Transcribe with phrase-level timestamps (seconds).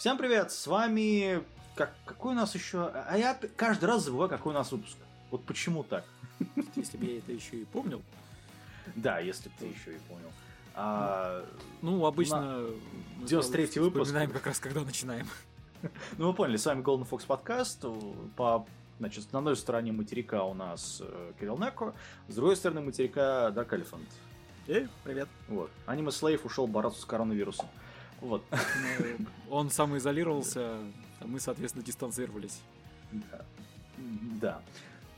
[0.00, 1.44] Всем привет, с вами...
[1.74, 2.86] Как, какой у нас еще...
[2.86, 4.96] А я каждый раз забываю, какой у нас выпуск.
[5.30, 6.06] Вот почему так?
[6.74, 8.00] Если бы я это еще и помнил.
[8.96, 10.32] Да, если бы ты еще и понял.
[10.74, 11.44] А,
[11.82, 12.66] Ну, обычно...
[13.18, 14.04] мы 93-й выпуск.
[14.06, 15.28] Вспоминаем как раз, когда начинаем.
[16.16, 17.84] ну, вы поняли, с вами Golden Fox подкаст.
[18.36, 18.66] По,
[19.00, 21.92] значит, на одной стороне материка у нас э, Кирилл Неко,
[22.26, 24.08] с другой стороны материка Dark Elephant.
[24.66, 25.28] Эй, привет.
[25.48, 25.70] Вот.
[25.84, 27.66] Аниме Слейв ушел бороться с коронавирусом.
[28.20, 28.44] Вот.
[28.50, 30.76] Ну, Он самоизолировался,
[31.20, 32.60] а мы, соответственно, дистанцировались.
[33.12, 33.44] Да.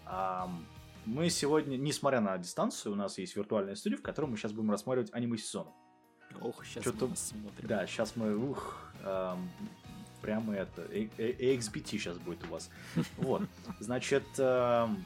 [0.08, 0.48] Да.
[1.04, 4.70] Мы сегодня, несмотря на дистанцию, у нас есть виртуальная студия, в которой мы сейчас будем
[4.70, 5.66] рассматривать аниме сезон.
[6.40, 7.68] Ох, сейчас Чё-то- мы смотрим.
[7.68, 9.50] Да, сейчас мы, ух, ам,
[10.22, 12.70] прямо это, э- э- AXBT сейчас будет у вас.
[13.18, 13.42] Вот,
[13.80, 15.04] значит, ам,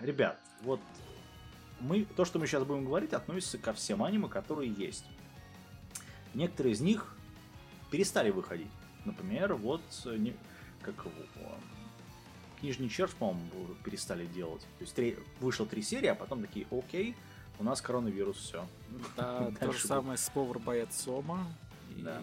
[0.00, 0.80] ребят, вот
[1.80, 5.04] мы, то, что мы сейчас будем говорить, относится ко всем аниме, которые есть.
[6.34, 7.14] Некоторые из них
[7.90, 8.70] перестали выходить.
[9.04, 10.32] Например, вот, э,
[10.82, 11.60] как его, ам,
[12.60, 14.60] Книжный червь, по-моему, перестали делать.
[14.60, 17.16] То есть три- вышло три серии, а потом такие, окей,
[17.58, 18.66] у нас коронавирус, все.
[19.16, 21.46] Да, то же самое с Power by Сома.
[21.96, 22.20] И Да.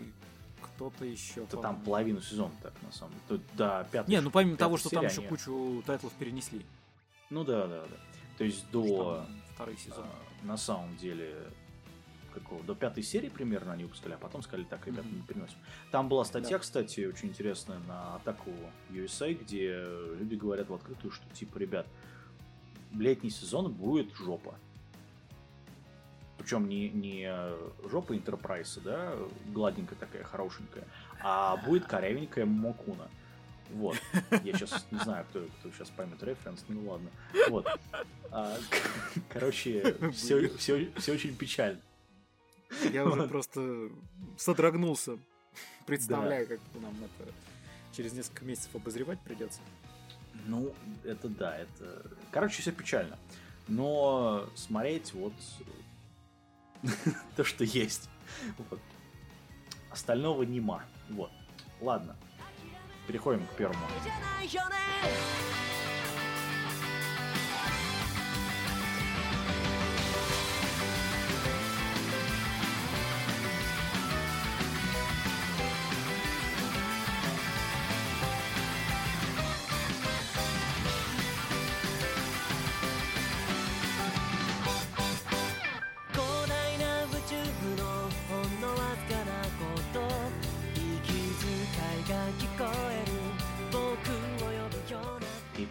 [0.61, 1.43] кто-то еще.
[1.43, 3.41] Это там половину сезона так, на самом деле.
[3.55, 4.11] Да, пятый.
[4.11, 6.63] Не, ну помимо того, что там еще кучу тайтлов перенесли.
[7.31, 7.97] Ну да, да, да.
[8.37, 10.05] То есть до, Второй сезон.
[10.05, 11.35] а, на самом деле,
[12.39, 15.17] какого, до пятой серии примерно они выпускали, а потом сказали, так, ребята, Мгм.
[15.17, 15.57] не переносим.
[15.91, 16.59] Там была статья, Да.
[16.59, 18.51] кстати, очень интересная на атаку
[18.89, 19.83] USA, где
[20.19, 21.85] люди говорят в открытую, что типа, ребят,
[22.93, 24.55] летний сезон будет жопа.
[26.37, 27.29] Причем не, не
[27.89, 29.13] жопа Enterprise, да,
[29.47, 30.85] гладенькая такая, хорошенькая,
[31.21, 33.07] а будет корявенькая Мокуна.
[33.71, 33.97] Вот.
[34.43, 37.09] Я сейчас не знаю, кто, кто сейчас поймет референс, ну ладно.
[37.49, 37.67] Вот.
[38.31, 38.55] А,
[39.29, 41.79] короче, все, все, все очень печально.
[42.91, 43.89] Я уже просто
[44.37, 45.17] содрогнулся.
[45.85, 47.31] Представляю, как нам это
[47.93, 49.59] через несколько месяцев обозревать придется.
[50.45, 50.73] Ну,
[51.03, 52.11] это да, это...
[52.31, 53.17] Короче, все печально.
[53.67, 55.33] Но смотреть вот
[57.35, 58.09] то, что есть.
[58.69, 58.79] Вот.
[59.89, 60.83] Остального нема.
[61.09, 61.31] Вот.
[61.81, 62.15] Ладно.
[63.07, 63.79] Переходим к первому.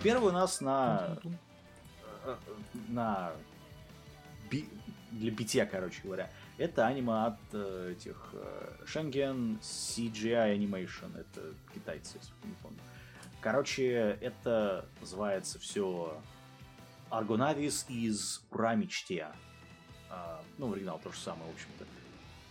[0.07, 1.19] Первый у нас на...
[2.25, 2.37] э,
[2.89, 3.33] на...
[4.51, 4.69] би-
[5.11, 6.31] для битья, короче говоря.
[6.59, 11.19] Это аниме от э, этих э, Shingen CGI Animation.
[11.19, 12.79] Это китайцы, если не помню.
[13.41, 16.17] Короче, это называется все
[17.11, 19.27] Аргонавис из Ура Мечте.
[20.09, 21.85] А, ну, в оригинал то же самое, в общем-то.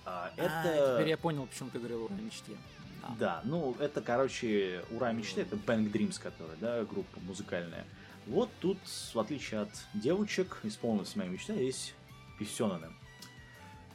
[0.05, 0.95] А, А, это...
[0.97, 2.51] теперь я понял, почему ты говорил о мечте.
[3.09, 3.15] Да.
[3.19, 7.85] Да, ну это, короче, Ура мечты, это Bang Dreams, которая, да, группа музыкальная.
[8.27, 8.77] Вот тут,
[9.13, 11.93] в отличие от девочек, исполнилась моя мечта, есть
[12.39, 12.87] писёнаны.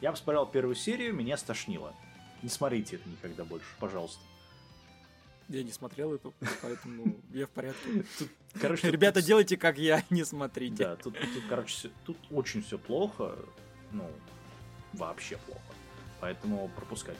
[0.00, 1.94] Я посмотрел первую серию, меня стошнило.
[2.42, 4.20] Не смотрите это никогда больше, пожалуйста.
[5.48, 6.30] Я не смотрел это,
[6.62, 8.04] поэтому я в порядке.
[8.18, 8.28] Тут,
[8.60, 10.76] короче, тут- Ребята, делайте как я, не смотрите.
[10.84, 13.36] Да, тут, тут, короче, всё- тут очень все плохо,
[13.90, 14.08] ну,
[14.92, 15.60] вообще плохо.
[16.20, 17.16] Поэтому пропускать.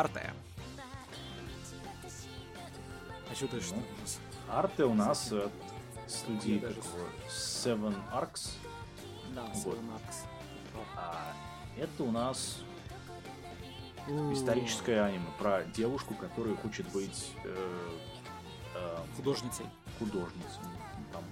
[0.00, 0.32] Арте.
[3.30, 4.18] А что ты что Ну, у нас?
[4.48, 5.52] Арты у нас от
[6.06, 8.50] студии даже такого Seven Arcs.
[9.34, 9.74] Да, вот.
[9.74, 10.16] Seven Arcs.
[10.96, 11.32] А
[11.78, 12.58] это у нас
[14.32, 17.88] историческое аниме про девушку, которая хочет быть э,
[18.74, 19.66] э, Художницей.
[19.98, 20.60] художницей.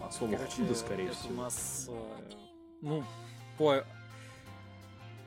[0.03, 1.33] от слова Короче, худо, скорее это всего.
[1.35, 2.33] у нас, э,
[2.81, 3.05] ну,
[3.59, 3.85] по,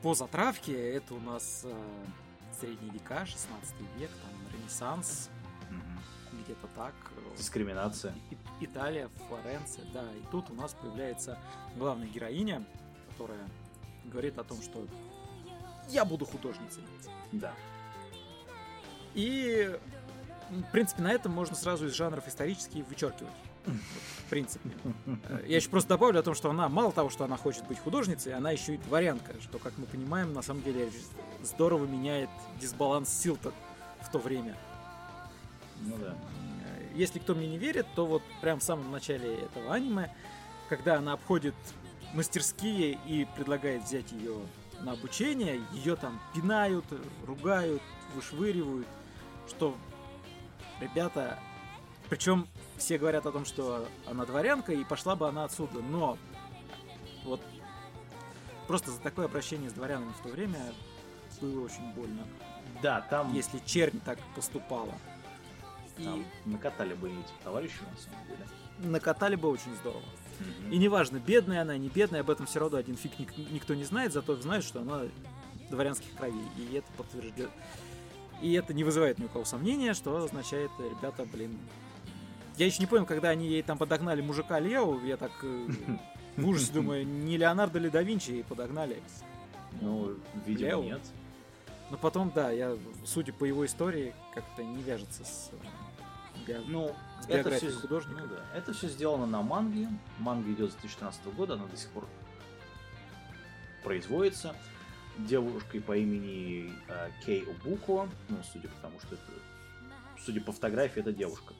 [0.02, 1.74] по затравке это у нас э,
[2.58, 5.30] средние века, 16 век, там Ренессанс,
[5.70, 6.42] Мгм.
[6.44, 6.94] где-то так.
[7.36, 8.14] Дискриминация.
[8.30, 10.02] И- Италия, Флоренция, да.
[10.12, 11.38] И тут у нас появляется
[11.76, 12.64] главная героиня,
[13.10, 13.48] которая
[14.06, 14.86] говорит о том, что
[15.88, 16.82] я буду художницей.
[17.32, 17.52] Да.
[19.14, 19.78] И,
[20.50, 23.32] в принципе, на этом можно сразу из жанров исторические вычеркивать.
[24.26, 24.70] В принципе.
[25.28, 27.78] Э, Я еще просто добавлю о том, что она, мало того, что она хочет быть
[27.78, 30.90] художницей, она еще и дворянка, что, как мы понимаем, на самом деле
[31.42, 32.30] здорово меняет
[32.60, 33.38] дисбаланс сил
[34.02, 34.56] в то время.
[35.80, 36.14] Ну да.
[36.64, 40.14] Э, Если кто мне не верит, то вот прям в самом начале этого аниме,
[40.68, 41.54] когда она обходит
[42.14, 44.36] мастерские и предлагает взять ее
[44.80, 46.84] на обучение, ее там пинают,
[47.26, 47.82] ругают,
[48.14, 48.86] вышвыривают,
[49.48, 49.76] что
[50.80, 51.38] ребята,
[52.08, 52.46] причем
[52.76, 56.16] все говорят о том, что она дворянка и пошла бы она отсюда, но
[57.24, 57.40] вот
[58.66, 60.58] просто за такое обращение с дворянами в то время
[61.40, 62.26] было очень больно,
[62.82, 64.94] Да, там, если чернь так поступала.
[65.98, 68.46] И там накатали бы этих товарищей, на самом деле.
[68.78, 70.02] накатали бы очень здорово.
[70.40, 70.70] Мгм.
[70.72, 73.82] И неважно, бедная она, не бедная, об этом все равно один фиг ник- никто не
[73.84, 75.02] знает, зато знает, что она
[75.70, 76.40] дворянских кровей.
[76.56, 77.50] И это подтверждает.
[78.40, 81.58] И это не вызывает ни у кого сомнения, что означает, ребята, блин.
[82.58, 85.68] Я еще не понял, когда они ей там подогнали мужика Лео, я так э,
[86.36, 89.00] в ужасе думаю, не Леонардо ли да Винчи ей подогнали.
[89.80, 90.82] Ну, видимо, Лео.
[90.82, 91.00] нет.
[91.90, 96.94] Но потом, да, я, судя по его истории, как-то не вяжется с, э, био- Ну,
[97.22, 98.22] С это все, художника.
[98.22, 98.58] ну да.
[98.58, 99.88] это все сделано на манге.
[100.18, 102.06] Манга идет с 2014 года, она до сих пор
[103.84, 104.54] производится.
[105.18, 109.22] Девушкой по имени э, Кей Обуко, ну, судя по тому, что это...
[110.24, 111.54] Судя по фотографии, это девушка.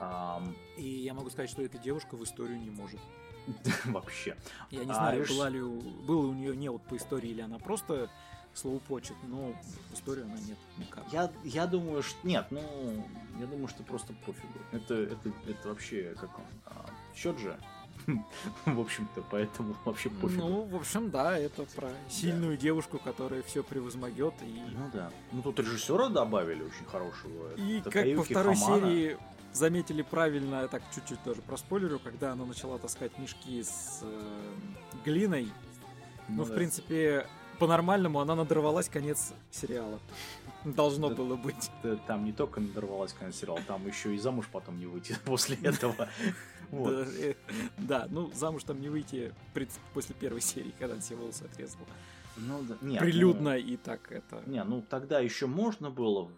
[0.00, 3.00] Ам, И я могу сказать, что эта девушка в историю не может.
[3.86, 4.36] вообще.
[4.70, 7.30] Я не А, знаю, реш- была ли у, было у нее не вот по истории,
[7.30, 8.10] или она просто
[8.54, 9.54] словопочет, но
[9.90, 11.04] в историю она нет никак.
[11.12, 12.16] Я, я думаю, что...
[12.26, 12.60] Нет, ну,
[13.38, 14.58] я думаю, что просто пофигу.
[14.72, 17.58] Это, это, это вообще, как он, а, счет же.
[18.66, 20.42] В общем-то, поэтому вообще пофигу.
[20.42, 24.34] Ну, в общем, да, это про сильную девушку, которая все превозмогет.
[24.42, 25.10] И, Ну да.
[25.32, 27.54] Ну тут режиссера добавили очень хорошего.
[27.56, 28.80] и Это как по второй Хамана.
[28.86, 29.18] серии
[29.58, 34.54] заметили правильно, я так чуть-чуть тоже проспойлерю, когда она начала таскать мешки с э,
[35.04, 35.52] глиной.
[36.28, 36.54] Ну, в да.
[36.54, 37.26] принципе,
[37.58, 39.98] по-нормальному она надорвалась конец сериала.
[40.64, 41.14] Должно Да.
[41.16, 41.70] было быть.
[42.06, 46.08] Там не только надорвалась конец сериала, там еще и замуж потом не выйти после этого.
[46.70, 47.34] Да, э,
[47.78, 51.80] Да, ну замуж там не выйти в после первой серии, когда он себе волосы отрезал.
[52.38, 52.76] Ну да.
[52.80, 54.42] Нет, Прилюдно и так это.
[54.46, 56.30] ну, Не, ну тогда еще можно было.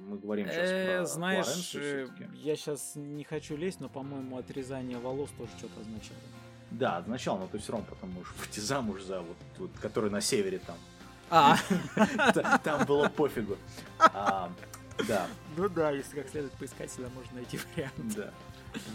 [0.00, 4.98] Мы говорим сейчас Э, про Знаешь, э, я сейчас не хочу лезть, но, по-моему, отрезание
[4.98, 6.18] волос тоже что-то означало.
[6.70, 10.20] Да, сначала, но ты все равно потом можешь выйти замуж за вот, вот который на
[10.20, 10.76] севере там.
[11.30, 11.56] А,
[12.64, 13.56] Там было пофигу.
[13.98, 14.50] А,
[15.06, 18.16] Да, ну да, если как следует поискать, всегда можно найти вариант.
[18.16, 18.30] да.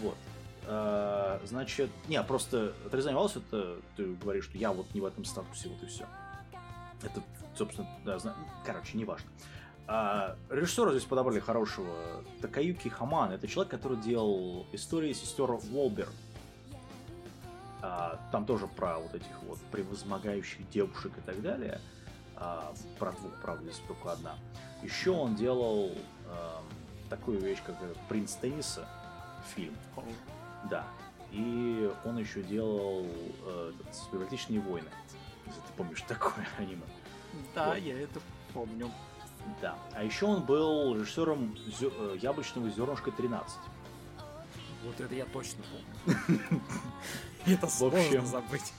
[0.02, 0.16] Вот.
[0.66, 5.24] А, Значит, не, просто отрезание волос, это ты говоришь, что я вот не в этом
[5.24, 6.06] статусе, вот и все.
[7.04, 7.22] Это,
[7.56, 9.28] собственно, да, зна- короче, не важно.
[9.86, 11.94] А, режиссера здесь подобрали хорошего.
[12.40, 13.32] Такаюки Хаман.
[13.32, 16.08] Это человек, который делал истории сестер Волбер.
[17.82, 21.80] А, там тоже про вот этих вот превозмогающих девушек и так далее.
[22.36, 24.34] А, про двух, правда, здесь только одна.
[24.82, 25.90] Еще он делал
[26.26, 26.64] эм,
[27.08, 27.76] такую вещь, как
[28.08, 28.86] «Принц тенниса»
[29.54, 29.74] фильм.
[30.70, 30.84] Да.
[31.30, 33.06] И он еще делал
[33.46, 33.72] э,
[34.12, 34.88] «Библиотечные войны».
[35.46, 36.82] Если ты помнишь такое аниме.
[37.54, 37.78] Да, Вот.
[37.78, 38.20] я это
[38.52, 38.90] помню.
[39.60, 39.76] Да.
[39.92, 43.42] А еще он был режиссером зё- э, «Яблочного зернышка 13».
[44.84, 45.62] Вот это я точно
[46.06, 46.40] помню.
[47.46, 48.72] Это сложно забыть.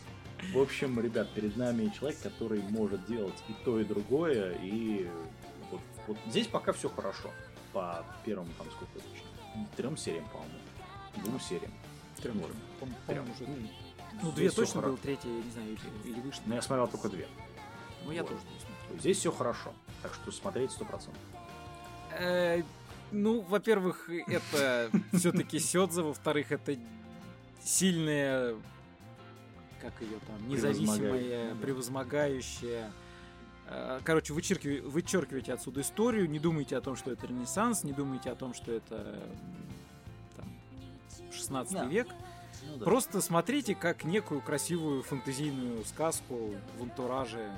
[0.53, 5.09] В общем, ребят, перед нами человек, который может делать и то, и другое, и
[5.71, 7.31] вот, вот здесь пока все хорошо.
[7.73, 8.99] По первым, там, сколько?
[9.75, 10.53] Трем сериям, по-моему.
[11.23, 11.73] Двум сериям.
[12.21, 12.51] Трем, Вот.
[12.79, 13.25] пом- Трем.
[14.21, 16.43] Ну, Ну, здесь две точно было, третья, я не знаю, или, или вышла.
[16.45, 17.27] Но я смотрел только две.
[18.05, 18.29] Ну, я Вот.
[18.31, 18.99] тоже не смотрел.
[18.99, 19.73] Здесь все хорошо.
[20.01, 21.21] Так что смотреть сто процентов.
[22.11, 22.61] Э,
[23.11, 26.75] Ну, во-первых, это все-таки Сёдзе, во-вторых, это
[27.63, 28.55] сильная,
[29.81, 32.91] как ее там, независимая, Превозмогающая.
[33.67, 38.29] Э, Короче, вычеркивай- вычеркивайте отсюда историю, не думайте о том, что это Ренессанс, не думайте
[38.31, 39.19] о том, что это
[40.37, 40.47] там,
[41.31, 41.85] 16 Да.
[41.85, 42.07] век.
[42.67, 42.85] Ну, да.
[42.85, 47.49] Просто смотрите как некую красивую фэнтезийную сказку в антураже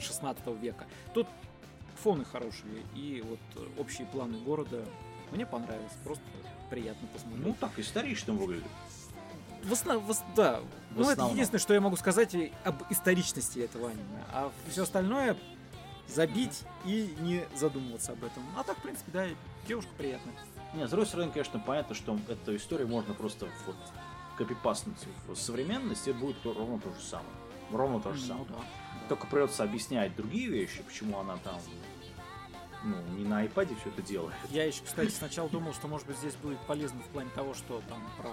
[0.00, 0.86] 16 века.
[1.12, 1.26] Тут
[2.02, 4.84] фоны хорошие, и вот э, общие планы города
[5.30, 6.22] мне понравилось, просто
[6.70, 7.46] приятно посмотреть.
[7.46, 8.66] Ну так, исторично выглядит.
[9.62, 10.60] в основном, да.
[10.90, 14.22] В ну, это единственное, что я могу сказать об историчности этого аниме.
[14.32, 15.36] А все остальное
[16.08, 18.42] забить и не задумываться об этом.
[18.56, 19.26] А так, в принципе, да,
[19.66, 20.34] девушка приятная.
[20.74, 23.76] Нет, с другой стороны, конечно, понятно, что эту историю можно просто вот
[24.36, 24.96] копипастнуть
[25.28, 27.28] в современность, и будет ровно то же самое.
[27.70, 28.46] Ровно то же Ну самое.
[28.48, 29.08] да.
[29.08, 31.58] Только придется объяснять другие вещи, почему она там
[32.82, 34.34] ну, не на iPad все это делает.
[34.50, 37.80] Я еще, кстати, сначала думал, что, может быть, здесь будет полезно в плане того, что
[37.88, 38.30] там про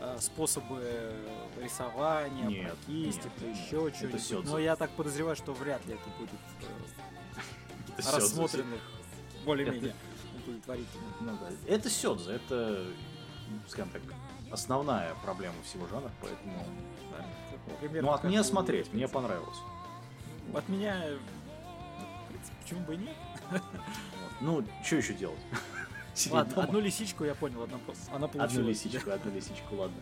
[0.00, 1.14] э, способы
[1.60, 3.56] рисования, Нет, про кисти, нет, про нет.
[3.56, 4.22] еще Это что-нибудь.
[4.22, 4.50] сёдзе.
[4.50, 8.80] Но я так подозреваю, что вряд ли это будет э, Это рассмотренных
[9.44, 9.94] более-менее
[10.44, 11.04] удовлетворительно.
[11.20, 11.48] Ну да.
[11.66, 12.84] Это сёдзе, это,
[13.68, 14.02] скажем так,
[14.50, 16.66] основная проблема всего жанра, поэтому...
[17.10, 17.24] да.
[17.80, 19.58] Примерно Ну, от как меня смотреть, мне понравилось.
[20.52, 21.00] От меня,
[22.26, 23.16] в принципе, почему бы и нет?
[24.40, 25.38] Ну, что еще делать?
[26.30, 26.66] Ладно, дома?
[26.66, 27.78] одну лисичку я понял, одна,
[28.12, 28.44] она получила.
[28.44, 29.96] Одну лисичку, одну лисичку, ладно.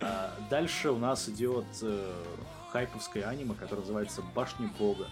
[0.00, 2.24] А, дальше у нас идет э,
[2.70, 5.08] хайповское аниме, которое называется «Башня Бога».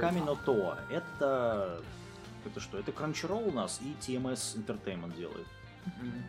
[0.00, 0.78] Камино Тоа.
[0.90, 1.80] Это
[2.45, 2.77] Это что?
[2.77, 5.47] Это Crunchyroll у нас и TMS Entertainment делает.
[6.01, 6.23] Мгм.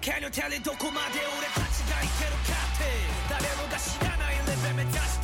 [0.00, 2.88] キャニオンテレどこまで俺たちが行けるかって
[3.28, 5.23] 誰もが知らないレベル目指して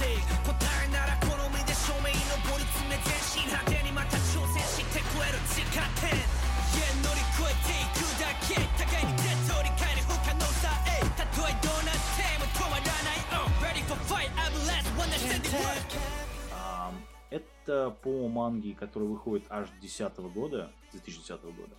[17.29, 21.75] это по манге, которая выходит аж 2010 года, 2010 года.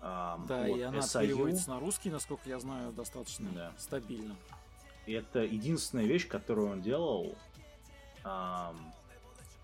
[0.00, 1.22] Да, вот, и она SIU.
[1.22, 3.72] переводится на русский, насколько я знаю, достаточно Да.
[3.78, 4.36] стабильно.
[5.06, 7.36] И это единственная вещь, которую он делал.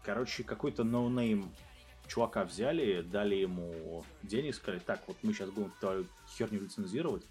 [0.05, 1.53] Короче, какой-то ноунейм
[2.09, 6.07] чувака взяли, дали ему денег, сказали, так, вот мы сейчас будем твою
[6.37, 7.25] херню лицензировать.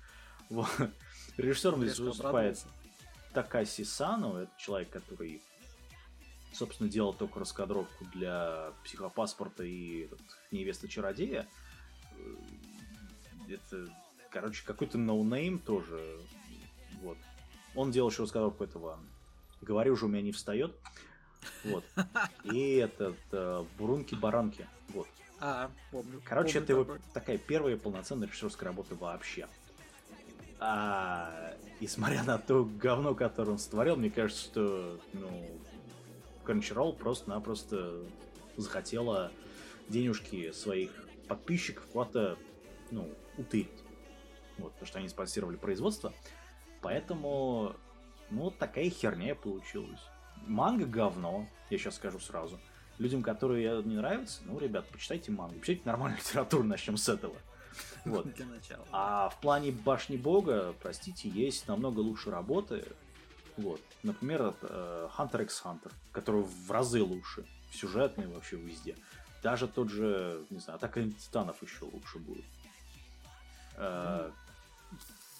[0.50, 0.70] Вот.
[1.38, 2.63] Режиссером здесь выступает.
[3.34, 5.42] Такаси Сану, это человек, который,
[6.53, 10.20] собственно, делал только раскадровку для психопаспорта и этот,
[10.51, 11.48] невеста чародея.
[12.17, 13.88] Э, Это,
[14.29, 16.20] короче, какой-то ноунейм тоже.
[17.01, 17.17] Вот.
[17.75, 19.00] Он делал еще раскадровку этого.
[19.62, 20.75] Говорю же, у меня не встает.
[21.63, 21.84] Вот.
[22.43, 24.67] И этот э, Бурунки-баранки.
[24.89, 25.08] Вот.
[25.39, 26.22] А, помню.
[26.24, 27.01] Короче, помню это его такое.
[27.13, 29.48] такая первая полноценная режиссерская работа вообще.
[30.60, 35.50] А, и смотря на то говно, которое он сотворил, мне кажется, что ну,
[36.46, 38.04] Crunchyroll просто-напросто
[38.58, 39.32] захотела
[39.88, 40.92] денежки своих
[41.28, 42.38] подписчиков куда-то
[42.92, 43.70] ну, утырить.
[44.58, 46.14] Вот, потому что они спонсировали производство.
[46.82, 47.76] Поэтому,
[48.30, 50.02] ну, вот такая херня получилась.
[50.48, 52.60] Манга говно, я сейчас скажу сразу.
[52.98, 55.56] Людям, которые не нравятся, ну, ребят, почитайте мангу.
[55.56, 57.36] Почитайте нормальную литературу, начнем с этого.
[58.06, 58.34] Вот.
[58.36, 58.86] Для начала.
[58.92, 62.86] А в плане Башни Бога, простите, есть намного лучше работы.
[63.58, 63.81] Вот.
[64.03, 67.46] Например, э, Hunter x Hunter, который в разы лучше.
[67.74, 68.96] Сюжетный вообще везде.
[69.43, 72.46] Даже тот же, не знаю, Атака Титанов еще лучше будет.
[73.77, 74.31] Э,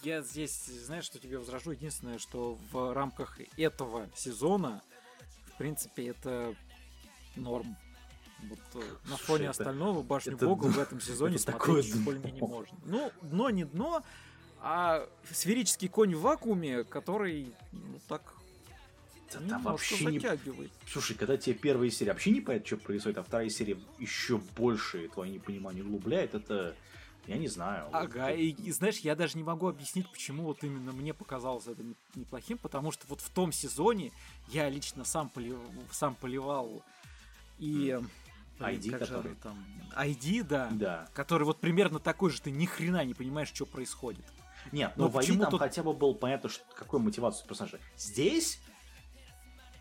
[0.04, 1.72] Я здесь, знаешь, что тебе возражу.
[1.72, 4.82] Единственное, что в рамках этого сезона,
[5.54, 6.56] в принципе, это
[7.36, 7.78] норм.
[8.50, 11.84] Вот, э, на Слушай, фоне это- остального башню это Бога в этом сезоне это такое
[11.84, 12.78] смотреть более-менее можно.
[12.86, 14.02] Ну, дно не дно,
[14.62, 18.36] а сферический конь в вакууме, который ну, так
[19.34, 20.20] да там немножко вообще не...
[20.20, 20.72] затягивает.
[20.88, 25.08] Слушай, когда тебе первые серии вообще не понятно, что происходит, а вторая серия еще больше
[25.10, 26.76] твое непонимание углубляет, это...
[27.28, 27.88] Я не знаю.
[27.92, 31.68] Ага, Вот, и, и знаешь, я даже не могу объяснить, почему вот именно мне показалось
[31.68, 34.12] это не- неплохим, потому что вот в том сезоне
[34.50, 35.60] я лично сам, полив-
[35.92, 36.84] сам поливал
[37.60, 38.00] и...
[38.58, 39.36] блин, ID, же который?
[39.36, 39.64] там?
[39.96, 40.70] ID, да.
[40.72, 41.10] Да.
[41.14, 44.26] Который вот примерно такой же, ты ни хрена не понимаешь, что происходит.
[44.72, 47.48] Нет, Но но в Айди почему там тут- хотя бы было понятно, что, какую мотивацию
[47.48, 47.80] персонажа.
[47.98, 48.60] Здесь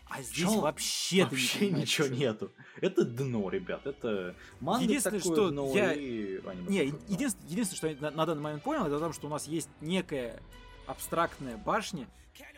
[0.09, 0.59] А здесь Чё?
[0.59, 2.13] вообще, не вообще понимаешь, ничего чё.
[2.15, 2.51] нету.
[2.81, 3.87] Это дно, ребят.
[3.87, 7.13] Это манга Единственное, такое что дно я- и аниме Не, такое дно.
[7.13, 9.69] единственное, единственное, что я на, на данный момент понял, это то, что у нас есть
[9.79, 10.41] некая
[10.85, 12.07] абстрактная башня,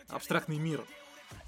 [0.07, 0.83] абстрактный мир,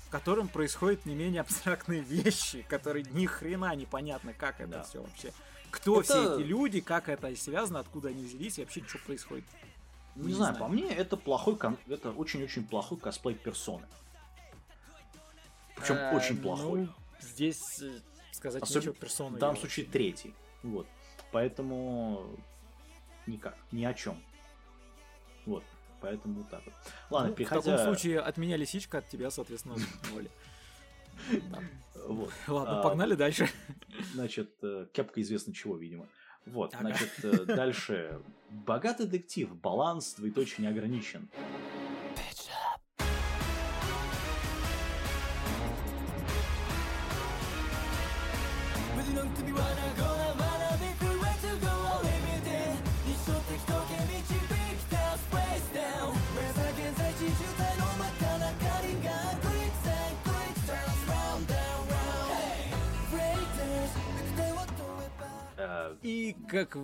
[0.06, 4.84] в котором происходят не менее абстрактные вещи, которые ни хрена непонятно, как это Да.
[4.84, 5.34] все вообще.
[5.72, 9.46] Кто Это- все эти люди, как это связано, откуда они взялись и вообще что происходит.
[10.16, 13.86] Не, не знаю, по мне это плохой, кон- это очень-очень плохой косплей персоны.
[15.76, 16.82] Причем Э, очень плохой.
[16.86, 18.00] ну, здесь э,
[18.32, 19.36] сказать Особенно нечего персону.
[19.36, 20.34] В данном случае третий.
[20.64, 20.88] Вот.
[21.32, 22.26] Поэтому
[23.28, 24.18] никак, ни о чем.
[25.46, 25.64] Вот.
[26.02, 26.74] Поэтому так вот.
[27.10, 27.62] Ладно, Ну, В переходя...
[27.62, 29.76] таком случае от меня лисичка, от тебя, соответственно.
[31.50, 31.60] Да.
[32.08, 32.32] Вот.
[32.48, 33.50] Ладно, А, погнали дальше.
[34.14, 36.08] Значит, э, кепка известно чего, видимо.
[36.46, 37.10] Вот, значит,
[37.48, 38.22] дальше.
[38.64, 41.30] Богатый детектив, баланс, двоеточие не ограничен.
[65.58, 66.78] Э, И как...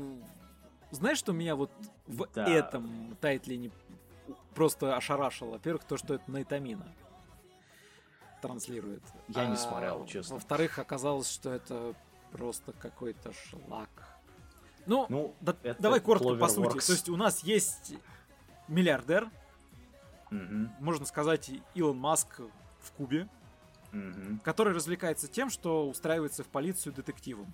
[0.91, 1.71] Знаешь, что меня вот
[2.07, 2.45] в Да.
[2.47, 3.71] этом тайтле не
[4.53, 5.51] просто ошарашило?
[5.51, 6.85] Во-первых, то, что это Найтамина
[8.41, 9.03] транслирует.
[9.29, 10.35] Я не А смотрел, честно.
[10.35, 11.93] Во-вторых, оказалось, что это
[12.31, 13.89] просто какой-то шлак.
[14.87, 16.67] Ну, Ну, да- давай коротко по сути.
[16.67, 16.87] Cloverworks.
[16.87, 17.93] То есть у нас есть
[18.67, 19.29] миллиардер,
[20.31, 22.39] Мгм, можно сказать, Илон Маск
[22.79, 23.27] в Кубе,
[23.91, 24.39] мгм.
[24.39, 27.53] который развлекается тем, что устраивается в полицию детективом.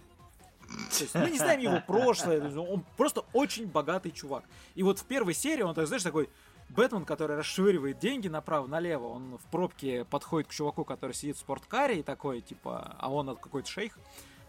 [1.00, 4.44] Есть мы не знаем его прошлое, он просто очень богатый чувак.
[4.76, 6.30] И вот в первой серии он, так, знаешь, такой
[6.70, 12.00] Бэтмен, который расшвыривает деньги направо-налево, он в пробке подходит к чуваку, который сидит в спорткаре
[12.00, 13.98] и такой, типа, а он какой-то шейх,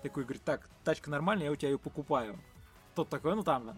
[0.03, 2.39] такой говорит, так, тачка нормальная, я у тебя ее покупаю.
[2.95, 3.77] Тот такой, ну там,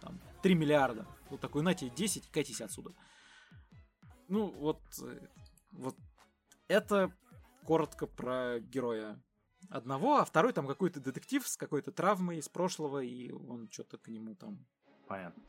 [0.00, 1.06] там 3 миллиарда.
[1.30, 2.92] Вот такой, на тебе 10, катись отсюда.
[4.28, 5.26] Ну, вот, э,
[5.72, 5.96] вот
[6.68, 7.10] это
[7.64, 9.18] коротко про героя
[9.70, 14.08] одного, а второй там какой-то детектив с какой-то травмой из прошлого, и он что-то к
[14.08, 14.58] нему там...
[15.08, 15.42] Понятно.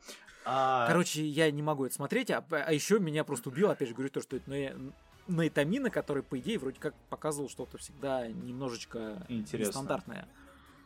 [0.44, 3.94] А, Короче, я не могу это смотреть, а, а еще меня просто убил, опять же
[3.94, 4.92] говорю, то, что это на-
[5.28, 9.70] Наитамина, который, по идее, вроде как показывал что-то всегда немножечко Интересно.
[9.70, 10.28] нестандартное.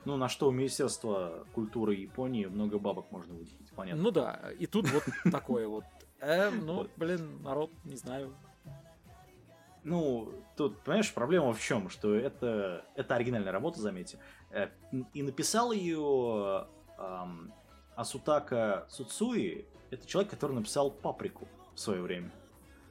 [0.04, 4.02] Ну, на что у Министерства культуры Японии много бабок можно выделить, понятно.
[4.02, 5.84] Ну да, и тут вот такое вот.
[6.20, 8.36] Э, ну, блин, народ, не знаю.
[9.86, 11.90] Ну, тут, понимаешь, проблема в чем?
[11.90, 14.18] Что это, это оригинальная работа, заметьте.
[14.50, 14.70] Э,
[15.14, 16.66] И написал ее
[16.98, 17.52] ам,
[17.94, 19.64] Асутака Суцуи.
[19.92, 22.32] Это человек, который написал «Паприку» в свое время.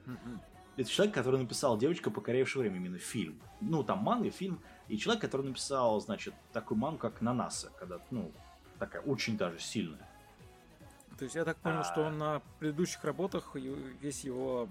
[0.06, 0.42] Мгм.
[0.78, 3.42] Это человек, который написал «Девочка, покоревшая время», именно фильм.
[3.60, 4.62] Ну, там манга, фильм.
[4.88, 8.32] И человек, который написал, значит, такую мангу, как «Нанаса», когда, ну,
[8.80, 10.08] такая очень даже сильная.
[11.18, 12.08] То есть я так понял, что А.
[12.08, 14.70] он на предыдущих работах весь его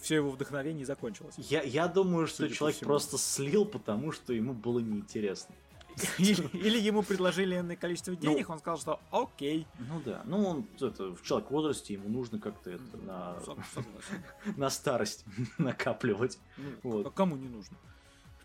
[0.00, 1.34] все его вдохновение закончилось.
[1.38, 2.88] Я, я думаю, что человек всему.
[2.88, 5.54] просто слил, потому что ему было неинтересно.
[6.18, 9.66] Или, или ему предложили энное количество денег, он сказал, что окей.
[9.80, 13.36] Ну да, ну он это, в человек в возрасте, ему нужно как-то это на,
[14.56, 15.24] на старость
[15.58, 16.38] накапливать.
[16.56, 17.06] Ну, Вот.
[17.06, 17.76] а Кому не нужно?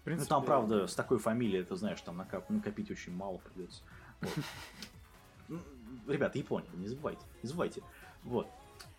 [0.04, 3.82] В Ну там, правда, с такой фамилией, это знаешь, там накап- накопить очень мало придется.
[4.22, 4.34] Вот.
[5.48, 5.60] Ну,
[6.08, 7.84] Ребята, Япония, не забывайте, не забывайте.
[8.24, 8.48] Вот.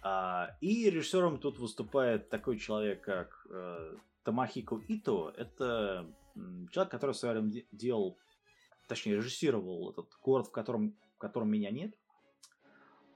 [0.07, 5.33] А, и режиссером тут выступает такой человек, как э, Тамахико Ито.
[5.37, 6.07] Это
[6.71, 8.19] человек, который в свое время де- делал,
[8.87, 11.95] точнее, режиссировал этот город, в котором, в котором меня нет.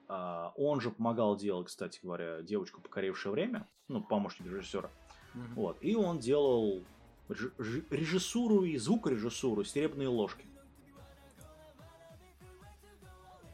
[0.09, 4.91] А, он же помогал делать, кстати говоря, девочку, покорившее время, ну, помощник режиссера.
[5.35, 5.55] мгм.
[5.57, 5.77] Вот.
[5.83, 6.83] И он делал
[7.29, 10.47] реж- реж- режиссуру и звукорежиссуру «Серебряные ложки».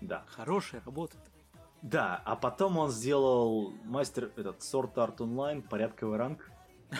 [0.00, 0.24] Да.
[0.28, 1.16] Хорошая работа.
[1.84, 6.50] Да, а потом он сделал мастер этот Sword Art Online, порядковый ранг.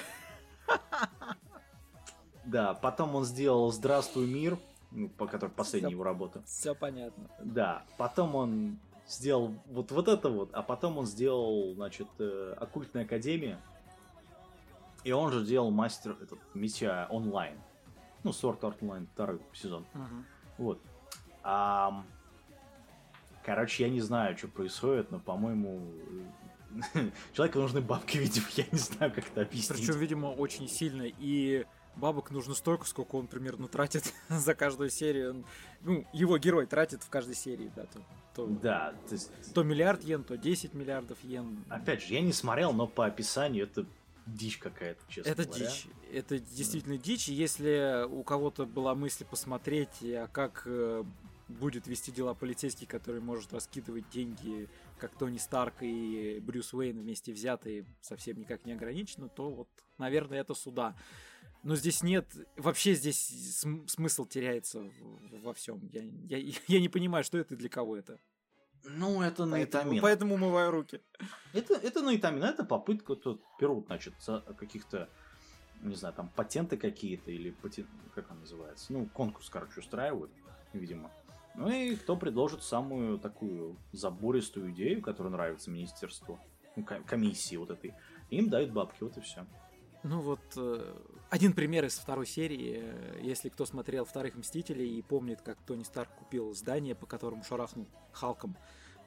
[2.45, 4.59] Да, потом он сделал «Здравствуй, мир»,
[4.91, 6.43] ну, по которой последняя его работа.
[6.45, 7.31] Все понятно.
[7.43, 13.05] Да, потом он сделал вот, вот это вот, а потом он сделал, значит, э, «Оккультная
[13.05, 13.59] академия»,
[15.05, 17.59] и он же делал мастер этот, меча онлайн.
[18.25, 19.87] Ну, Sword Art Online, второй сезон.
[19.95, 20.27] Мгм.
[20.59, 20.79] Вот.
[21.43, 22.05] Ам,
[23.45, 25.83] Короче, я не знаю, что происходит, но, по-моему,
[27.33, 29.79] человеку нужны бабки, видимо, я не знаю, как это объяснить.
[29.79, 31.03] Причем, видимо, очень сильно.
[31.07, 35.31] И бабок нужно столько, сколько он примерно тратит за каждую серию.
[35.31, 35.45] Он-
[35.83, 37.85] Ну, его герой тратит в каждой серии, да.
[37.85, 38.01] То,
[38.35, 41.63] то, Да, то есть, то миллиард йен, то 10 миллиардов йен.
[41.69, 43.87] опять же, я не смотрел, но по описанию это
[44.27, 45.67] дичь какая-то, честно Это говоря.
[45.67, 45.87] дичь.
[46.13, 47.29] Это действительно дичь.
[47.29, 51.05] И Если у кого-то была мысль посмотреть, а как э,
[51.49, 57.33] будет вести дела полицейский, который может раскидывать деньги, как Тони Старк и Брюс Уэйн вместе
[57.33, 60.97] взятые, совсем никак не ограничено, то вот, наверное, это суда.
[61.63, 62.27] Но здесь нет,
[62.57, 63.19] вообще здесь
[63.61, 65.81] см- смысл теряется в- во всем.
[65.93, 68.19] Я, я, я не понимаю, что это и для кого это.
[68.87, 70.03] Ну, это Поэтому, наитамин.
[70.03, 71.01] поэтому умываю руки.
[71.55, 75.09] Это, это наитамин, это попытка тут берут, значит, за каких-то,
[75.81, 80.31] не знаю, там, патенты какие-то или, патен- как он называется, ну, конкурс, короче, устраивают,
[80.75, 81.11] видимо.
[81.55, 86.41] Ну и кто предложит самую такую забористую идею, которая нравится министерству,
[86.77, 87.95] ну, ко- комиссии вот этой,
[88.31, 89.47] им дают бабки, вот и все.
[90.03, 90.97] Ну вот, э,
[91.31, 93.23] один пример из второй серии.
[93.23, 97.87] Если кто смотрел «Вторых Мстителей» и помнит, как Тони Старк купил здание, по которому шарахнул
[98.13, 98.57] Халком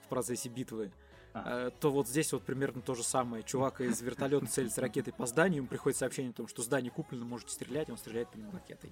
[0.04, 0.92] в процессе битвы,
[1.34, 1.68] А.
[1.68, 3.44] э, то вот здесь вот примерно то же самое.
[3.44, 7.26] Чувак из вертолета целится ракетой по зданию, ему приходит сообщение о том, что здание куплено,
[7.26, 8.92] можете стрелять, он стреляет по нему ракетой.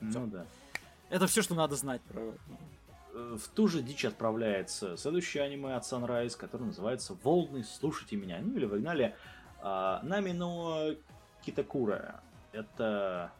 [0.00, 0.46] Ну да.
[1.12, 2.34] Это все, что надо знать про...
[3.12, 8.38] Э, В ту же дичь отправляется следующее аниме от Sunrise, которое называется «Волны, слушайте меня».
[8.40, 9.14] Ну или в оригинале
[9.60, 10.94] а, Нами но
[11.42, 12.22] Китакура.
[12.52, 13.30] Это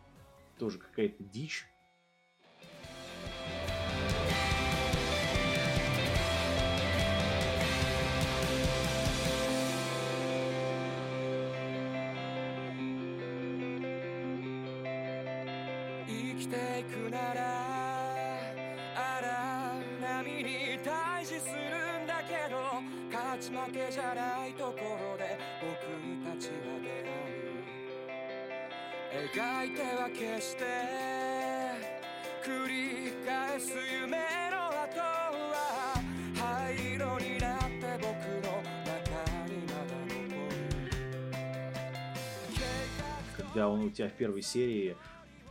[0.58, 1.66] тоже какая-то дичь.
[29.31, 30.65] 描いては消して
[32.43, 34.17] 繰り返す夢
[34.51, 36.01] の後は
[36.35, 37.67] 灰色になって
[37.99, 38.11] 僕
[38.45, 38.99] の中
[39.47, 40.91] にまだ残る
[42.53, 42.61] 計
[43.37, 44.95] 画 Когда он у тебя в первой серии,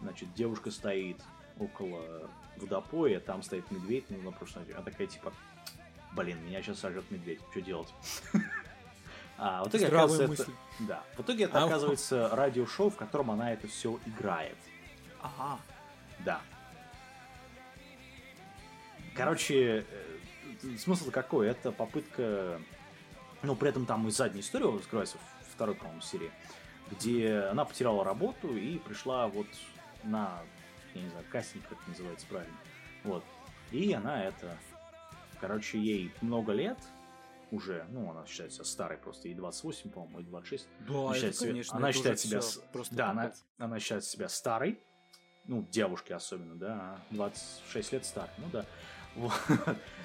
[0.03, 1.21] значит, девушка стоит
[1.59, 5.33] около водопоя, там стоит медведь, ну, на прошлой ночи, она такая, типа,
[6.15, 7.89] блин, меня сейчас сожжет медведь, что делать?
[9.44, 10.88] А в итоге Здравые оказывается, это, мысли.
[10.88, 14.56] да, в итоге это А, оказывается радиошоу, в котором она это все играет.
[15.20, 15.60] Ага.
[16.20, 16.42] Да.
[19.16, 21.48] Короче, э, смысл какой?
[21.48, 22.62] Это попытка...
[23.42, 26.30] Ну, при этом там и задняя история раскрывается в второй, по-моему, серии,
[26.92, 29.48] где она потеряла работу и пришла вот
[30.04, 30.38] на,
[30.94, 32.58] я не знаю, кастинг, как это называется правильно.
[33.04, 33.24] Вот.
[33.72, 34.56] И она это...
[35.40, 36.78] Короче, ей много лет
[37.52, 40.68] уже, ну, она считает себя старой просто, ей 28, по-моему, или 26.
[40.88, 44.04] Да, Она это, считает себя- конечно, она это считает себя просто да, она, она считает
[44.06, 44.80] себя старой,
[45.46, 48.66] ну, девушки особенно, да, 26 лет старше, ну да.
[49.16, 49.34] Вот.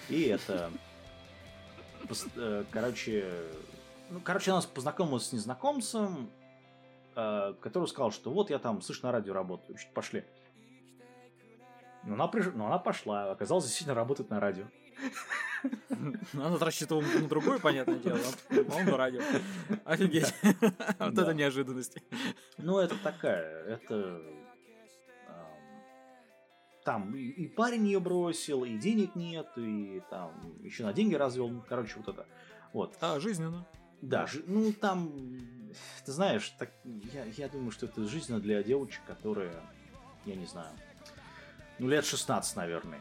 [0.09, 0.71] И это,
[2.37, 3.45] э, короче,
[4.11, 6.29] ну, короче, она познакомилась с незнакомцем,
[7.15, 10.25] э, который сказал, что вот я там, слышь, на радио работаю, пошли.
[12.07, 14.67] Но она, приш- но она пошла, оказалось, действительно работает на радио.
[16.33, 19.21] Она рассчитывала на другое, понятное дело, он на радио.
[19.85, 20.33] Офигеть.
[21.01, 21.99] Вот это неожиданность.
[22.59, 24.23] Ну, это такая, это...
[25.27, 25.49] ам,
[26.85, 31.65] Там и, парень ее бросил, и денег нет, и там еще на деньги развел, ну,
[31.69, 32.27] короче, вот это.
[32.73, 32.97] Вот.
[33.01, 33.67] А, жизненно.
[34.01, 35.11] Да, ну там,
[36.05, 39.53] ты знаешь, так, я, я думаю, что это жизненно для девочек, которые,
[40.25, 40.71] я не знаю,
[41.79, 43.01] ну лет 16, наверное.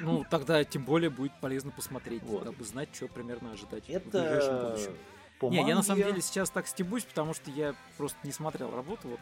[0.00, 2.44] Ну, тогда тем более будет полезно посмотреть, Вот.
[2.44, 4.96] дабы знать, что примерно ожидать в ближайшем Это будущем.
[5.38, 8.32] по Не, я на самом манге- деле сейчас так стебусь, потому что я просто не
[8.32, 9.20] смотрел работу, вот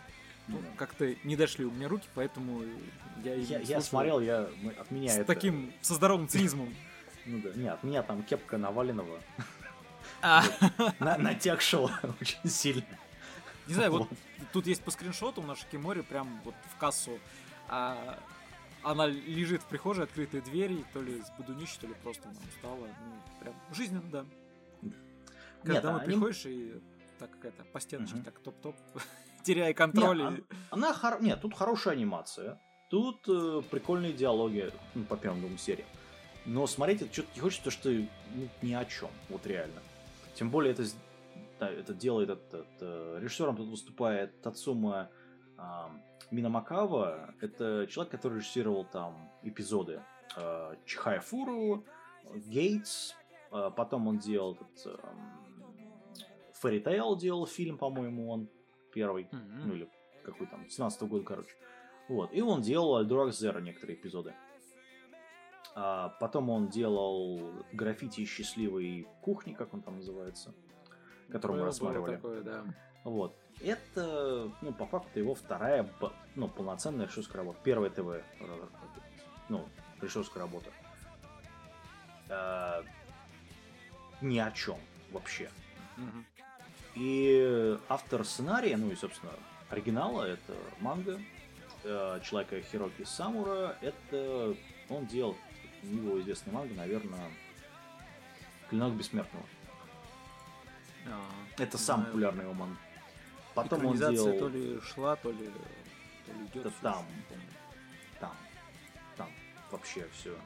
[0.49, 0.67] ну, Да.
[0.77, 2.63] как-то не дошли у меня руки, поэтому
[3.25, 6.75] я, я, я смотрел, я от меня с это, таким, со здоровым цинизмом.
[7.27, 9.21] ну да, не, от меня там кепка Наваленного
[10.23, 10.43] А,
[10.99, 12.85] на- натягшего очень сильно.
[13.69, 14.09] Не знаю, вот
[14.53, 17.19] тут есть по скриншоту на Шикиморе, прям вот в кассу.
[17.69, 18.19] А,
[18.83, 22.87] она лежит в прихожей, открытые двери, то ли с будунища, то ли просто она устала.
[22.87, 24.25] Ну, прям жизненно, да.
[25.63, 26.81] Когда Нет, домой они- приходишь и
[27.19, 28.25] так какая-то по стеночке, Мгм.
[28.25, 28.77] так топ-топ,
[29.43, 30.23] теряя контроль.
[30.23, 31.21] Не, и- Она хор...
[31.23, 32.61] Нет, тут хорошая анимация.
[32.89, 35.89] Тут э, прикольные диалоги ну, по первым двум сериям.
[36.45, 39.11] Но смотреть это что-то не хочется, что ну, ни о чем.
[39.29, 39.81] Вот реально.
[40.37, 40.85] Тем более это,
[41.59, 45.11] да, это делает этот, э, режиссером тут выступает Тацума
[45.59, 45.91] а,
[46.31, 47.35] Минамакава.
[47.41, 50.03] Это человек, который режиссировал там эпизоды
[50.37, 51.85] э, Чихая Фуру,
[52.35, 53.15] Гейтс.
[53.53, 55.01] э, потом он делал этот,
[56.55, 58.49] Фэри Тейл делал фильм, по-моему, он
[58.93, 59.69] первый Мгм.
[59.69, 59.91] ну или
[60.25, 61.55] какой там, 17 года, короче.
[62.09, 62.33] Вот.
[62.33, 64.35] И он делал Альдурак Зеро некоторые эпизоды.
[65.75, 70.55] А потом он делал граффити счастливой кухни, как он там называется,
[71.31, 72.15] который мы рассматривали.
[72.17, 72.65] такое, да.
[73.05, 73.37] Вот.
[73.61, 75.89] Это, ну, по факту, его вторая,
[76.35, 77.59] ну, полноценная режиссерская работа.
[77.63, 78.23] Первая ТВ, э,
[79.49, 79.67] ну,
[80.01, 80.71] режиссерская работа.
[82.29, 82.85] А,
[84.21, 84.79] ни о чем
[85.11, 85.51] вообще.
[86.95, 89.33] И автор сценария, ну и, собственно,
[89.71, 91.21] оригинала, это манга
[91.85, 93.77] э, человека Хироки Самура.
[93.81, 94.55] Это
[94.89, 95.37] он делал,
[95.83, 97.31] у него известный манга, наверное,
[98.69, 99.45] Клинок Бессмертного.
[101.07, 101.21] А,
[101.59, 102.79] Это самый популярный его манга.
[103.57, 105.51] Потом он делал то ли шла, то ли,
[106.27, 106.63] то ли идет.
[106.65, 107.07] Да там.
[108.21, 108.37] там,
[109.17, 109.29] там
[109.71, 110.37] вообще все.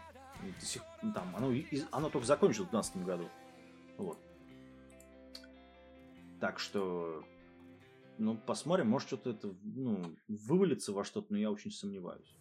[0.58, 0.82] До сих,
[1.14, 1.52] там, оно,
[1.90, 3.28] оно только закончилось в 2012 году.
[3.98, 4.18] Вот.
[6.40, 7.22] Так что
[8.16, 12.34] Ну, посмотрим, может что-то это, ну, вывалится во что-то, но я очень сомневаюсь.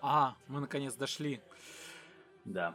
[0.00, 1.42] А, мы наконец дошли.
[2.46, 2.74] Да.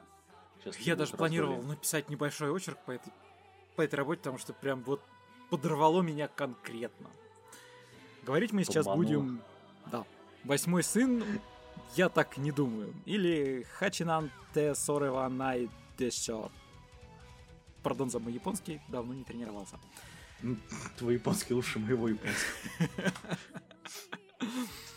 [0.60, 1.76] Сейчас Я даже планировал раздолье.
[1.76, 3.12] написать небольшой очерк по этой,
[3.76, 5.02] по этой работе, потому что прям вот
[5.50, 7.10] подорвало меня конкретно.
[8.24, 9.04] Говорить мы сейчас Обмануло.
[9.04, 9.42] будем...
[9.92, 10.06] Да.
[10.44, 11.24] Восьмой сын,
[11.96, 12.94] я так не думаю.
[13.06, 16.52] Или Хачинан Те Сорева Най Десё.
[17.84, 19.80] Пардон за мой японский, давно не тренировался.
[20.42, 20.58] Ну,
[20.98, 23.12] твой японский лучше моего японского.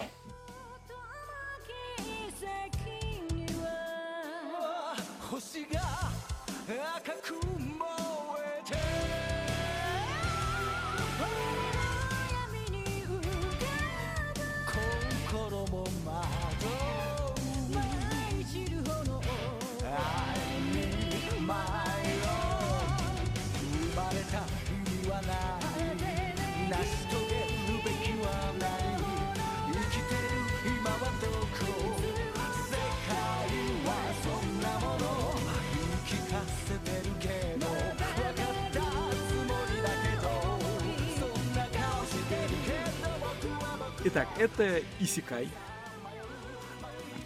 [44.11, 45.51] Итак, это Исикай.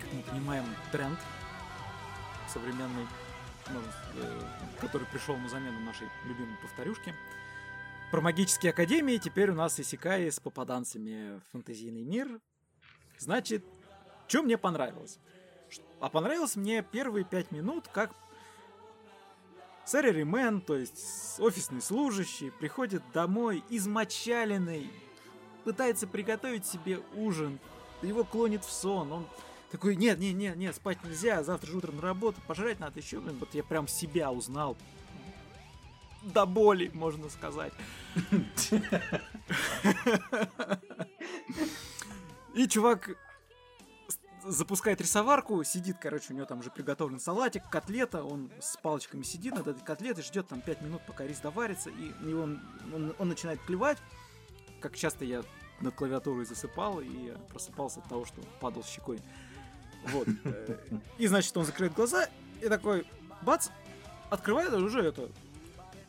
[0.00, 1.16] Как мы понимаем, тренд
[2.48, 3.06] современный,
[3.70, 3.78] ну,
[4.16, 4.40] э,
[4.80, 7.14] который пришел на замену нашей любимой повторюшки.
[8.10, 12.40] Про магические академии теперь у нас Исикай с попаданцами в фэнтезийный мир.
[13.16, 13.64] Значит,
[14.26, 15.20] что мне понравилось?
[16.00, 18.10] А понравилось мне первые пять минут, как
[19.84, 24.90] Сареримен, то есть офисный служащий, приходит домой измочаленный,
[25.64, 27.58] пытается приготовить себе ужин,
[28.02, 29.26] его клонит в сон, он
[29.70, 33.20] такой, нет, нет, нет, нет, спать нельзя, завтра же утром на работу, пожрать надо еще,
[33.20, 34.76] блин, вот я прям себя узнал.
[36.22, 37.72] До боли, можно сказать.
[42.54, 43.10] И чувак
[44.44, 49.54] запускает рисоварку, сидит, короче, у него там уже приготовлен салатик, котлета, он с палочками сидит
[49.54, 52.60] над этой котлетой, ждет там 5 минут, пока рис доварится, и него он,
[52.92, 53.98] он- он начинает клевать,
[54.82, 55.42] как часто я
[55.80, 59.18] над клавиатурой засыпал и просыпался от того, что падал щекой.
[60.08, 60.28] Вот.
[61.18, 62.28] И, значит, он закрывает глаза
[62.60, 63.06] и такой,
[63.42, 63.68] бац,
[64.30, 65.28] открывает и уже это,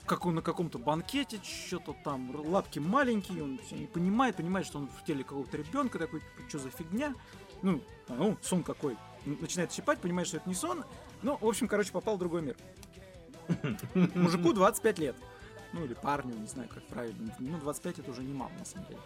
[0.06, 4.88] как он на каком-то банкете, что-то там, лапки маленькие, он не понимает, понимает, что он
[4.88, 7.14] в теле какого-то ребенка, такой, что за фигня?
[7.62, 8.98] Ну, а, ну, сон какой.
[9.26, 10.84] Начинает щипать, понимает, что это не сон.
[11.22, 12.58] Ну, в общем, короче, попал в другой мир.
[14.16, 15.16] Мужику 25 лет.
[15.74, 17.36] Ну, или парню, не знаю, как правильно.
[17.40, 19.00] Ну, 25 это уже немало, на самом деле.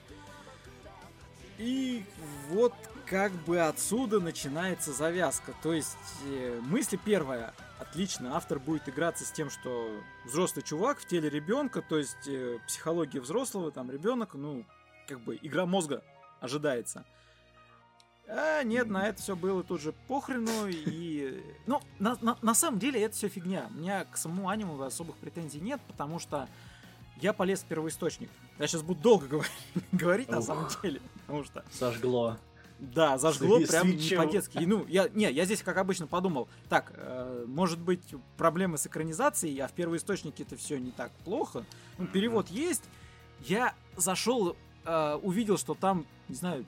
[1.58, 2.06] И
[2.50, 2.74] вот
[3.08, 5.54] как бы отсюда начинается завязка.
[5.64, 9.90] То есть э, мысль первая, отлично, автор будет играться с тем, что
[10.26, 14.66] взрослый чувак в теле ребенка, то есть э, психология взрослого, там ребенок, ну,
[15.08, 16.04] как бы игра мозга
[16.42, 17.06] ожидается.
[18.30, 21.42] А нет, на это все было тут же похрену и...
[21.66, 23.68] Ну, на, на- на самом деле это все фигня.
[23.74, 26.48] У меня к самому аниму особых претензий нет, потому что
[27.22, 28.30] я полез в первоисточник.
[28.60, 29.52] Я сейчас буду долго говорить,
[29.94, 32.38] говорить на самом деле, потому что Сожгло.
[32.80, 34.58] да, зажгло Сви- прям не по-детски.
[34.60, 38.04] Ну, я, не, я здесь, как обычно, подумал, так, э, может быть,
[38.36, 41.64] проблемы с экранизацией, а в первоисточнике это все не так плохо.
[41.98, 42.84] Ну, перевод есть.
[43.42, 46.66] Я зашел, э, увидел, что там, не знаю,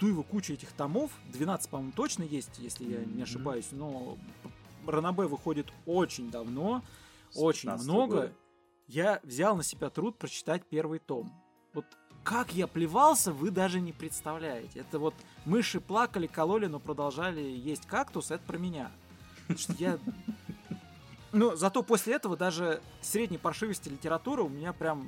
[0.00, 4.16] туева куча этих томов, 12, по-моему, точно есть, если я не ошибаюсь, но
[4.86, 6.82] Ранабе выходит очень давно,
[7.36, 8.14] очень 15 много.
[8.14, 8.32] года.
[8.88, 11.32] Я взял на себя труд прочитать первый том.
[11.74, 11.84] Вот
[12.24, 14.80] как я плевался, вы даже не представляете.
[14.80, 18.90] Это вот мыши плакали, кололи, но продолжали есть кактус, это про меня.
[19.56, 19.98] Что я...
[21.32, 25.06] Ну, зато после этого даже средней паршивости литературы у меня прям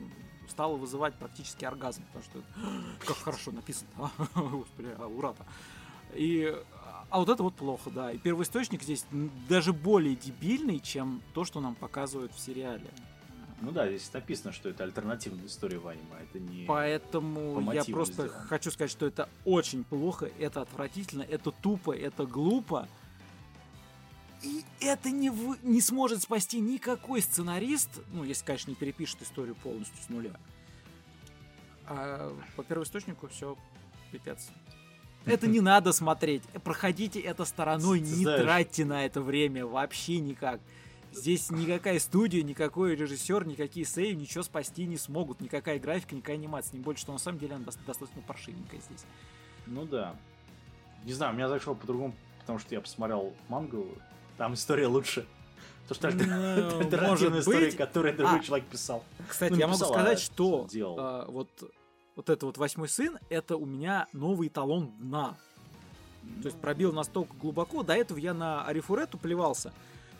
[0.52, 2.42] стало вызывать практически оргазм, потому что
[3.06, 3.88] как хорошо написано.
[4.34, 5.44] Господи, а, ура-то.
[6.14, 6.54] И,
[7.08, 8.12] а вот это вот плохо, да.
[8.12, 9.06] И первоисточник здесь
[9.48, 12.90] даже более дебильный, чем то, что нам показывают в сериале.
[13.62, 16.64] Ну да, здесь написано, что это альтернативная история в аниме, это не...
[16.66, 18.46] Поэтому по я просто сделано.
[18.48, 22.88] хочу сказать, что это очень плохо, это отвратительно, это тупо, это глупо.
[24.42, 29.54] И это не, вы- не сможет спасти никакой сценарист, ну, если, конечно, не перепишет историю
[29.54, 30.32] полностью с нуля.
[31.86, 33.56] А по первоисточнику все
[34.10, 34.48] пипец.
[35.24, 36.42] Это не надо смотреть.
[36.64, 40.60] Проходите это стороной, Ты не знаешь- тратьте на это время вообще никак.
[41.12, 45.40] Здесь никакая студия, никакой режиссер, никакие сейвы ничего спасти не смогут.
[45.40, 46.72] Никакая графика, никакая анимация.
[46.72, 49.04] Тем более, что на самом деле она дос- достаточно паршивенькая здесь.
[49.66, 50.16] Ну да.
[51.04, 53.86] Не знаю, у меня зашло по-другому, потому что я посмотрел мангу,
[54.36, 55.26] там история лучше.
[55.88, 58.42] То, что Ну, альтернативная история, которую другой А.
[58.42, 59.04] человек писал.
[59.28, 60.68] Кстати, Ну, я могу сказать, а что
[60.98, 61.48] а, вот
[62.14, 65.36] вот это вот восьмой сын, это у меня новый эталон дна.
[66.42, 69.72] То есть пробил настолько глубоко, до этого я на Арифурету плевался.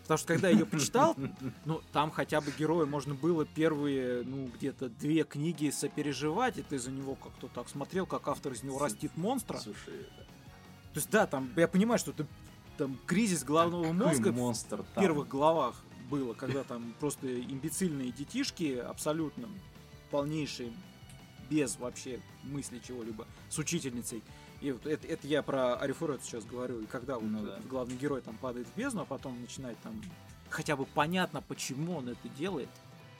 [0.03, 1.15] Потому что когда я ее почитал,
[1.65, 6.79] ну, там хотя бы героя можно было первые, ну, где-то две книги сопереживать, и ты
[6.79, 9.59] за него как-то так смотрел, как автор из него растит монстра.
[9.59, 10.07] Слушай,
[10.93, 12.27] То есть, да, там, я понимаю, что это
[12.77, 15.03] там кризис головного какой мозга монстр в там.
[15.05, 15.77] первых главах
[16.11, 19.49] было, когда там просто имбецильные детишки, абсолютно
[20.11, 20.73] полнейшие,
[21.49, 24.23] без вообще мысли чего-либо, с учительницей.
[24.61, 26.81] И вот это, это я про Арифурет сейчас говорю.
[26.81, 27.55] И когда вот Ну да.
[27.55, 30.01] этот главный герой там падает в бездну, а потом начинает там
[30.51, 32.69] хотя бы понятно, почему он это делает.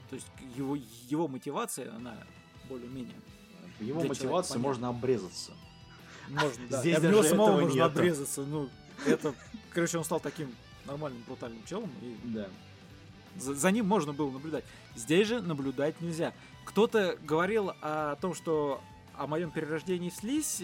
[0.09, 0.77] То есть его,
[1.09, 2.15] его мотивация, она
[2.69, 3.15] более-менее
[3.81, 4.59] Его понятно.
[4.61, 5.53] можно обрезаться.
[6.29, 6.81] можно, да.
[6.81, 7.85] Здесь даже самого этого можно нету.
[7.87, 8.43] обрезаться.
[8.43, 8.69] Ну,
[9.07, 9.35] это,
[9.73, 10.55] короче, он стал таким
[10.87, 12.49] нормальным, брутальным челом, и Да.
[13.37, 14.65] за, за ним можно было наблюдать.
[14.97, 16.33] Здесь же наблюдать нельзя.
[16.65, 18.81] Кто-то говорил о том, что
[19.17, 20.63] о моем перерождении в слизь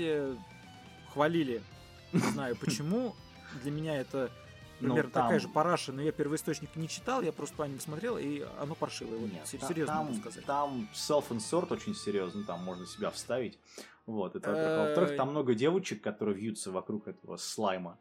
[1.12, 1.62] хвалили.
[2.12, 3.14] Не знаю почему.
[3.62, 4.30] Для меня это
[4.80, 7.80] Ну, примерно там- такая же параша, но я первоисточник не читал, я просто по аниме
[7.80, 9.18] смотрел, и оно паршивое.
[9.20, 10.44] Нет, серьезно там, могу сказать.
[10.44, 13.58] Там self-insert очень серьезно, там можно себя вставить.
[14.06, 14.78] Вот, это во-первых.
[14.78, 17.98] А во-вторых, там много девочек, которые вьются вокруг этого слайма.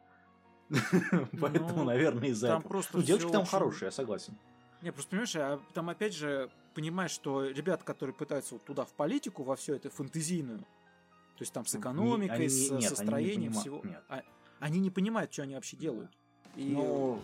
[1.40, 2.60] Поэтому, Ну, наверное, из-за этого.
[2.60, 4.34] просто Ну, девочки там хорошие, я согласен.
[4.82, 8.92] Не, просто понимаешь, а там опять же понимаешь, что ребята, которые пытаются вот туда в
[8.92, 12.88] политику, во все это фэнтезийную, то есть там с экономикой, они с, нет, они не
[12.88, 14.02] со строением понима- всего, нет.
[14.08, 14.22] а-
[14.60, 16.10] они не понимают, что они вообще делают.
[16.56, 17.20] И Ну,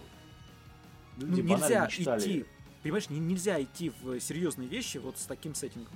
[1.16, 2.20] ну, люди нельзя читали.
[2.20, 2.44] идти,
[2.82, 5.94] понимаешь, не- нельзя идти в серьезные вещи вот с таким сеттингом.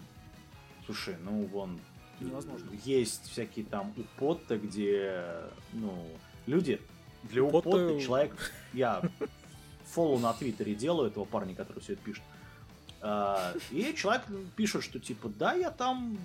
[0.87, 1.81] Слушай, ну вон
[2.21, 2.71] Невозможно.
[2.85, 6.07] есть всякие там употты, где ну
[6.47, 6.81] люди
[7.31, 9.03] для Употты- употты человек я
[9.85, 12.23] фоллоу на твиттере делаю этого парня, который все это пишет.
[13.01, 14.23] А, и человек
[14.57, 16.19] пишет, что типа да, я там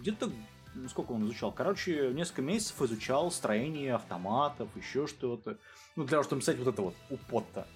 [0.00, 0.30] где-то
[0.74, 1.52] ну, сколько он изучал?
[1.52, 5.58] Короче, несколько месяцев изучал строение автоматов, еще что-то.
[5.96, 7.66] Ну, для того, чтобы написать вот это вот употта.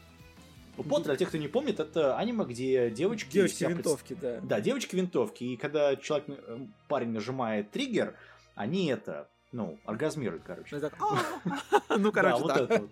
[0.78, 3.32] Упот, для тех, кто не помнит, это аниме, где девочки...
[3.32, 4.40] Девочки себя пред- да.
[4.42, 5.44] да, девочки винтовки.
[5.44, 6.58] И когда человек, э,
[6.88, 8.14] парень нажимает триггер,
[8.54, 10.76] они это, ну, оргазмируют, короче.
[10.80, 11.98] Ну, «А-а-а».
[11.98, 12.60] Ну, короче, вот да.
[12.64, 12.88] это.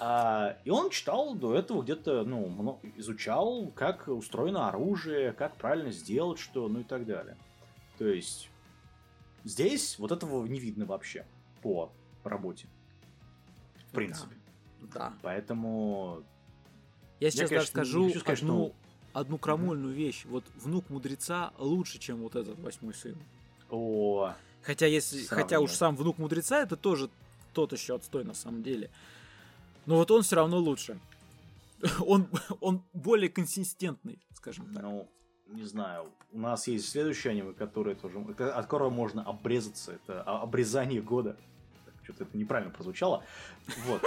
[0.00, 6.38] А, и он читал до этого где-то, ну, изучал, как устроено оружие, как правильно сделать
[6.38, 7.36] что, ну и так далее.
[7.98, 8.50] То есть
[9.44, 11.26] здесь вот этого не видно вообще
[11.62, 11.92] по
[12.24, 12.66] работе.
[13.88, 14.34] В принципе.
[14.80, 15.14] Да.
[15.22, 16.22] Поэтому
[17.20, 18.74] Я сейчас даже конечно, скажу хочу сказать, одну, что-
[19.12, 20.24] одну крамольную вещь.
[20.26, 23.16] Вот внук мудреца лучше, чем вот этот восьмой сын.
[23.70, 27.10] о, Хотя, если, хотя уж сам внук мудреца, это тоже
[27.52, 28.90] тот еще отстой на самом деле.
[29.86, 30.98] Но вот он все равно лучше.
[32.00, 32.28] Он,
[32.60, 34.82] он более консистентный, скажем так.
[34.82, 35.06] Ну,
[35.48, 36.10] не знаю.
[36.32, 39.92] У нас есть следующее аниме, которое тоже, от которого можно обрезаться.
[39.92, 41.36] Это о- обрезание года.
[42.04, 43.22] Что-то это неправильно прозвучало.
[43.86, 44.02] Вот.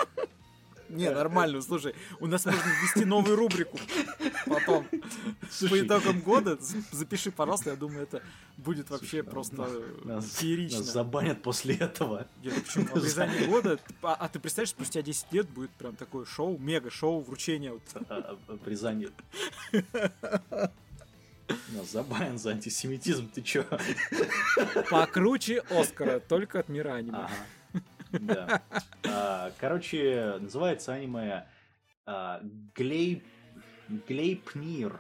[0.90, 3.80] Не, нормально, слушай, у нас можно ввести новую рубрику
[4.46, 4.88] потом.
[5.70, 6.58] По итогам года
[6.92, 8.22] запиши, пожалуйста, я думаю, это
[8.58, 9.68] будет вообще просто
[10.06, 10.80] э, феерично.
[10.80, 12.28] Нас забанят после этого.
[12.44, 12.96] Нет, ну почему?
[12.96, 13.80] Обрезание года.
[14.02, 17.74] А, а ты представляешь, спустя 10 лет будет прям такое шоу, мега-шоу, вручение.
[17.74, 17.82] вот.
[18.10, 19.10] А, а, Обрезание.
[21.70, 23.66] Нас забанят за антисемитизм, ты чё?
[24.90, 27.20] Покруче Оскара, только от мира аниме.
[27.20, 27.34] Ага.
[28.12, 28.62] Да.
[29.06, 31.46] А, Короче, называется аниме
[32.06, 32.42] а,
[32.76, 33.24] Глей...
[34.08, 35.00] Глейпнир.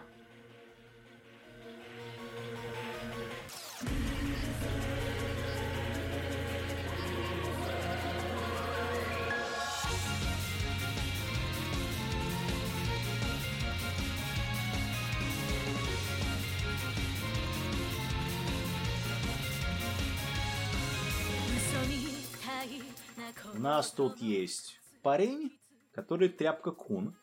[23.59, 25.51] Нас тут есть парень,
[25.93, 27.15] который тряпка кун.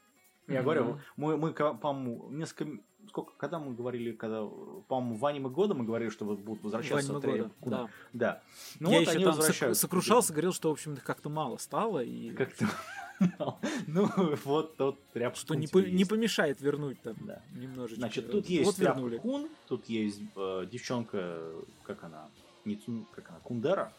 [0.47, 0.63] Я Мгм.
[0.65, 2.79] говорю, мы, мы, по-моему, несколько...
[3.09, 4.47] Сколько, когда мы говорили, когда,
[4.89, 7.77] по-моему, в аниме года мы говорили, что будут возвращаться тряпка года, куна.
[7.79, 7.89] да.
[8.13, 8.43] Да.
[8.81, 9.81] Ну Я вот еще они возвращаются.
[9.83, 12.67] сокрушался, говорил, что, в общем, их как-то мало стало, и Как-то...
[13.87, 14.09] Ну,
[14.45, 17.43] вот тот тряпка что не, по- не помешает вернуть там Да.
[17.55, 18.01] немножечко.
[18.01, 21.53] Значит, тут есть Вот тряпка кун, тут есть э, девчонка,
[21.85, 22.29] как она,
[22.65, 22.77] не
[23.15, 23.93] как она, Кундера.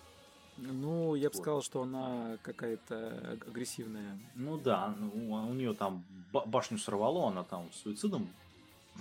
[0.58, 4.18] Ну, я бы сказал, что она какая-то агрессивная.
[4.36, 8.30] Ну да, ну, у нее там ба- башню сорвало, она там суицидом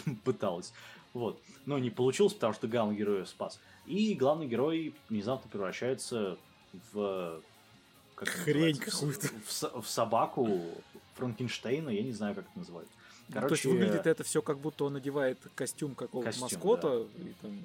[0.24, 0.72] пыталась.
[1.12, 1.40] Вот.
[1.64, 3.60] Но не получилось, потому что главный герой спас.
[3.86, 6.36] И главный герой внезапно превращается
[6.92, 7.40] в...
[8.16, 9.28] Как Хрень какую-то.
[9.46, 10.60] В, в собаку
[11.14, 12.88] Франкенштейна, я не знаю, как это называют.
[13.28, 17.06] Ну, То есть выглядит это все как будто он надевает костюм какого-то Костюм, маскота.
[17.16, 17.58] И там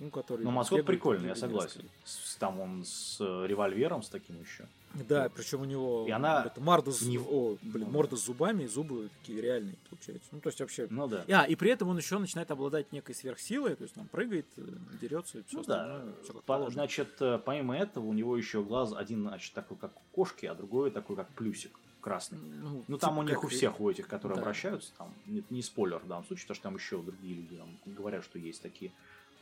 [0.00, 1.82] Ну, который Ну, маскот прикольный, я согласен.
[2.04, 4.66] С- там он с э, револьвером, с таким еще.
[4.94, 7.92] Да, причем у него И она это морда, с, него- о, блин, Ну.
[7.92, 10.26] морда с зубами, и зубы такие реальные, получается.
[10.32, 10.86] Ну, то есть вообще...
[10.90, 11.24] Ну да.
[11.28, 14.62] А, и при этом он еще начинает обладать некой сверхсилой, то есть там прыгает, э,
[15.02, 16.02] дерется и все Ну да.
[16.24, 19.92] всё как По- значит, э, помимо этого, у него еще глаз один, значит, такой, как
[19.94, 22.38] у кошки, а другой такой, как плюсик красный.
[22.38, 24.42] Ну, Ну, там типа у них у и- всех, у этих, которые Да.
[24.42, 27.68] обращаются, там, нет, не спойлер в данном случае, потому что там еще другие люди там,
[27.94, 28.90] говорят, что есть такие.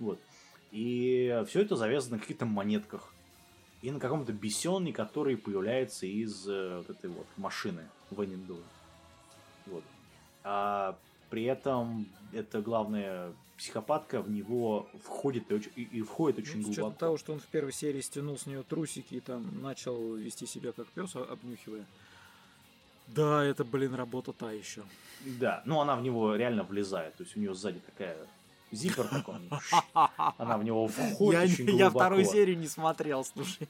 [0.00, 0.18] Вот.
[0.72, 3.12] И все это завязано на каких-то монетках.
[3.80, 8.62] И на каком-то бесенне, который появляется из э, вот этой вот машины Венендула.
[9.66, 9.84] Вот.
[10.44, 10.96] А
[11.30, 16.82] при этом эта главная психопатка в него входит и, и- входит очень Ну, с учетом
[16.84, 16.98] глубоко.
[17.00, 20.72] того, что он в первой серии стянул с нее трусики и там начал вести себя
[20.72, 21.84] как пес, обнюхивая.
[23.08, 24.82] Да, это, блин, работа та еще.
[25.24, 27.14] Да, ну она в него реально влезает.
[27.16, 28.16] То есть у нее сзади такая
[28.72, 29.36] зиппер такой.
[30.38, 33.68] Она в него входит Я, очень я вторую серию не смотрел, слушай.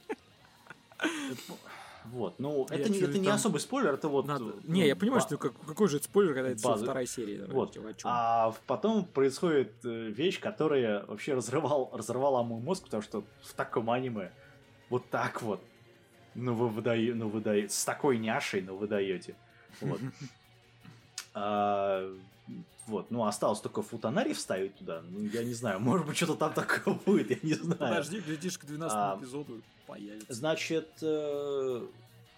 [2.05, 4.25] Вот, ну Я это, не, это не там- особый спойлер, это вот...
[4.25, 6.85] Надо- ну, Не, я понимаю, ба- что как- какой же это спойлер, когда это базы.
[6.85, 7.45] вторая серия.
[7.45, 7.73] Вот.
[7.73, 7.85] Чём?
[8.05, 13.91] А потом происходит э, вещь, которая вообще разрывал, разорвала мой мозг, потому что в таком
[13.91, 14.31] аниме
[14.89, 15.61] вот так вот,
[16.33, 19.35] ну вы выдаете, ну вы даете, с такой няшей, ну вы даете.
[19.81, 19.99] Вот.
[21.35, 22.11] А,
[22.87, 25.01] вот, ну осталось только футонари вставить туда.
[25.01, 27.77] Ну, я не знаю, может быть, что-то там такое будет, я не знаю.
[27.77, 30.33] Подожди, глядишь, к 12 А, эпизоду появится.
[30.33, 31.87] Значит, э,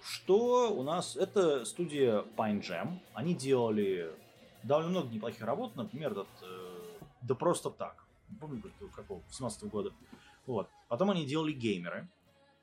[0.04, 1.16] что у нас?
[1.16, 3.00] Это студия Pine Jam.
[3.14, 4.12] Они делали
[4.64, 5.76] довольно много неплохих работ.
[5.76, 6.80] Например, этот, э,
[7.22, 8.04] да просто так.
[8.30, 9.92] Не помню, как- какого, 17 года.
[10.46, 10.70] Вот.
[10.88, 12.08] Потом они делали геймеры.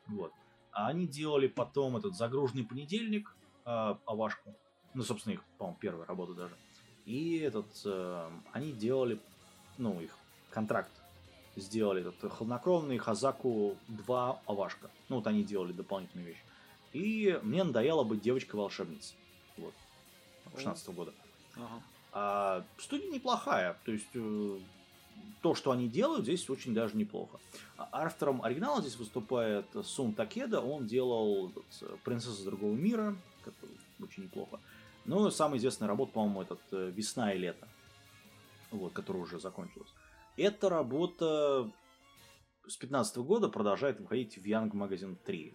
[0.06, 0.32] Вот.
[0.72, 3.34] А они делали потом этот загруженный понедельник,
[3.64, 4.54] э, Авашку.
[4.94, 6.56] Ну, собственно, их, по-моему, первая работа даже.
[7.08, 9.18] И этот, э, они делали,
[9.78, 10.14] ну, их
[10.50, 10.90] контракт
[11.56, 14.90] сделали этот хладнокровный Хазаку 2 Авашка.
[15.08, 16.44] Ну, вот они делали дополнительную вещь.
[16.92, 19.16] И мне надоело быть девочкой-волшебницей.
[19.56, 19.72] Вот.
[20.54, 21.14] 16 года.
[21.56, 21.82] Ага.
[22.12, 23.78] А студия неплохая.
[23.86, 24.58] То есть э,
[25.40, 27.40] то, что они делают, здесь очень даже неплохо.
[27.78, 30.60] А Автором оригинала здесь выступает Сун Такеда.
[30.60, 34.60] Он делал этот, э, «Принцесса другого мира», который очень неплохо.
[35.08, 37.66] Ну, самая известная работа, по-моему, этот э, «Весна и лето»,
[38.70, 39.88] вот, которая уже закончилась.
[40.36, 41.70] Эта работа
[42.66, 45.54] с 15 года продолжает выходить в Young Magazine 3.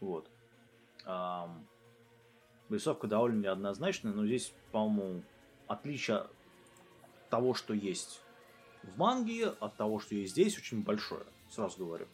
[0.00, 0.30] Вот.
[1.04, 1.68] Ам,
[2.70, 5.22] рисовка довольно неоднозначная, но здесь, по-моему,
[5.66, 6.30] отличие от
[7.28, 8.22] того, что есть
[8.82, 11.26] в манге, от того, что есть здесь, очень большое.
[11.50, 12.06] Сразу говорю.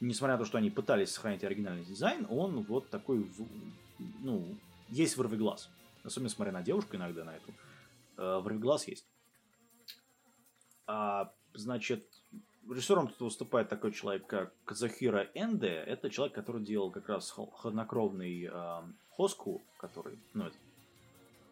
[0.00, 3.30] Несмотря на то, что они пытались сохранить оригинальный дизайн, он вот такой,
[3.98, 5.70] ну, есть вырвый глаз.
[6.04, 7.52] Особенно смотря на девушку иногда на эту.
[8.16, 9.06] Э, Вырвый глаз есть.
[10.86, 12.06] А, значит,
[12.68, 15.68] режиссером тут выступает такой человек, как Казахира Энде.
[15.68, 20.56] Это человек, который делал как раз хладнокровный э, Хоску, который, ну, это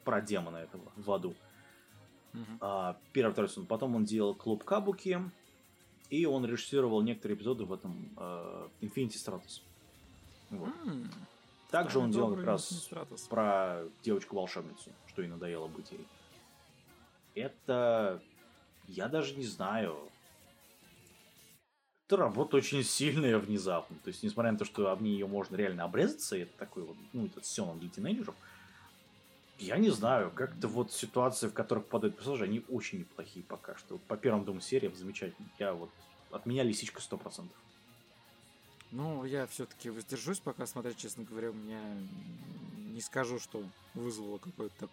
[0.05, 1.35] про демона этого в аду.
[2.33, 2.59] Мгм.
[2.61, 3.67] А, первый, второй сезон.
[3.67, 5.21] Потом он делал Клуб Кабуки.
[6.11, 9.63] И он режиссировал некоторые эпизоды в этом э, Infinity Stratus.
[10.51, 10.69] Вот.
[10.85, 11.11] М,
[11.75, 12.89] Также он делал как раз
[13.29, 16.07] про девочку-волшебницу, что и надоело быть ей.
[17.35, 18.23] Это...
[18.87, 19.99] Я даже не знаю.
[22.07, 23.97] Это работа очень сильная внезапно.
[24.05, 27.27] То есть, несмотря на то, что об нее можно реально обрезаться, это такой вот, ну,
[27.27, 28.37] этот сёнэн для тинейджеров,
[29.59, 33.99] я не знаю, как-то вот ситуации, в которых попадают персонажи, они очень неплохие пока что.
[33.99, 35.49] По первым двум сериям замечательно.
[35.59, 35.91] Я вот...
[36.31, 37.49] От меня лисичка 100%.
[38.95, 41.81] Ну, я все-таки воздержусь пока смотреть, честно говоря, у меня
[42.93, 43.65] не скажу, что
[43.95, 44.91] вызвало какое-то так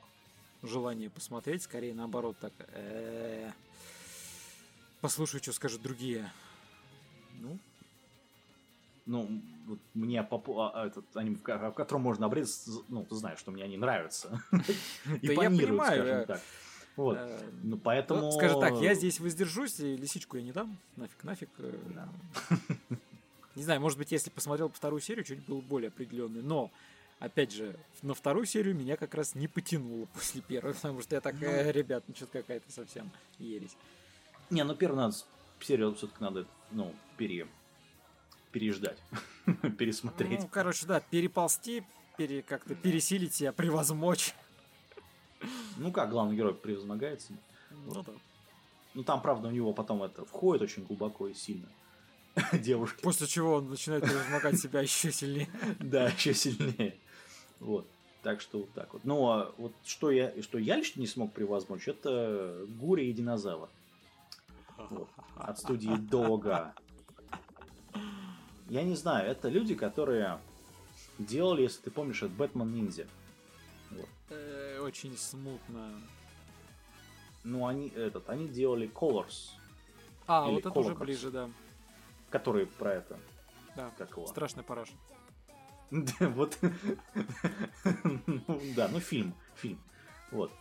[0.64, 2.52] желание посмотреть, скорее наоборот так.
[2.70, 3.52] э,
[5.02, 6.32] Послушаю, что скажут другие.
[7.39, 7.60] Ну,
[9.06, 13.06] Ну, вот мне по по- а, этот аниме, в ко- в котором можно обрезаться, ну,
[13.06, 14.41] ты знаешь, что мне они нравятся.
[15.06, 16.41] Импонируют, понимаю, скажем э, так.
[16.95, 17.18] Вот.
[17.20, 18.32] э, Ну, поэтому...
[18.32, 20.78] скажем так, я здесь воздержусь, и лисичку я не дам.
[20.97, 21.49] Нафиг, нафиг.
[23.62, 26.41] Не знаю, может быть, если посмотрел вторую серию, чуть был более определенный.
[26.41, 26.72] Но,
[27.20, 31.22] опять же, на вторую серию меня как раз не потянуло после первой, потому что я
[31.22, 33.78] так, э, ребят, ну что-то какая-то совсем ересь.
[34.49, 35.16] Не, ну, первый надо...
[35.59, 37.47] Серию все-таки надо, ну, пере...
[38.51, 38.97] переждать.
[39.78, 40.39] Пересмотреть.
[40.39, 41.84] Ну, короче, да, переползти,
[42.18, 44.34] пере, как-то пересилить себя, превозмочь.
[45.78, 47.34] Ну, как главный герой превозмогается.
[47.86, 48.14] Ну да.
[48.95, 51.68] Ну, там, правда, у него потом это входит очень глубоко и сильно.
[52.53, 53.01] Девушки.
[53.01, 55.49] После чего он начинает превозмогать себя еще сильнее.
[55.79, 56.97] Да, еще сильнее.
[57.59, 57.88] Вот.
[58.23, 59.03] Так что вот так вот.
[59.03, 63.69] Ну, а вот что я, что я лично не смог превозмочь, это Гури и динозавр.
[64.89, 65.09] Вот.
[65.36, 66.73] От студии Дога.
[68.69, 70.39] Я не знаю, это люди, которые
[71.17, 73.07] делали, если ты помнишь, это Бэтмен Ниндзя.
[74.29, 75.89] Э, Очень смутно.
[77.43, 79.49] Ну, они, этот, они делали Colors,
[80.27, 80.99] А, вот это уже Colocos.
[80.99, 81.49] ближе, да.
[82.32, 83.19] Который про это.
[83.75, 83.91] Да.
[83.97, 84.25] Как его?
[84.27, 84.89] Страшный параш.
[85.91, 86.57] Да, вот.
[88.25, 89.79] Ну, Да, ну фильм, фильм.
[90.32, 90.51] Вот.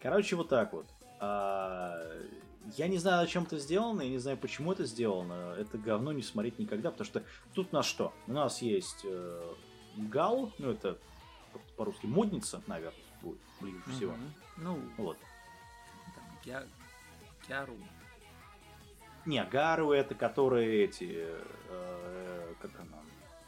[0.00, 0.86] Короче, вот так вот.
[1.20, 1.98] А,
[2.76, 5.54] Я не знаю, зачем это сделано, я не знаю, почему это сделано.
[5.58, 7.22] Это говно не смотреть никогда, потому что
[7.54, 8.12] тут у нас что?
[8.26, 9.54] У нас есть э,
[9.96, 10.98] Гал, ну это
[11.76, 14.14] по-русски модница, наверное, будет ближе всего.
[14.56, 15.18] Ну, Вот.
[16.14, 16.64] там, я...
[17.46, 17.76] Кяру.
[19.26, 21.26] Не, Гару это которые эти,
[21.68, 22.98] э, как она,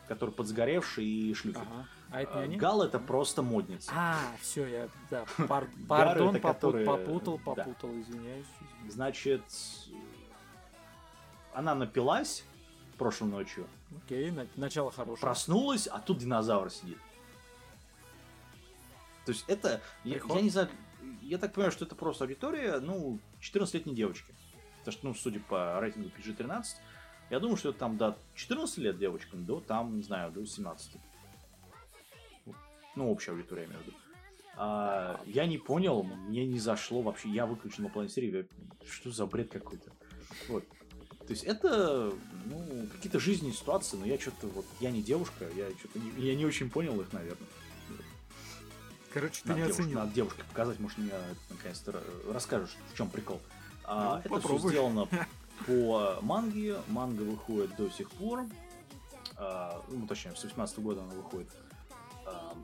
[0.08, 1.58] которые подсгоревшие и шлюхи.
[1.58, 1.88] Ага.
[2.10, 2.56] А это не А, они?
[2.56, 3.90] Гал это просто модница.
[3.94, 7.64] А, все, я, да, пар- пардон, это попу- которые- попутал, да.
[7.64, 8.46] попутал, извиняюсь.
[8.46, 8.92] извиняюсь.
[8.92, 9.42] Значит,
[11.52, 12.44] она напилась
[12.98, 13.66] прошлой ночью,
[14.04, 15.20] Окей, на- начало хорошее.
[15.20, 16.98] проснулась, а тут динозавр сидит.
[19.26, 20.68] То есть это, я, я не знаю,
[21.22, 24.32] я так понимаю, что это просто аудитория, ну, 14-летней девочки.
[24.86, 26.64] Потому что, ну, судя по рейтингу PG-13,
[27.30, 30.92] я думаю, что это там до 14 лет девочкам, до там, не знаю, до 17.
[32.94, 33.96] Ну, общая аудитория, виду.
[34.56, 38.48] А, я не понял, мне не зашло вообще, я выключил на половине серии,
[38.88, 39.90] что за бред какой-то.
[40.48, 40.64] Вот.
[41.26, 42.12] То есть это,
[42.44, 46.36] ну, какие-то жизненные ситуации, но я что-то вот, я не девушка, я что-то не, я
[46.36, 47.48] не очень понял их, наверное.
[49.12, 49.98] Короче, ты Надо, не девушке, оценил.
[49.98, 51.10] надо девушке показать, может, мне
[51.50, 53.40] наконец-то ра- расскажешь, в чем прикол.
[53.86, 54.58] А, Ну, это попробуй.
[54.58, 55.08] все сделано
[55.66, 58.44] по манге, манга выходит до сих пор,
[59.36, 61.48] А, ну, точнее, с 18 года она выходит.
[62.24, 62.54] А,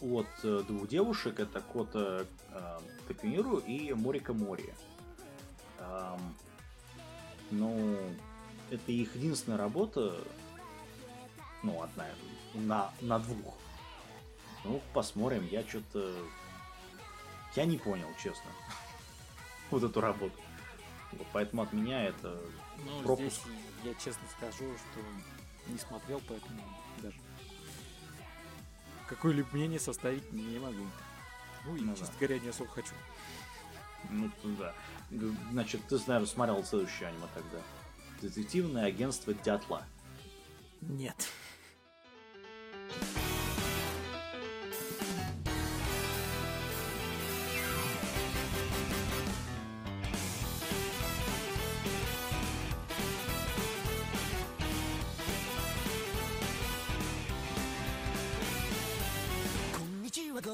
[0.00, 2.78] от э, двух девушек, это Кота э,
[3.08, 4.72] Такуниру и Морика Мори.
[5.80, 6.34] Ам,
[7.50, 7.96] ну,
[8.70, 10.14] это их единственная работа,
[11.62, 12.06] ну, одна,
[12.54, 13.54] на, на двух.
[14.64, 16.12] Ну, посмотрим, я что-то...
[17.54, 18.50] Я не понял, честно,
[19.74, 20.34] вот эту работу.
[21.12, 22.40] Вот поэтому от меня это
[22.84, 23.40] Ну, пропуск.
[23.42, 23.52] здесь
[23.84, 26.60] я честно скажу, что не смотрел, поэтому
[27.02, 27.16] даже
[29.08, 30.84] какое-либо мнение составить не могу.
[31.66, 31.98] Ну и, Ну да.
[32.00, 32.94] честно говоря, не особо хочу.
[34.10, 34.74] Ну, да.
[35.52, 37.58] Значит, ты, наверное, смотрел следующее аниме тогда.
[38.20, 39.84] Детективное агентство Дятла.
[40.82, 41.16] Нет.
[42.88, 43.33] こ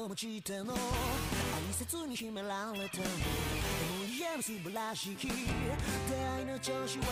[0.02, 0.76] ご無知っての挨
[1.70, 7.06] 拶に秘められたの思いやる素晴らしい出会いの調子はいかが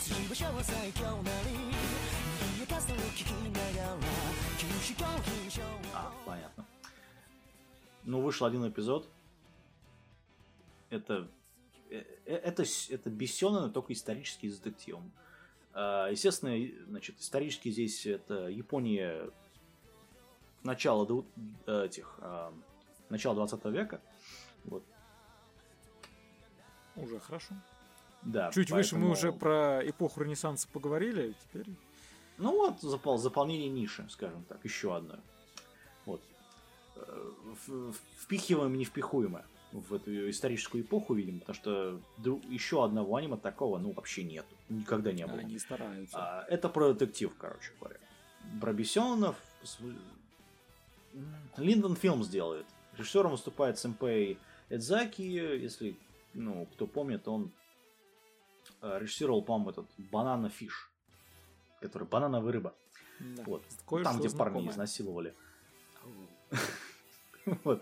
[0.00, 1.56] 辻場所は最強なり
[2.54, 3.96] 賑やかさを聞きながら
[4.58, 5.60] 九死高品症
[5.94, 6.64] А, понятно.
[8.04, 9.08] Ну, вышел один эпизод.
[10.90, 11.28] Это...
[11.90, 15.10] э, э, Это, с- это Бессёна, но только исторический с детективом.
[15.72, 19.28] А, Естественно, и- значит, исторически здесь это Япония
[20.67, 21.07] начала
[21.65, 22.53] этих а,
[23.09, 24.01] начала 20 века.
[24.65, 24.83] Вот,
[26.95, 27.53] Уже хорошо.
[28.23, 28.51] да.
[28.51, 31.65] Чуть выше мы поэтому- уже про эпоху Ренессанса поговорили, теперь...
[32.37, 35.15] Ну вот, запол- заполнение ниши, скажем так, еще одно.
[36.05, 36.21] Вот.
[36.95, 37.31] Э,
[38.19, 42.01] Впихиваем невпихуемое в эту историческую эпоху, видимо, потому что
[42.49, 44.45] еще одного аниме такого, ну, вообще нет.
[44.69, 45.39] Никогда не было.
[45.39, 46.17] Они стараются.
[46.17, 47.99] А, это про детектив, короче говоря.
[48.61, 49.35] Про Бессенов.
[51.57, 52.65] Линдон Филмс делает.
[52.97, 54.37] Режиссером выступает Сэмпэй
[54.69, 55.21] Эдзаки.
[55.21, 55.97] Если,
[56.33, 57.51] ну, кто помнит, он
[58.81, 60.89] э, режиссировал, по-моему, этот Банана Фиш.
[61.81, 62.73] Который банановая рыба.
[63.19, 63.43] Да.
[63.45, 63.63] Вот.
[63.87, 64.71] Кое-что Там, где знакомое.
[64.71, 65.33] изнасиловали.
[67.63, 67.81] Вот.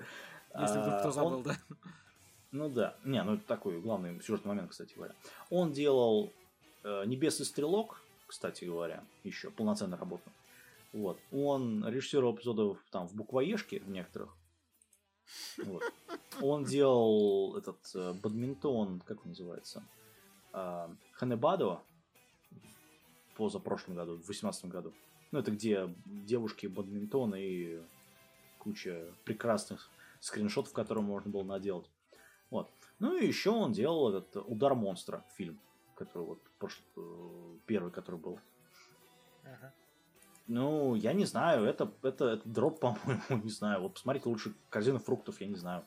[0.60, 1.58] Если вдруг А, кто он- забыл, да.
[2.52, 2.96] Ну да.
[3.04, 5.14] Не, ну это такой главный сюжетный момент, кстати говоря.
[5.50, 6.32] Он делал
[6.84, 10.24] э, Небесный стрелок, кстати говоря, еще полноценную работу.
[10.96, 11.20] Вот.
[11.34, 14.34] Он режиссировал эпизодов там в буквоежке в некоторых.
[15.66, 15.84] Вот.
[16.42, 19.84] Он делал этот э, бадминтон, как он называется?
[20.54, 21.82] Э, Ханебадо
[23.28, 24.94] в позапрошлом году, в 18 году.
[25.32, 27.82] Ну, это где девушки бадминтон и
[28.60, 29.92] куча прекрасных
[30.22, 31.90] скриншотов, которые можно было наделать.
[32.50, 32.72] Вот.
[33.00, 35.60] Ну и еще он делал этот «Удар монстра» фильм,
[35.96, 38.40] который вот прош- э, первый, который был.
[40.48, 43.82] Ну, я не знаю, это, это, это дроп, по-моему, не знаю.
[43.82, 45.84] Вот посмотрите лучше корзину фруктов, я не знаю.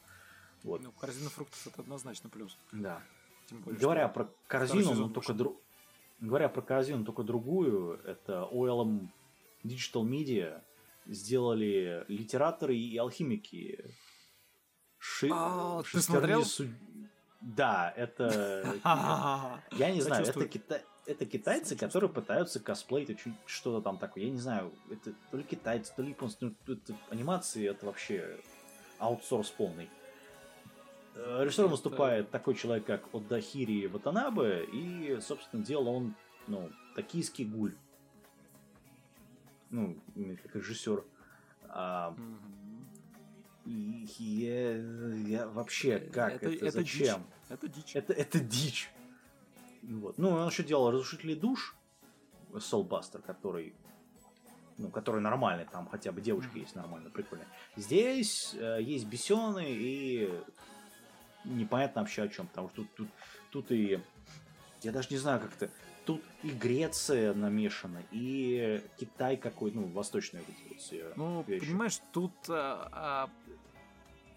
[0.62, 0.82] Вот.
[0.82, 2.56] Ну, корзина фруктов это однозначно плюс.
[2.72, 3.00] Да.
[3.46, 5.34] Тем более, Говоря про корзину, но только вышел.
[5.34, 5.60] дру...
[6.20, 9.08] говоря про корзину, только другую, это OLM
[9.64, 10.62] Digital Media
[11.06, 13.84] сделали литераторы и алхимики.
[14.98, 15.30] Ши...
[15.32, 16.44] А, ты смотрел?
[16.44, 16.68] суд-
[17.40, 18.74] Да, это...
[19.72, 20.82] Я не знаю, это, Сочувствую.
[21.08, 24.24] Это китайцы, которые пытаются косплеить очень что-то там такое.
[24.24, 26.36] Я не знаю, это то ли китайцы, то ли японцы.
[26.40, 28.38] Ну, это анимации это вообще
[28.98, 29.88] аутсорс полный.
[31.14, 36.14] Э, Режиссером Это- выступает такой человек, как Отдахири Ватанабе, и, собственно, делал он,
[36.46, 37.74] ну, токийский гуль.
[39.70, 39.96] Ну,
[40.42, 41.04] как режиссер.
[41.70, 42.14] А,
[43.64, 44.76] и я,
[45.26, 46.72] я вообще, как это, дичь.
[46.72, 47.26] зачем?
[47.48, 47.96] Это дичь.
[47.96, 48.90] Это, это дичь.
[49.88, 50.18] Вот.
[50.18, 51.74] Ну, он еще делал разрушители душ.
[52.52, 53.74] Soulbuster, который
[54.78, 57.44] ну, который нормальный, там хотя бы девушка есть нормально, прикольно.
[57.76, 60.32] Здесь э, есть бесены и
[61.44, 63.08] непонятно вообще о чем, потому что тут, тут,
[63.50, 64.00] тут и
[64.82, 65.68] я даже не знаю как то
[66.04, 69.86] тут и Греция намешана, и Китай какой, ну,
[70.48, 71.66] эти вот все Ну, вещи.
[71.66, 73.30] понимаешь, тут а, а,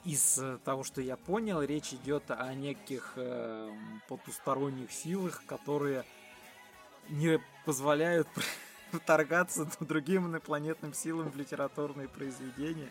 [0.04, 3.72] из э, того, что я понял, речь идет о неких э,
[4.08, 6.06] потусторонних силах, которые
[7.10, 8.28] не позволяют
[8.91, 12.89] вторгаться другим инопланетным силам в литературные произведения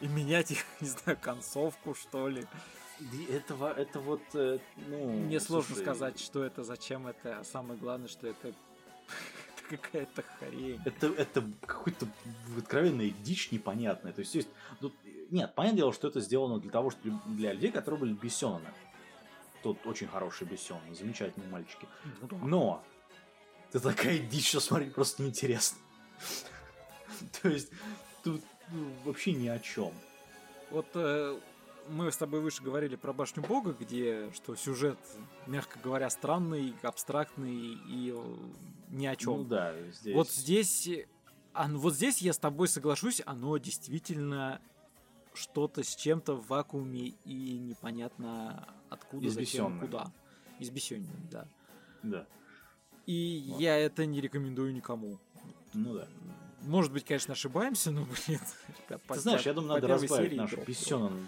[0.00, 2.46] и менять их, не знаю, концовку, что ли.
[3.00, 5.12] И Это, во- это вот, э, ну...
[5.12, 10.22] Мне сложно слушай, сказать, что это, зачем это, а самое главное, что это, это какая-то
[10.38, 10.80] хрень.
[10.84, 12.06] Это, это какой-то
[12.56, 14.12] откровенная дичь непонятная.
[14.12, 14.48] То есть, есть
[14.80, 14.94] тут,
[15.30, 18.72] нет, понятное дело, что это сделано для того, что для людей, которые были бесенами.
[19.62, 21.88] Тут очень хорошие бесены, замечательные мальчики.
[22.30, 22.38] Ну.
[22.42, 22.84] Но
[23.72, 25.78] это такая дичь, что смотреть просто неинтересно.
[27.42, 27.70] То есть
[28.22, 29.92] тут ну, вообще ни о чем.
[30.70, 31.38] Вот э,
[31.88, 34.98] мы с тобой выше говорили про башню Бога, где что сюжет,
[35.46, 38.36] мягко говоря, странный, абстрактный и э,
[38.90, 39.38] ни о чем.
[39.38, 40.14] Ну да, здесь.
[40.14, 40.88] Вот здесь,
[41.52, 44.60] а, ну вот здесь я с тобой соглашусь, оно действительно
[45.34, 50.10] что-то с чем-то в вакууме и непонятно откуда, зачем, куда.
[50.60, 51.46] Избесённое, да.
[52.02, 52.26] Да.
[53.06, 53.60] И Вот.
[53.60, 55.18] я это не рекомендую никому.
[55.74, 56.08] Ну да.
[56.62, 58.40] Может быть, конечно, ошибаемся, но, блин,
[58.88, 61.26] ребят, по Ты знаешь, пя- я думаю, по надо разбавить наш бессенен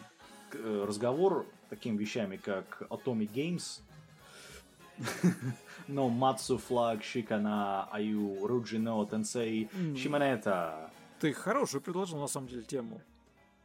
[0.52, 3.80] э, разговор такими вещами, как Atomic Games,
[5.88, 9.94] No Matsu Flag Shikana Аю Руджино Тенсей М.
[9.96, 10.90] Шиманета
[11.20, 13.02] Ты хорошую предложил, на самом деле, тему.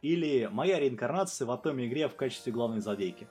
[0.02, 3.28] Или моя реинкарнация в Атоме игре в качестве главной злодейки.「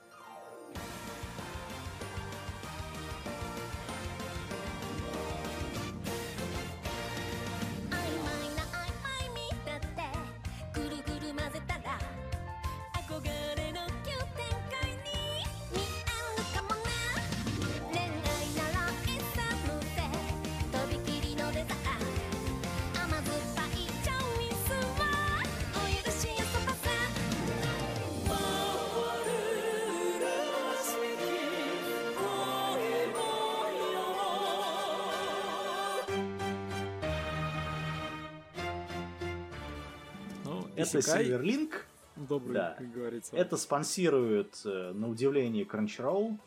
[40.98, 41.72] Это Silverlink,
[42.16, 42.74] добрый, да.
[42.78, 43.36] как говорится.
[43.36, 46.38] это спонсирует, э, на удивление, Crunchyroll,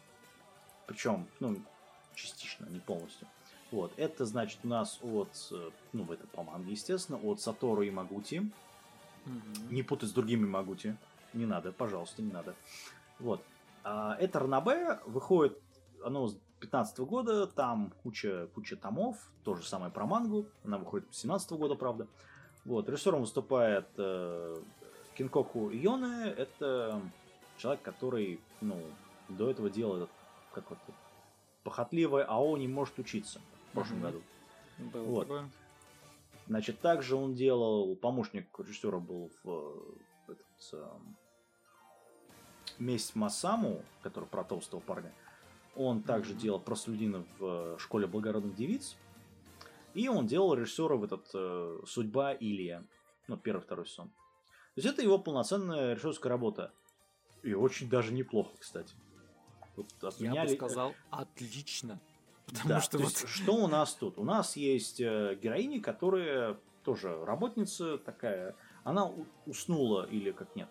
[0.87, 1.57] причем, ну,
[2.13, 3.27] частично, не полностью.
[3.71, 7.89] Вот, это значит у нас от, э, ну, это по манге, естественно, от Сатору и
[7.89, 8.51] Магути.
[9.25, 9.71] Мгм.
[9.71, 10.95] Не путать с другими Магути.
[11.33, 12.55] Не надо, пожалуйста, не надо.
[13.19, 13.43] Вот.
[13.83, 15.59] А, это Ранабе, выходит
[16.03, 21.07] оно с 15 года, там куча, куча томов, то же самое про мангу, она выходит
[21.11, 22.07] с 17 года, правда.
[22.65, 24.55] Вот, режиссером выступает э,
[25.15, 26.99] Кинкоку Йоне, это
[27.57, 28.81] человек, который, ну,
[29.29, 30.09] до этого делал этот,
[30.51, 30.79] как вот,
[31.63, 33.39] похотливое АО не может учиться
[33.69, 34.05] в прошлом Мгм.
[34.07, 34.21] году.
[34.79, 35.21] Было вот.
[35.21, 35.49] такое.
[36.47, 39.49] Значит, также он делал, помощник режиссера был в
[40.27, 41.15] э, этот, эм,
[42.79, 45.13] Месть Масаму, который про толстого парня.
[45.75, 46.39] Он также Мгм.
[46.39, 48.95] делал простолюдина в э, школе благородных девиц.
[49.95, 52.85] И он делал режиссера в этот э, Судьба Илья.
[53.27, 54.09] Ну, первый, второй сезон.
[54.09, 56.73] То есть это его полноценная режиссерская работа.
[57.43, 58.93] И очень даже неплохо, кстати.
[59.75, 61.99] Вот Я отменяли- бы сказал, отлично.
[62.45, 63.11] Потому да, что то вот...
[63.11, 64.17] есть, что у нас тут?
[64.19, 68.55] У нас есть э, героиня, которая тоже работница такая.
[68.83, 69.11] Она
[69.45, 70.69] уснула или как нет?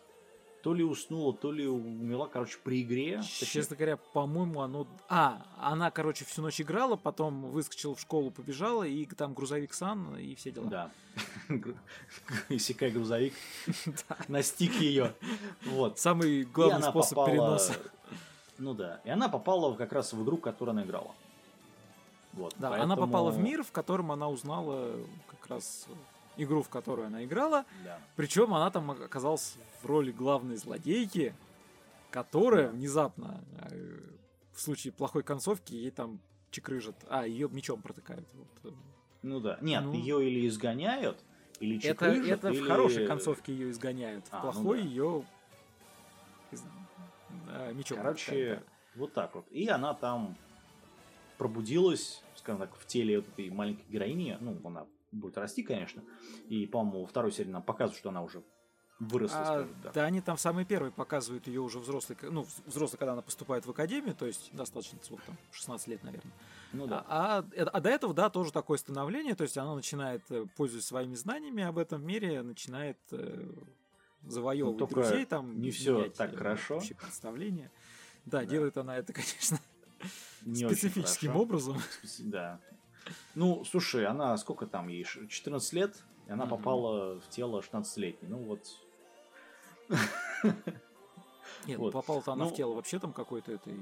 [0.64, 3.20] То ли уснула, то ли умерла, короче, при игре.
[3.22, 4.86] Честно говоря, по-моему, оно...
[5.10, 10.16] А, она, короче, всю ночь играла, потом выскочила в школу, побежала, и там грузовик Сан,
[10.16, 10.66] и все дела.
[10.66, 10.90] Да.
[12.48, 13.34] Исекай грузовик
[14.28, 15.14] настиг ее.
[15.66, 15.98] Вот.
[15.98, 17.74] Самый главный способ переноса.
[18.56, 19.02] Ну да.
[19.04, 21.14] И она попала как раз в игру, которую она играла.
[22.32, 22.54] Вот.
[22.58, 24.96] Да, она попала в поэтому- мир, в котором она узнала
[25.28, 25.86] как раз
[26.37, 27.64] игру, в которую она играла.
[27.85, 27.99] Да.
[28.16, 31.35] Причем она там оказалась в роли главной злодейки,
[32.11, 34.01] которая внезапно, э,
[34.53, 36.20] в случае плохой концовки, ей там
[36.51, 36.97] чекрыжат.
[37.09, 38.26] А, ее мечом протыкают.
[38.62, 38.74] Вот.
[39.22, 39.59] Ну да.
[39.61, 39.93] Нет, Ну.
[39.95, 41.18] ее или изгоняют,
[41.61, 44.24] или Это, чекрыжат, это или- в хорошей концовке ее изгоняют.
[44.30, 44.89] А, В ну плохой да.
[44.89, 45.24] ее
[47.74, 48.62] мечом Короче,
[48.95, 49.47] вот так вот.
[49.51, 50.37] И она там
[51.39, 54.37] пробудилась, скажем так, в теле вот этой маленькой героини.
[54.41, 56.02] Ну, она будет расти, конечно.
[56.48, 58.42] И, по-моему, во второй серии нам показывают, что она уже
[59.00, 59.92] выросла, А, скажем так.
[59.92, 63.70] да, они там самые первые показывают ее уже взрослой, ну, взрослой, когда она поступает в
[63.70, 66.32] академию, то есть достаточно, сколько там, 16 лет, наверное.
[66.72, 67.04] Ну да.
[67.08, 70.46] А, а, э- а до этого, да, тоже такое становление, то есть она начинает, э,
[70.56, 73.48] пользуясь своими знаниями об этом мире, начинает э,
[74.26, 76.76] завоевывать Ну, друзей, там, не всё менять, так э, хорошо.
[76.76, 77.70] общее представление.
[78.26, 78.46] Да, Да.
[78.46, 79.58] делает она это, конечно,
[80.42, 81.78] Не специфическим образом.
[82.20, 82.60] Да.
[83.34, 85.05] Ну, слушай, она сколько там ей?
[85.05, 88.28] Ш- 14 лет, и она попала в тело 16-летней.
[88.28, 88.61] Ну вот.
[91.66, 91.92] Нет, Вот.
[91.92, 93.74] попала-то она Ну- в тело вообще там какой-то этой,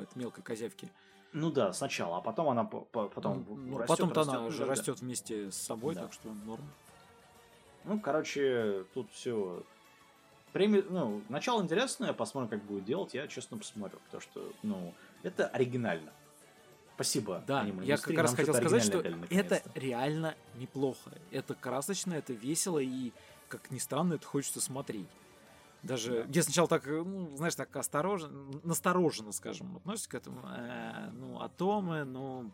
[0.00, 0.90] этой мелкой козявки.
[1.32, 4.50] Ну да, сначала, а потом она по- по- потом Ну, растет, потом-то растет, она ну
[4.50, 4.66] же да.
[4.66, 6.02] растет вместе с собой, Да.
[6.02, 6.64] так что норм.
[7.84, 9.62] Ну, короче, тут все.
[10.52, 10.82] Преми...
[10.88, 13.14] Ну, начало интересное, посмотрим, как будет делать.
[13.14, 14.94] Я, честно, посмотрю, потому что, ну,
[15.24, 16.12] это оригинально.
[16.94, 17.42] Спасибо.
[17.46, 18.98] Да, я аниме-индустрии, как раз хотел сказать, что
[19.30, 21.10] это реально неплохо.
[21.30, 23.12] Это красочно, это весело и,
[23.48, 25.08] как ни странно, это хочется смотреть.
[25.82, 28.30] Даже я сначала так, э, ну, знаешь, так осторожно,
[28.62, 30.40] настороженно, скажем, относишься к этому.
[30.46, 32.50] Э, ну, атомы, ну,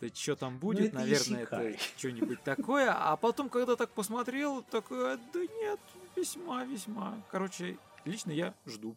[0.00, 2.92] да что там будет, это наверное, это что-нибудь такое.
[2.92, 5.80] А потом, когда так посмотрел, такой, «А, да нет,
[6.16, 7.22] весьма, весьма.
[7.30, 7.76] Короче,
[8.06, 8.96] лично я жду.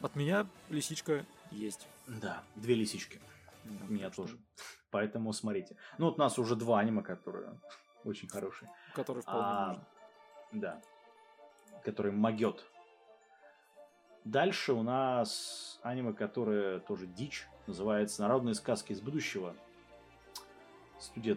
[0.00, 1.86] От меня лисичка есть.
[2.06, 3.20] Да, две лисички.
[3.88, 4.38] У меня тоже.
[4.90, 5.76] Поэтому смотрите.
[5.98, 7.58] Ну, вот у нас уже два аниме, которые
[8.04, 8.70] очень хорошие.
[8.94, 9.86] Который вполне А, можно.
[10.52, 10.82] Да.
[11.84, 12.64] Который могет.
[14.24, 17.46] Дальше у нас аниме, которое тоже дичь.
[17.66, 19.54] Называется «Народные сказки из будущего».
[20.98, 21.36] Студия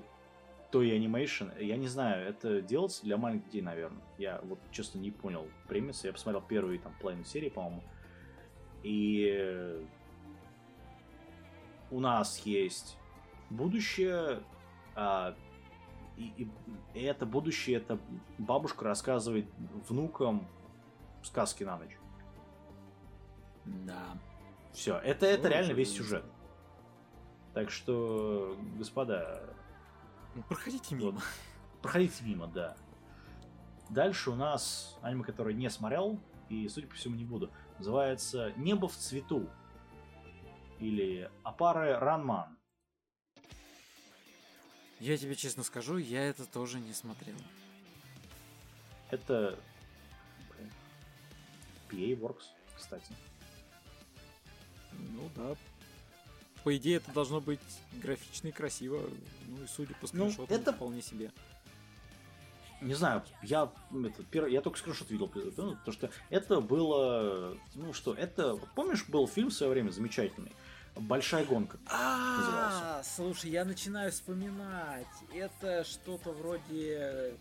[0.72, 1.64] Toy Animation.
[1.64, 4.04] Я не знаю, это делается для маленьких детей, наверное.
[4.18, 6.08] Я вот, честно, не понял премисы.
[6.08, 7.84] Я посмотрел первые там половину серии, по-моему.
[8.84, 9.86] И
[11.92, 12.98] у нас есть
[13.50, 14.42] будущее,
[14.96, 15.36] а,
[16.18, 16.52] и, и-
[16.94, 17.98] и это будущее, это
[18.38, 19.48] бабушка рассказывает
[19.88, 20.48] внукам
[21.24, 21.98] сказки на ночь.
[23.66, 24.18] Да.
[24.74, 26.24] Все, это, это Ну, реально весь сюжет.
[27.54, 29.44] Так что, господа,
[30.36, 31.22] Ну, Проходите вот, мимо.
[31.82, 32.76] проходите мимо, да.
[33.90, 36.20] Дальше у нас аниме, которое не смотрел,
[36.50, 37.50] и, судя по всему, не буду.
[37.80, 39.50] Называется «Небо в цвету».
[40.80, 42.58] Или «Апаре Ранман».
[45.00, 47.36] Я тебе честно скажу, я это тоже не смотрел.
[49.12, 49.58] Это...
[51.90, 52.44] PA Works,
[52.78, 53.12] кстати.
[54.92, 55.56] Ну да.
[56.64, 57.60] По идее, это должно быть
[57.94, 59.10] графично и красиво.
[59.48, 61.32] Ну и судя по Ну, скриншотам, это- вполне себе.
[62.82, 63.70] Не знаю, я,
[64.06, 69.06] это, первый, я только скриншот видел, ну, потому что это было, ну что, это, помнишь,
[69.10, 70.54] был фильм в свое время замечательный,
[71.00, 71.78] «Большая гонка».
[71.90, 75.08] А, слушай, я начинаю вспоминать.
[75.34, 77.36] Это что-то вроде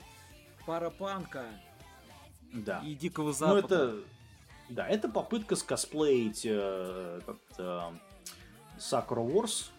[0.67, 1.45] парапанка
[2.53, 2.81] Да.
[2.85, 3.65] и Дикого Ну Запада.
[3.65, 3.97] это,
[4.69, 7.81] да, это попытка скосплеить э, этот, э,
[8.79, 9.71] Sakura Wars,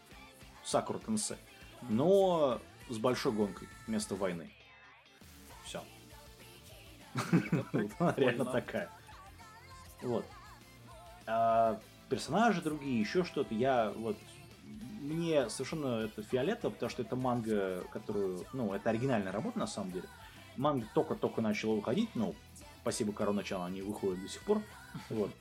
[0.65, 1.37] Sakura Tensei,
[1.89, 2.59] но
[2.89, 4.51] с большой гонкой вместо войны.
[5.63, 5.83] Все.
[7.99, 8.89] Она реально такая.
[10.01, 10.25] Вот.
[11.27, 11.79] А
[12.09, 13.53] персонажи другие, еще что-то.
[13.53, 14.17] Я вот
[14.99, 19.91] мне совершенно это фиолетово, потому что это манга, которую, ну, это оригинальная работа на самом
[19.91, 20.07] деле.
[20.57, 22.35] Манга только-только начала выходить, ну,
[22.81, 24.61] спасибо Коро начала, они выходят до сих пор.
[25.09, 25.31] Вот.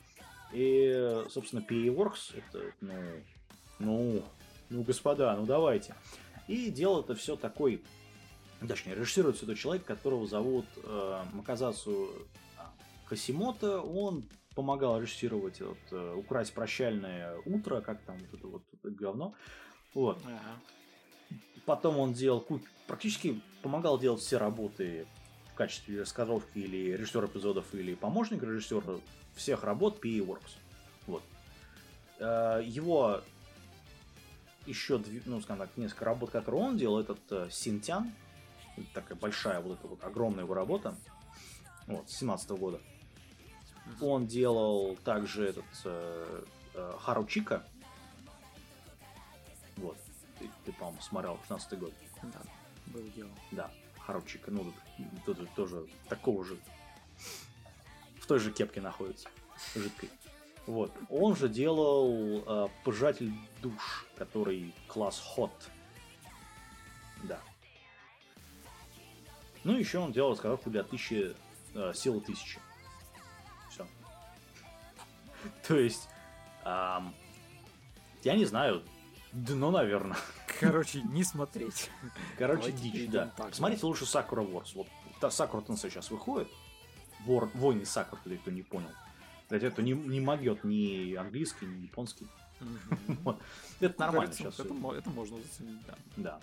[0.53, 2.95] И, собственно, PA Works, это, ну,
[3.79, 4.23] ну,
[4.71, 5.95] ну, господа, ну давайте.
[6.47, 7.83] И дело это все такой,
[8.66, 12.11] точнее, режиссирует все человек, которого зовут э, Маказасу
[13.07, 13.81] Хасимото.
[13.81, 14.25] Он
[14.59, 19.33] помогал режиссировать вот, э, «Украсть прощальное утро», как там вот это вот это говно.
[19.95, 20.21] Вот.
[20.25, 21.39] Ага.
[21.65, 22.45] Потом он делал
[22.89, 25.07] практически помогал делать все работы
[25.55, 28.99] качестве раскадровки или режиссер эпизодов, или помощник режиссера
[29.37, 30.57] всех работ PA Works.
[31.07, 31.23] Вот.
[32.19, 33.21] Э, Его
[34.67, 38.13] еще, ну, скажем так, несколько работ, которые он делал, этот э, Синтян,
[38.93, 40.97] такая большая вот эта вот огромная его работа,
[41.87, 42.81] вот, с 17 года.
[44.01, 47.64] Он делал также этот э, э, Харучика.
[49.76, 49.97] Вот.
[50.39, 51.93] Ты, ты, по-моему, смотрел 16 год.
[52.22, 52.41] Да,
[52.86, 53.30] было дело.
[53.51, 54.51] Да, Харучика.
[54.51, 54.72] Ну,
[55.24, 56.59] тут, тут тоже такого же.
[58.20, 59.28] В той же кепке находится.
[59.74, 60.11] Жидкой.
[60.66, 60.93] Вот.
[61.09, 63.32] Он же делал э, пожиратель
[63.62, 65.51] душ, который класс хот.
[67.22, 67.41] Да.
[69.64, 71.34] Ну, еще он делал раскадровку для тысячи,
[71.74, 72.61] э, силы тысячи.
[75.66, 76.09] То есть,
[76.64, 77.14] ам,
[78.22, 78.82] я не знаю,
[79.32, 80.16] дно, наверное.
[80.61, 81.91] Короче, не смотреть.
[82.39, 83.32] Короче, Давайте дичь, да.
[83.36, 84.74] так, Смотрите лучше Сакура Ворс.
[84.74, 84.86] Вот
[85.20, 86.49] та Сакура Тенсей сейчас выходит.
[87.24, 88.91] Вор, Войны Сакура, для кто не понял.
[89.49, 92.26] Для тех, кто не, не могет ни английский, ни японский.
[93.22, 93.41] Вот.
[93.80, 94.66] Это нормально Кажется, сейчас.
[94.66, 95.95] Это, это можно заценить, да.
[96.16, 96.41] Да.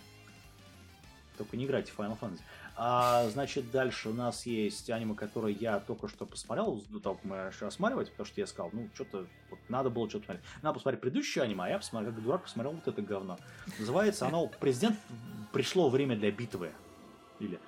[1.38, 2.42] Только не играйте в Final Fantasy.
[2.78, 7.26] А, значит, дальше у нас есть аниме, которое я только что посмотрел, до того, как
[7.26, 10.46] мы начали рассматривать, потому что я сказал, ну, что-то, вот, надо было что-то смотреть.
[10.62, 13.38] Надо посмотреть предыдущее аниме, а я посмотрел, как дурак посмотрел вот это говно.
[13.80, 14.98] Называется оно «Президент,
[15.54, 16.72] пришло время для битвы».
[17.40, 17.60] Или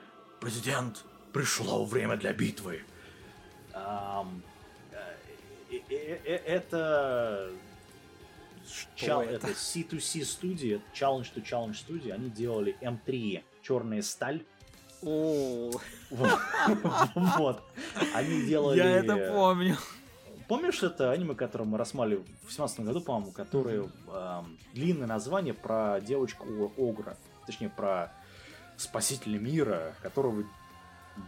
[0.41, 2.81] «Президент, пришло время для битвы».
[3.73, 4.23] Э,
[5.89, 7.51] э, э, это
[8.95, 9.47] Чал- это?
[9.47, 14.45] это C2C студия, Challenge to Challenge студия, они делали M3 Черная сталь.
[15.01, 15.81] Вот.
[18.13, 18.77] Они делали...
[18.77, 19.77] я это помню.
[20.47, 23.89] Помнишь это аниме, которое мы рассматривали в 17 году, по-моему, которое
[24.73, 27.17] длинное название про девочку Огра.
[27.45, 28.13] Точнее, про
[28.77, 30.43] спасителя мира, которого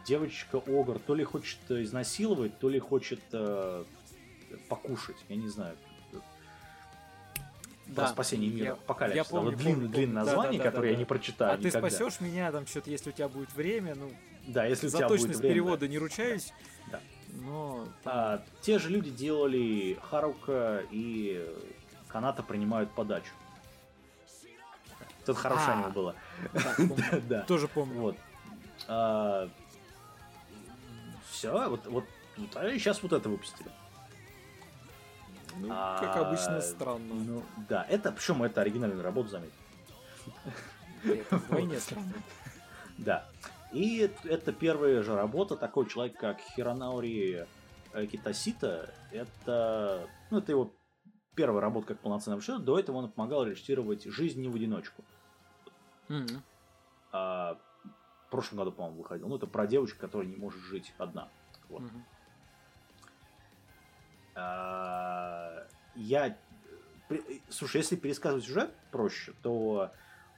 [0.05, 3.83] девочка Огр то ли хочет э, изнасиловать, то ли хочет э,
[4.67, 5.15] покушать.
[5.27, 5.75] Я не знаю.
[7.95, 8.65] Про спасение мира.
[8.65, 9.17] я- Апокалипсис.
[9.17, 10.15] я Да, помню, вот длинное, помню, длинное помню.
[10.25, 10.71] название, Да-да-да-да-да.
[10.71, 11.89] которое я не прочитаю А ты никогда.
[11.89, 14.11] спасешь меня, там что-то, если у тебя будет время, ну,
[14.47, 16.53] Да, если у за тебя будет точность время, перевода не ручаюсь.
[16.91, 16.99] Да.
[17.41, 21.47] Но А, те же люди делали Харука и
[22.07, 23.31] Каната принимают подачу.
[25.25, 25.73] Хорошее А.
[25.73, 26.15] аниме было.
[27.09, 27.19] да.
[27.27, 27.41] Да.
[27.43, 27.99] тоже помню.
[28.01, 28.17] Вот.
[31.29, 32.05] все, вот, вот,
[32.37, 33.69] вот, а сейчас вот это выпустили.
[35.57, 37.13] Ну, как А, обычно, странно.
[37.13, 39.53] Ну, да, это, причем это оригинальная работа, заметь.
[41.03, 42.13] Это вдвойне странно.
[42.97, 43.25] Да.
[43.71, 47.47] И это- первая же работа такой человек, как Хиронаори
[47.93, 48.93] э, Китасита.
[49.11, 50.73] Это, ну, это его
[51.35, 52.59] первая работа как полноценный режиссер.
[52.59, 55.03] До этого он помогал режиссировать «Жизнь не в одиночку».
[56.07, 56.43] Мгм.
[57.11, 57.57] А,
[58.27, 59.27] в прошлом году, по-моему, выходил.
[59.27, 61.29] Ну, это про девочку, которая не может жить одна.
[61.69, 61.81] Вот.
[61.81, 62.05] Мгм.
[64.39, 66.37] А, Я...
[67.49, 69.91] Слушай, если пересказывать сюжет проще, то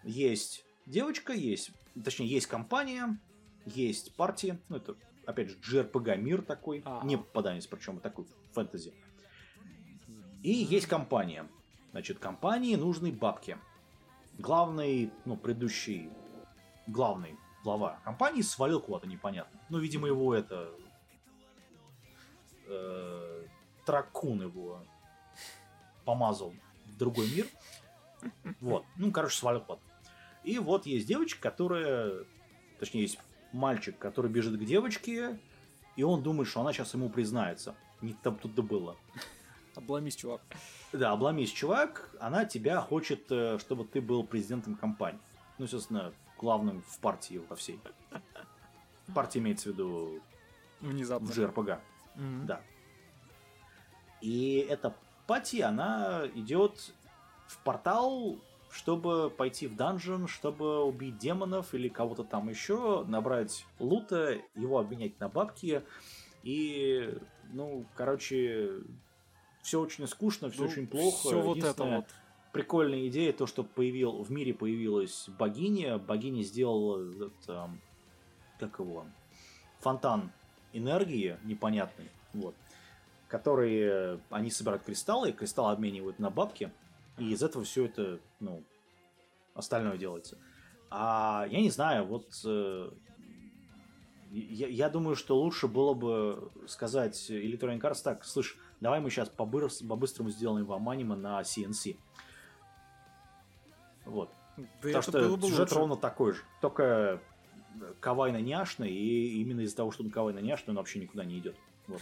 [0.04, 1.72] есть девочка, есть...
[2.04, 3.20] Точнее, есть компания,
[3.66, 4.58] есть партии.
[4.70, 4.95] Ну, это,
[5.26, 6.82] опять же, JRPG мир такой.
[6.86, 7.06] Ага.
[7.06, 8.93] Не попаданец, причем такой фэнтези.
[10.41, 11.47] И есть компания.
[11.91, 13.58] Значит, компании нужны бабки.
[14.38, 16.10] Главный, ну, предыдущий,
[16.88, 19.60] главный глава компании свалил куда-то непонятно.
[19.70, 20.72] Ну, видимо, его это...
[22.68, 23.41] э,
[23.86, 24.84] Тракун его
[26.06, 26.54] помазал
[26.86, 27.48] в другой мир.
[28.60, 28.86] Вот.
[28.98, 29.82] Ну, короче, свалил куда-то.
[30.44, 32.26] И вот есть девочка, которая...
[32.80, 33.20] Точнее, есть
[33.52, 35.40] мальчик, который бежит к девочке,
[35.96, 37.76] и он думает, что она сейчас ему признается.
[38.02, 38.98] Не там тут да было.
[39.76, 40.42] Обломись, чувак.
[40.92, 45.22] Да, обломись, чувак, она тебя хочет, э, чтобы ты был президентом компании.
[45.58, 47.80] Ну, естественно, главным в партии во всей.
[49.14, 50.22] Партия имеется в виду
[50.82, 51.28] Внезапно.
[51.28, 51.80] в JRPG.
[52.16, 52.46] Мгм.
[52.48, 52.62] Да.
[54.22, 54.94] И эта
[55.28, 56.94] пати, она идет
[57.48, 58.38] в портал,
[58.72, 65.20] чтобы пойти в данжен, чтобы убить демонов или кого-то там еще, набрать лута, его обменять
[65.20, 65.84] на бабки.
[66.44, 67.14] И,
[67.52, 68.82] ну, короче,
[69.62, 71.28] все очень скучно, все Ну, очень плохо.
[71.28, 72.06] Все вот это вот.
[72.54, 75.98] Прикольная идея, то, что появил, в мире появилась богиня.
[75.98, 77.82] Богиня сделала этот, эм,
[78.60, 79.06] как его,
[79.80, 80.32] фонтан
[80.74, 82.56] энергии непонятный, вот,
[83.32, 86.70] которые они собирают кристаллы, и кристаллы обменивают на бабки,
[87.18, 88.62] и из этого все это, ну,
[89.54, 90.38] остальное делается.
[90.90, 92.92] А я не знаю, вот э,
[94.32, 99.30] я, я думаю, что лучше было бы сказать Electronic Arts так, слышь, давай мы сейчас
[99.30, 101.96] по-быстрому сделаем вам аниме на CNC.
[104.04, 104.30] Вот.
[104.58, 105.76] Да Потому что было бы сюжет лучше.
[105.76, 106.42] ровно такой же.
[106.60, 107.22] Только
[108.02, 111.56] кавайно-няшный, и именно из-за того, что он кавайно-няшный, он вообще никуда не идет.
[111.88, 112.02] Вот.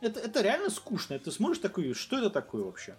[0.00, 1.18] Это, это реально скучно.
[1.18, 2.96] Ты смотришь такой, что это такое вообще?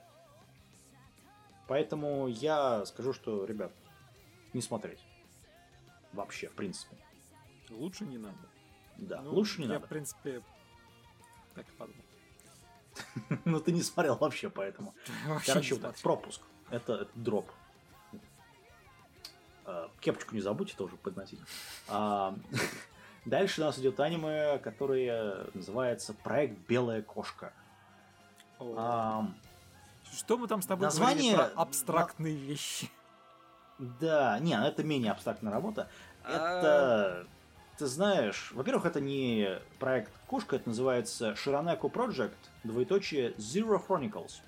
[1.68, 3.72] Поэтому я скажу, что, ребят,
[4.54, 5.00] не смотреть.
[6.14, 6.96] Вообще, в принципе.
[7.70, 8.38] Лучше не надо.
[8.98, 9.86] Да, Ну, лучше не я, надо.
[9.86, 10.42] в принципе,
[11.54, 12.04] так и подумал.
[13.46, 14.96] Но ты не смотрел вообще, поэтому.
[15.46, 16.02] Короче, вот так, смотрел.
[16.02, 16.42] пропуск.
[16.70, 17.52] Это, дроп.
[19.66, 21.40] А, Кепочку не забудьте тоже подносить.
[23.28, 27.52] А, Дальше у нас идет аниме, которое называется Проект Белая кошка.
[28.60, 29.36] Ам,
[30.14, 32.90] Что мы там с тобой название- говорили про абстрактные вещи?
[33.78, 35.88] Да, не, это менее абстрактная работа.
[36.24, 36.60] А.
[36.60, 37.28] Это,
[37.78, 44.42] ты знаешь, во-первых, это не проект Кошка, это называется Shiraneko Project, двоеточие Zero Chronicles.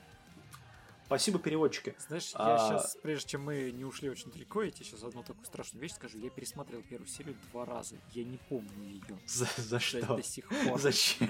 [1.09, 1.95] Спасибо, переводчики.
[2.07, 5.23] Знаешь, А- я сейчас, прежде чем мы не ушли очень далеко, я тебе сейчас одну
[5.23, 6.19] такую страшную вещь скажу.
[6.19, 7.95] Я пересмотрел первую серию два раза.
[8.11, 10.05] Я не помню ее За, за что?
[10.17, 10.79] до сих пор.
[10.79, 11.27] Зачем?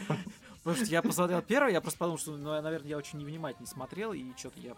[0.63, 4.11] Потому что я посмотрел первый, я просто подумал, что, ну, наверное, я очень невнимательно смотрел,
[4.11, 4.75] и что-то я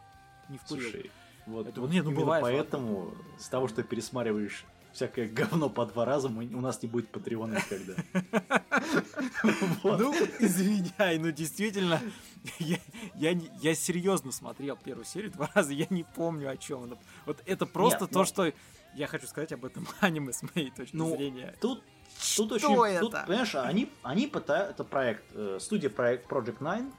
[0.50, 0.84] не вкурил.
[0.84, 1.12] Слушай,
[1.48, 5.70] вот, Я думаю, вот не, ну именно бывает, поэтому с того, что пересматриваешь всякое говно
[5.70, 7.94] по два раза, мы- у нас не будет Патреона никогда.
[9.84, 12.00] Ну, извиняй, ну действительно,
[12.60, 16.98] я, серьезно смотрел первую серию два раза, я не помню о чем она.
[17.26, 18.52] Вот это просто то, ну- что
[18.96, 21.56] я хочу сказать об этом аниме с моей точки Ну, зрения.
[21.62, 21.84] Тут,
[22.36, 23.00] тут очень, это?
[23.02, 26.92] тут, понимаешь, они, они пытаются, это проект, э, студия проект Project Nine.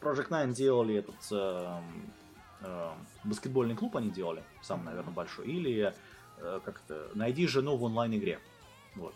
[0.00, 2.12] Project Nine делали этот эм,
[2.62, 2.92] эм,
[3.24, 5.94] баскетбольный клуб, они делали, самый, наверное, большой, или
[6.40, 8.40] э, как-то найди жену в онлайн-игре.
[8.96, 9.14] Вот.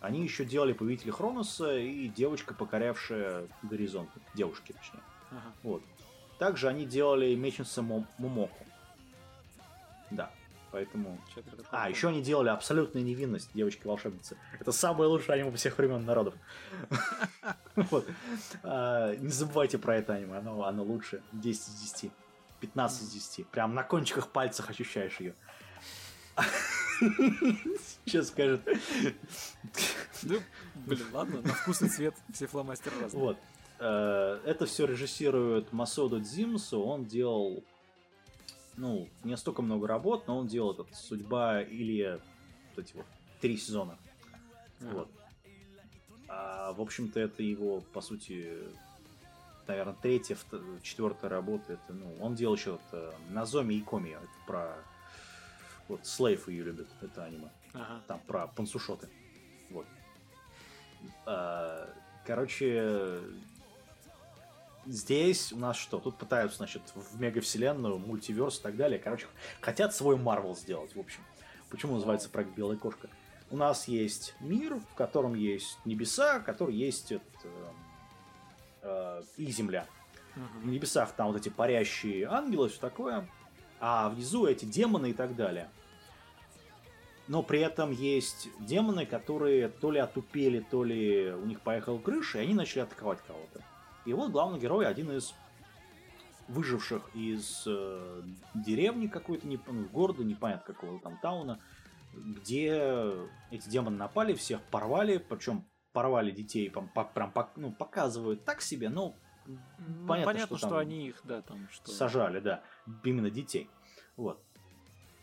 [0.00, 4.10] Они еще делали Повелители Хроноса и девочка, покорявшая горизонт.
[4.34, 5.02] Девушки, точнее.
[5.30, 5.52] Ага.
[5.62, 5.82] Вот.
[6.38, 8.64] Также они делали Мечница Мо- Мумоку.
[10.10, 10.30] Да.
[10.70, 11.18] Поэтому
[11.70, 14.36] а, еще они делали абсолютная невинность девочки-волшебницы.
[14.60, 16.34] Это самое лучшее аниме всех времен народов.
[18.62, 21.22] А, Не забывайте про это аниме, оно, лучше.
[21.32, 22.12] 10 из 10.
[22.60, 23.46] 15 из 10.
[23.48, 25.34] Прям на кончиках пальцев ощущаешь ее.
[28.04, 28.60] Сейчас скажет.
[30.22, 30.40] Ну,
[30.86, 33.22] блин, ладно, на вкус и цвет все фломастеры разные.
[33.22, 33.38] Вот.
[33.78, 36.80] Э, Это все режиссирует Масода Дзимсу.
[36.80, 37.62] Он делал,
[38.76, 42.20] ну, не столько много работ, но он делал этот «Судьба» или
[42.74, 43.06] вот эти вот
[43.40, 43.96] три сезона.
[44.80, 45.08] Вот.
[46.28, 48.58] А, в общем-то, это его, по сути,
[49.66, 50.36] наверное, третья,
[50.82, 51.74] четвертая работа.
[51.74, 54.10] Это, ну, он делал еще вот, э, Назоми и Коми.
[54.10, 54.76] Это про...
[55.88, 57.50] Вот, Слейф ее любит, это аниме.
[57.72, 58.02] Ага.
[58.06, 59.08] Там про пансушоты.
[59.70, 59.86] Вот.
[61.26, 61.88] А,
[62.26, 63.20] Короче,
[64.86, 65.98] здесь у нас что?
[65.98, 68.98] Тут пытаются, значит, в мегавселенную, мультиверс и так далее.
[68.98, 69.26] Короче,
[69.62, 71.22] хотят свой Марвел сделать, в общем.
[71.70, 73.08] Почему называется проект Белая кошка?
[73.50, 77.68] У нас есть мир, в котором есть небеса, в котором есть этот, э,
[78.82, 79.86] э, и земля.
[80.34, 80.70] В Мгм.
[80.70, 83.26] небесах там вот эти парящие ангелы, все такое,
[83.80, 85.70] а внизу эти демоны и так далее.
[87.28, 92.38] Но при этом есть демоны, которые то ли отупели, то ли у них поехала крыша,
[92.38, 93.62] и они начали атаковать кого-то.
[94.06, 95.34] И вот главный герой один из
[96.48, 98.22] выживших из э,
[98.54, 101.60] деревни какой-то, не, ну, города, непонятно какого там тауна,
[102.14, 103.12] где
[103.50, 109.14] эти демоны напали, всех порвали, причем порвали детей, прям, прям ну, показывают так себе, но
[109.46, 111.90] Ну, понятно, понятно, что что, там они их, да, там что.
[111.90, 112.62] сажали, да,
[113.04, 113.68] именно детей.
[114.16, 114.42] Вот.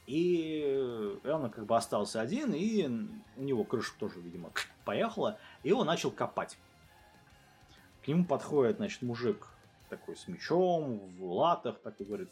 [0.07, 2.87] И э, он как бы остался один, и
[3.37, 4.51] у него крыша тоже, видимо,
[4.85, 6.57] поехала, и он начал копать.
[8.03, 9.47] К нему подходит, значит, мужик
[9.89, 12.29] такой с мечом, в латах, такой говорит,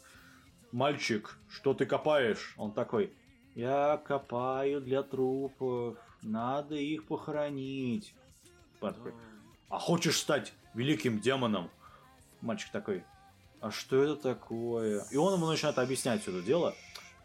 [0.70, 2.54] мальчик, что ты копаешь?
[2.56, 3.12] Он такой,
[3.54, 8.14] я копаю для трупов, надо их похоронить.
[8.80, 9.14] Такой,
[9.68, 11.70] а хочешь стать великим демоном?
[12.40, 13.04] Мальчик такой,
[13.60, 15.04] а что это такое?
[15.10, 16.74] И он ему начинает объяснять все это дело.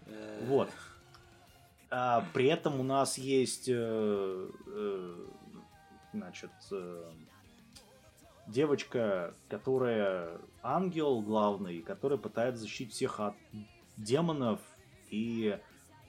[0.10, 0.70] Э, Вот.
[1.92, 5.26] А, при этом у нас есть, э, э,
[6.14, 7.12] значит, э,
[8.48, 13.36] девочка, которая ангел главный, которая пытается защитить всех от
[13.98, 14.60] демонов,
[15.10, 15.60] и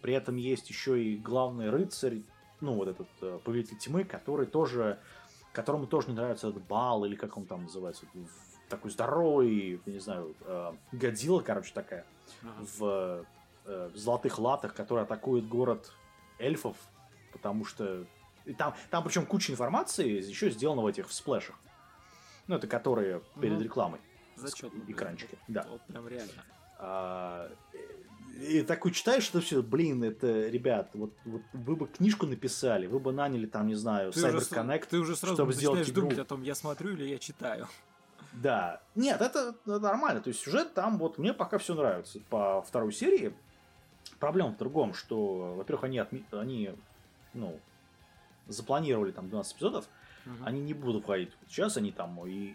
[0.03, 2.23] при этом есть еще и главный рыцарь,
[2.61, 4.99] ну вот этот э, повелитель тьмы, который тоже,
[5.53, 8.05] которому тоже не нравится этот бал или как он там называется,
[8.69, 12.05] такой здоровый, не знаю, э, Годзилла, короче, такая
[12.43, 12.67] ага.
[12.79, 13.25] в,
[13.71, 15.93] э, в золотых латах, который атакует город
[16.39, 16.77] эльфов,
[17.33, 18.05] потому что
[18.45, 21.57] и там, там причем куча информации еще сделана в этих сплэшах.
[22.47, 24.01] Ну, это которые перед Ну, рекламой.
[24.37, 24.81] Зачетно.
[24.89, 25.67] экранчики, да.
[25.71, 26.33] Вот прям реально.
[26.79, 27.79] А, э,
[28.43, 32.99] И такой читаешь это все, блин, это, ребят, вот, вот вы бы книжку написали, вы
[32.99, 35.81] бы наняли там, не знаю, Ты уже, Cyber с- Connect, ты уже сразу чтобы сделать
[35.81, 36.03] начинаешь игру.
[36.09, 37.69] думать о том, я смотрю или я читаю.
[38.33, 38.81] Да.
[38.95, 40.21] Нет, это, это нормально.
[40.23, 42.21] То есть сюжет там, вот мне пока все нравится.
[42.31, 43.35] По второй серии
[44.21, 46.71] проблема в другом, что, во-первых, они, отме- они
[47.35, 47.59] ну,
[48.47, 49.89] запланировали там 12 эпизодов,
[50.27, 50.45] Мгм.
[50.47, 51.33] они не будут входить.
[51.49, 52.55] Сейчас они там и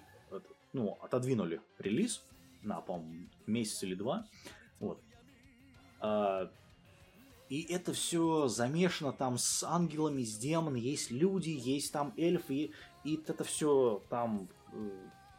[0.72, 2.22] ну, отодвинули релиз
[2.62, 4.26] на, по-моему, месяц или два.
[4.80, 5.02] Вот.
[6.00, 6.52] А,
[7.50, 12.74] и это все замешано там с ангелами, с демонами, есть люди, есть там эльфы, и,
[13.04, 14.48] и это все там...
[14.74, 14.90] э,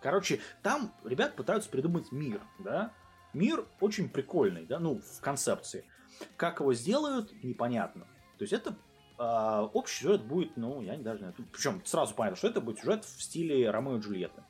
[0.02, 2.92] Короче, там ребят пытаются придумать мир, да?
[3.32, 5.84] Мир очень прикольный, да, ну, в концепции.
[6.36, 8.06] Как его сделают, непонятно.
[8.38, 8.76] То есть это
[9.18, 11.48] а, общий сюжет будет, ну, я не даже не знаю.
[11.52, 14.42] Причем сразу понятно, что это будет сюжет в стиле Ромео и Джульетты,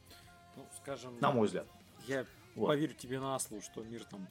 [0.57, 1.67] Ну, скажем, на мой взгляд.
[2.07, 2.69] я Вот.
[2.69, 4.27] поверю тебе на слово, что мир там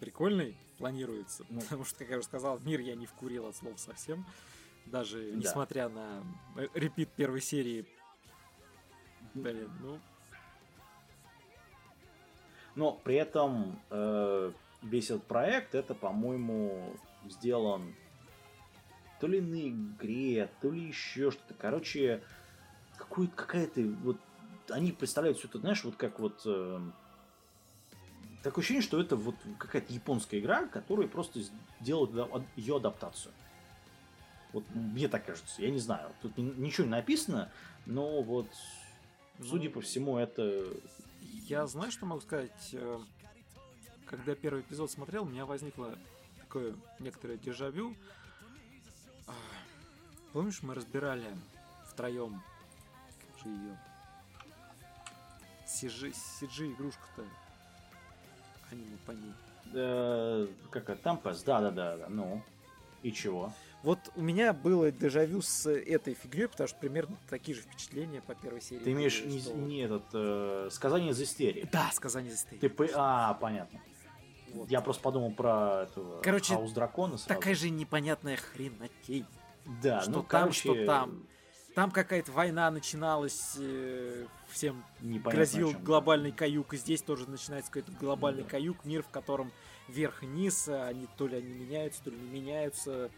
[0.00, 1.44] прикольный планируется.
[1.48, 1.60] Ну.
[1.60, 4.24] Потому что, как я уже сказал, мир я не вкурил от слов совсем.
[4.86, 5.36] Даже Да.
[5.38, 6.24] несмотря на
[6.56, 7.86] э, репит первой серии.
[9.34, 9.98] Блин, ну,
[12.74, 16.94] Но при этом э, весь этот проект, это, по-моему,
[17.28, 17.94] сделан
[19.20, 21.54] то ли на игре, то ли еще что-то.
[21.54, 22.22] Короче,
[22.96, 24.16] какой- какая-то вот...
[24.68, 26.42] Они представляют все это, знаешь, вот как вот...
[26.44, 26.80] э,
[28.42, 31.40] такое ощущение, что это вот какая-то японская игра, которая просто
[31.80, 32.10] делают
[32.56, 33.32] ее адаптацию.
[34.52, 36.10] Вот мне так кажется, я не знаю.
[36.20, 37.50] Тут ни- ничего не написано,
[37.86, 38.48] но вот,
[39.40, 40.66] судя Ну, по всему, это...
[41.20, 42.74] Я знаю, что могу сказать.
[44.12, 45.96] Когда первый эпизод смотрел, у меня возникло
[46.38, 47.96] такое некоторое дежавю.
[49.26, 49.32] А,
[50.34, 51.24] Помнишь, мы разбирали
[51.90, 52.42] втроем
[53.34, 53.78] как же ее
[55.66, 57.24] CG, CG игрушка-то
[58.70, 59.32] аниме по ней.
[59.72, 62.42] Э, как это, Тампес, да-да-да, да, ну,
[63.02, 63.50] и чего?
[63.82, 68.34] Вот у меня было дежавю с этой фигней, потому что примерно такие же впечатления по
[68.34, 68.84] первой серии.
[68.84, 71.66] Ты имеешь не, что- не этот, э, сказание из истерии.
[71.72, 73.80] Да, сказание за Ты, по- а, понятно.
[74.54, 74.70] Вот.
[74.70, 77.28] Я просто подумал про этого Короче, Хаус Дракона сразу.
[77.28, 79.26] Такая же непонятная хренотень.
[79.82, 81.26] да, что ну, там, короче, что там.
[81.74, 87.92] Там какая-то война начиналась, э, всем непонятно грозил глобальный каюк, и здесь тоже начинается какой-то
[87.98, 88.50] глобальный Да.
[88.50, 89.50] каюк, мир, в котором
[89.88, 93.10] верх и низ, а они то ли они меняются, то ли не меняются,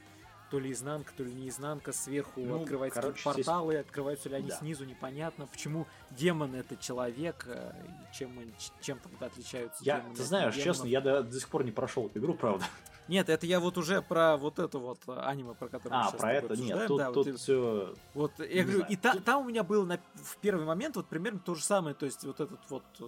[0.50, 4.28] то ли изнанка, то ли не изнанка, сверху Ну, открываются короче, какие-то здесь- порталы, открываются
[4.28, 4.56] ли они Да.
[4.56, 7.72] снизу, непонятно, почему демон это человек, э,
[8.12, 9.82] чем они ч- чем-то вот отличаются.
[9.84, 10.76] Я, демоны ты знаешь, демонов.
[10.76, 12.64] честно, я до, до сих пор не прошел эту игру, правда.
[13.08, 16.32] Нет, это я вот уже про вот это вот э, аниме, про которое А, про
[16.32, 16.86] это нет.
[16.86, 17.94] Тут, да, вот тут и- все.
[18.14, 18.92] Вот, я Не говорю, знаю.
[18.92, 21.94] и та- там у меня было на, в первый момент вот примерно то же самое,
[21.94, 23.04] то есть вот этот вот, э,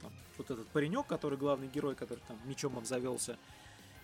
[0.00, 3.38] там, вот этот паренек, который главный герой, который там мечом обзавелся,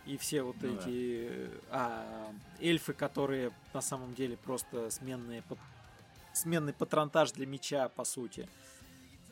[0.07, 0.81] и все вот Ну да.
[0.81, 5.43] эти э, а, эльфы, которые на самом деле просто сменные,
[6.33, 8.49] сменный патронтаж для меча, по сути.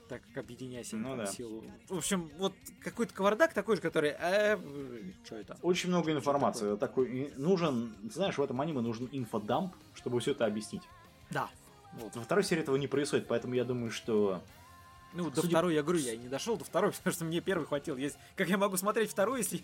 [0.09, 1.27] Так как объединяясь они Ну да.
[1.27, 1.65] силу.
[1.89, 4.59] В общем, вот какой-то кавардак такой же, который, э,
[5.25, 5.57] что это?
[5.63, 6.77] Очень много информации.
[6.77, 10.83] Такой, и нужен, знаешь, в этом аниме нужен инфодамп, чтобы все это объяснить.
[11.31, 11.49] Да.
[11.95, 12.15] Вот.
[12.17, 14.43] Во второй серии этого не происходит, поэтому я думаю, что
[15.15, 17.67] Ну, до Судя- второй, я говорю, я не дошел до второй, потому что мне первый
[17.67, 17.97] хватил.
[17.97, 18.17] Есть...
[18.37, 19.63] Как я могу смотреть второй, если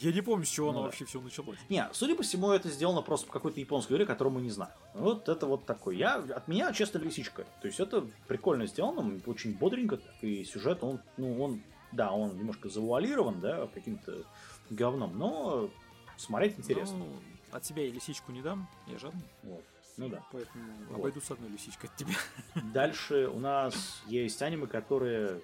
[0.00, 0.86] я не помню, с чего оно Ну да.
[0.86, 1.58] вообще все началось.
[1.68, 4.72] Не, судя по всему, это сделано просто по какой-то японской игре, которую мы не знаем.
[4.94, 5.96] Вот это вот такой.
[5.96, 7.44] Я, от меня, честно, лисичка.
[7.60, 11.62] То есть это прикольно сделано, очень бодренько, и сюжет, он, ну, он,
[11.92, 14.24] да, он немножко завуалирован, да, каким-то
[14.70, 15.70] говном, но
[16.16, 16.98] смотреть интересно.
[16.98, 17.08] Ну,
[17.52, 19.22] от себя я лисичку не дам, я жадный.
[19.42, 19.62] Вот.
[19.98, 20.22] Ну да.
[20.32, 20.98] Поэтому Вот.
[21.00, 22.14] обойду с одной лисичкой от тебя.
[22.72, 25.42] Дальше у нас есть аниме, которые...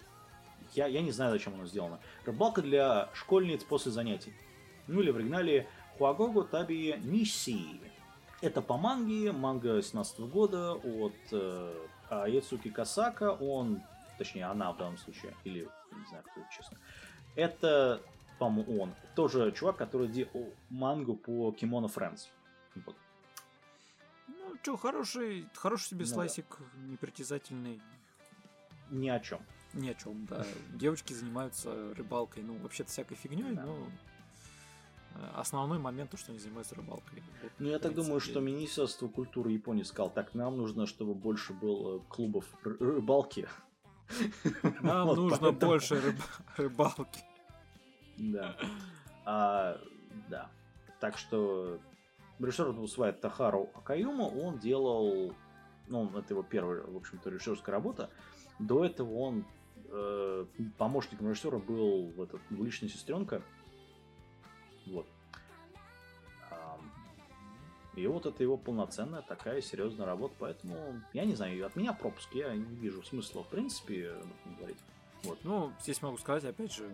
[0.74, 2.00] Я, я не знаю, зачем оно сделано.
[2.24, 4.32] Рыбалка для школьниц после занятий.
[4.86, 5.68] Ну или в оригинале
[5.98, 7.80] Хуагого Таби Ниси.
[8.40, 13.32] Это по манге, манга 17 года от э, Аяцуки Касака.
[13.32, 13.82] Он,
[14.18, 16.78] точнее, она в данном случае, или не знаю, кто это, честно.
[17.34, 18.00] Это,
[18.38, 18.94] по-моему, он.
[19.16, 22.28] Тоже чувак, который делал мангу по Кимоно Friends.
[22.86, 22.96] Вот.
[24.64, 26.14] Что, хороший, хороший себе Ну да.
[26.14, 26.46] слайсик,
[26.88, 27.82] непритязательный.
[28.88, 29.40] Ни о чем.
[29.74, 30.42] Ни о чем, да.
[30.72, 33.62] Девочки занимаются рыбалкой, ну, вообще-то всякой фигней, Да.
[33.66, 33.76] но
[35.16, 37.22] э, основной момент то, что они занимаются рыбалкой.
[37.42, 41.52] Вот, Ну, я так думаю, что Министерство культуры Японии сказал, так, нам нужно, чтобы больше
[41.52, 43.46] было клубов ры- рыбалки.
[44.80, 46.22] Нам Вот нужно поэтому- больше рыб-
[46.56, 47.20] рыбалки.
[48.16, 48.56] Да.
[49.26, 49.78] А,
[50.30, 50.50] да.
[51.00, 51.78] Так что
[52.38, 55.32] режиссер выступает Тахару Акаюма, он делал,
[55.88, 58.10] ну, это его первая, в общем-то, режиссерская работа.
[58.58, 59.44] До этого он
[59.90, 60.46] э,
[60.78, 63.42] помощником режиссера был в этот, «Двуличная сестренка».
[64.86, 65.06] Вот.
[67.96, 72.28] И вот это его полноценная такая серьезная работа, поэтому я не знаю, от меня пропуск,
[72.34, 74.14] я не вижу смысла в принципе
[74.58, 74.78] говорить.
[75.22, 75.38] Вот.
[75.44, 76.90] Ну, здесь могу сказать, опять же,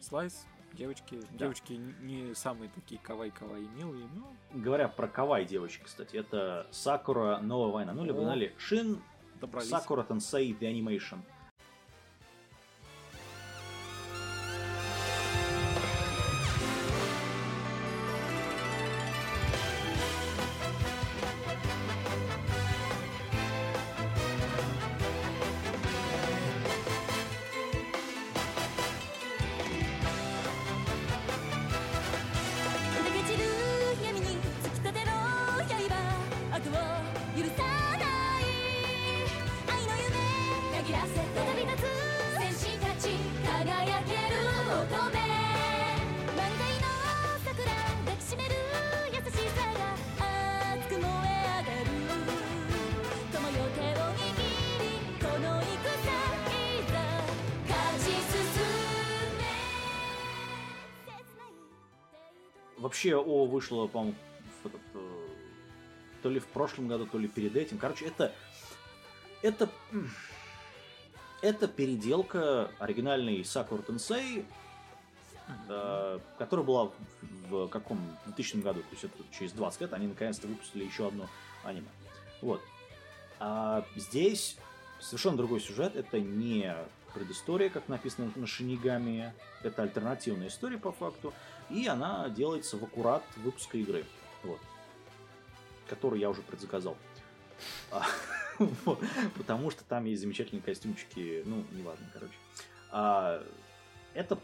[0.00, 1.20] слайс, девочки.
[1.32, 7.72] Девочки не самые такие кавай-кавай милые, но Говоря про кавай девочек, кстати, это Сакура Новая
[7.72, 7.92] война.
[7.92, 9.02] Ну, или знали Шин
[9.40, 9.68] добрались.
[9.68, 11.31] Сакура Тенсей The Animation.「
[63.52, 64.16] вышло, по-моему,
[64.64, 64.68] э,
[66.22, 67.78] то ли в прошлом году, то ли перед этим.
[67.78, 68.32] Короче, это...
[69.42, 69.68] Это...
[71.42, 74.46] Это переделка оригинальной Сакура Тенсей,
[75.68, 76.94] э, которая была в,
[77.50, 81.28] в каком 2000 году, то есть это через 20 лет они наконец-то выпустили еще одно
[81.64, 81.88] аниме.
[82.42, 82.60] Вот.
[83.40, 84.56] А здесь
[85.00, 86.72] совершенно другой сюжет, это не
[87.12, 89.32] предыстория, как написано на Шинигами,
[89.62, 91.32] это альтернативная история по факту,
[91.70, 94.04] и она делается в аккурат выпуска игры,
[94.42, 94.60] вот,
[95.86, 96.96] который я уже предзаказал.
[97.90, 98.04] А,
[99.36, 102.34] Потому что там есть замечательные костюмчики, ну, неважно, короче.
[102.90, 103.42] А,
[104.14, 104.38] это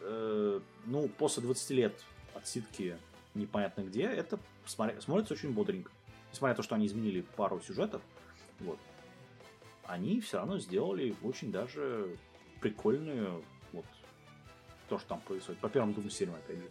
[0.00, 2.04] э, ну, после 20 лет
[2.34, 2.96] отсидки
[3.34, 5.90] непонятно где, это смотри- смотрится очень бодренько.
[6.32, 8.02] Несмотря на то, что они изменили пару сюжетов,
[8.60, 8.78] вот,
[9.88, 12.16] они все равно сделали очень даже
[12.60, 13.42] прикольную,
[13.72, 13.84] вот,
[14.88, 15.60] то, что там происходит.
[15.60, 16.70] По первым двум сериям, опять же.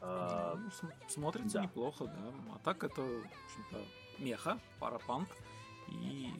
[0.00, 1.64] А, Ну, см- смотрится да.
[1.64, 2.32] неплохо, да.
[2.54, 3.84] А так это, в общем-то,
[4.18, 5.28] меха, парапанк
[5.88, 6.32] и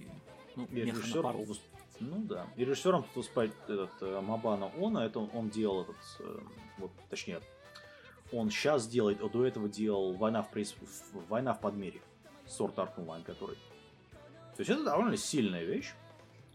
[0.57, 1.39] ну, И меха на режиссер пару.
[1.45, 1.61] выс-
[2.01, 2.47] Ну да.
[2.57, 6.41] И режиссером тут выступает этот э, Мабана Она, это он, он делал этот, э,
[6.79, 7.41] вот, точнее,
[8.33, 10.73] он сейчас делает, а до этого делал Война в, прес...
[10.81, 12.01] в- Война в Подмере.
[12.47, 13.57] Сорт Online, который.
[14.57, 15.93] То есть это довольно сильная вещь.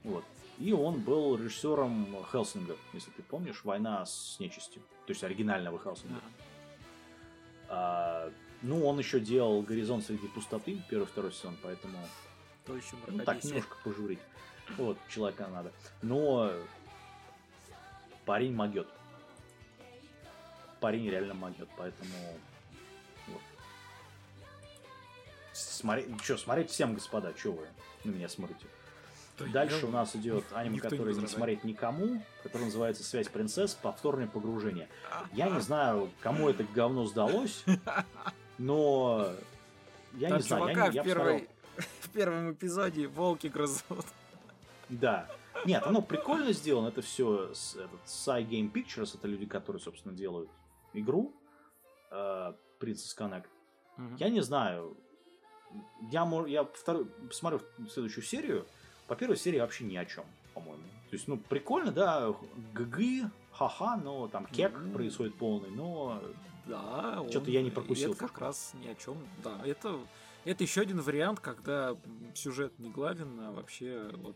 [0.03, 0.23] Вот.
[0.59, 4.81] И он был режиссером Хелсинга, если ты помнишь, Война с нечистью.
[5.05, 6.21] То есть оригинального Хелсинга.
[7.69, 11.97] А, ну, он еще делал Горизонт среди пустоты, первый второй сезон, поэтому
[12.65, 14.19] То еще ну, так, немножко пожурить.
[14.77, 15.71] Вот, человека надо.
[16.01, 16.51] Но
[18.25, 18.87] парень могет.
[20.79, 22.13] Парень реально могет, поэтому...
[25.57, 26.05] Смотри...
[26.23, 27.67] Что, смотреть всем, господа, что вы
[28.03, 28.65] на меня смотрите?
[29.51, 31.31] Дальше у нас идет аниме, не которое не возражает.
[31.31, 33.75] смотреть никому, которое называется «Связь принцесс.
[33.75, 34.89] Повторное погружение».
[35.33, 37.63] Я не знаю, кому это говно сдалось,
[38.57, 39.31] но...
[40.13, 44.05] Я Там не знаю, я, не- я в, первой, в первом эпизоде волки грызут.
[44.89, 45.29] Да.
[45.65, 46.87] Нет, оно прикольно сделано.
[46.87, 49.15] Это все с, этот, Psy Game Pictures.
[49.15, 50.49] Это люди, которые, собственно, делают
[50.93, 51.35] игру
[52.09, 53.45] э, Princess Connect.
[54.17, 54.97] Я не знаю.
[56.11, 57.61] Я, я второй, посмотрю
[57.91, 58.65] следующую серию.
[59.07, 60.83] По первой серии вообще ни о чем, по-моему.
[61.09, 62.33] То есть, ну, прикольно, да,
[62.73, 64.91] гг, ха-ха, но там кек Ну.
[64.93, 66.21] происходит полный, но
[66.65, 69.17] Да, Чё-то он- я не прокусил Это как раз ни о чем.
[69.41, 69.97] Да, это,
[70.43, 71.95] это еще один вариант, когда
[72.35, 74.35] сюжет не главен, а вообще вот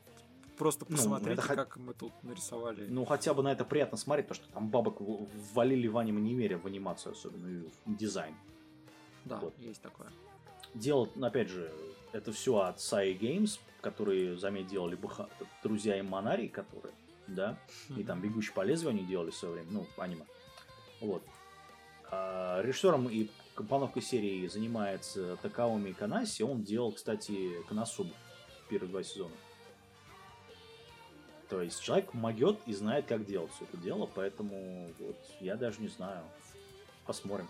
[0.57, 2.87] просто Ну, посмотрите, это хот- как мы тут нарисовали.
[2.87, 6.57] ну хотя бы на это приятно смотреть, потому что там бабок ввалили в аниме немеря,
[6.57, 8.33] в анимацию особенно, и в дизайн.
[9.25, 9.53] да, вот.
[9.59, 10.07] есть такое.
[10.73, 11.71] Дело, ну, опять же,
[12.13, 15.29] это все от Sai Games, которые, заметь, делали бы ха-
[15.63, 16.93] друзья и Монари, которые,
[17.27, 17.57] да,
[17.97, 20.25] и там «Бегущий по лезвию» они делали в свое время, ну, аниме.
[21.01, 21.23] Вот.
[22.09, 26.43] А режиссером и компоновкой серии занимается Такаоми Канаси.
[26.43, 28.13] Он делал, кстати, Коносубу
[28.69, 29.33] первые два сезона.
[31.49, 35.81] То есть человек могет и знает, как делать все это дело, поэтому вот, я даже
[35.81, 36.23] не знаю.
[37.05, 37.47] Посмотрим.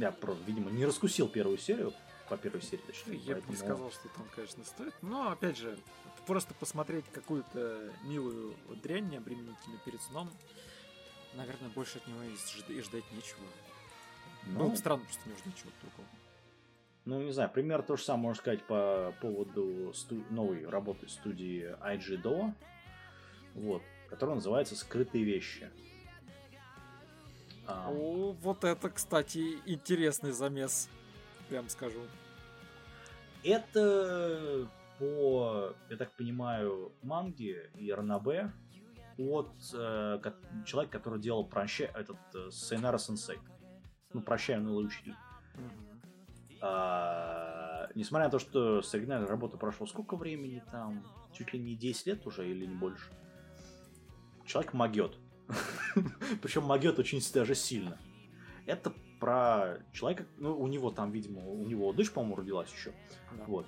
[0.00, 1.92] Я просто, видимо, не раскусил первую серию,
[2.28, 3.16] по первой серии, точнее.
[3.16, 4.94] Я бы не поэтому- сказал, что там, конечно, стоит.
[5.02, 5.78] Но, опять же,
[6.26, 10.30] просто посмотреть какую-то милую дрянь необременительно перед сном,
[11.34, 13.40] наверное, больше от него и ждать нечего.
[14.46, 16.08] Ну, Было бы странно просто не ждать чего-то другого.
[17.04, 21.74] Ну, не знаю, пример то же самое можно сказать по поводу сту- новой работы студии
[21.82, 22.52] IG Do,
[23.54, 25.70] вот, которая называется «Скрытые вещи».
[27.70, 30.88] А, О, вот это, кстати, интересный замес.
[31.48, 32.00] Прям скажу.
[33.42, 34.68] Это
[34.98, 38.52] по, я так понимаю, манге и ранобе
[39.16, 40.20] от э,
[40.66, 43.38] человека, который делал прощай, этот э, Сайнара Сенсей.
[44.12, 45.14] Ну, прощай, унылый учитель.
[46.62, 51.02] А, несмотря на то, что с оригинальной работы прошло сколько времени там,
[51.32, 53.10] чуть ли не 10 лет уже или не больше,
[54.44, 55.16] человек могет.
[56.42, 57.98] Причем могет очень даже сильно.
[58.66, 62.92] Это про человека, ну, у него там, видимо, у него дочь, по-моему, родилась еще.
[63.32, 63.44] Да.
[63.46, 63.66] Вот.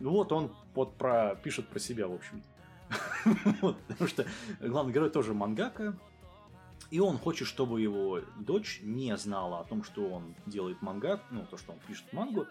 [0.00, 2.42] Ну вот он вот про, пишет про себя, в общем.
[3.60, 4.26] Вот, потому что
[4.60, 5.98] главный герой тоже мангака,
[6.90, 11.44] и он хочет, чтобы его дочь не знала о том, что он делает манга, ну,
[11.46, 12.46] то, что он пишет мангу,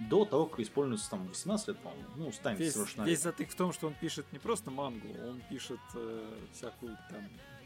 [0.00, 3.10] до того, как исполнится там 18 лет, по-моему, ну, станет Весь, совершеннолетним.
[3.10, 7.22] весь затык в том, что он пишет не просто мангу, он пишет э, всякую там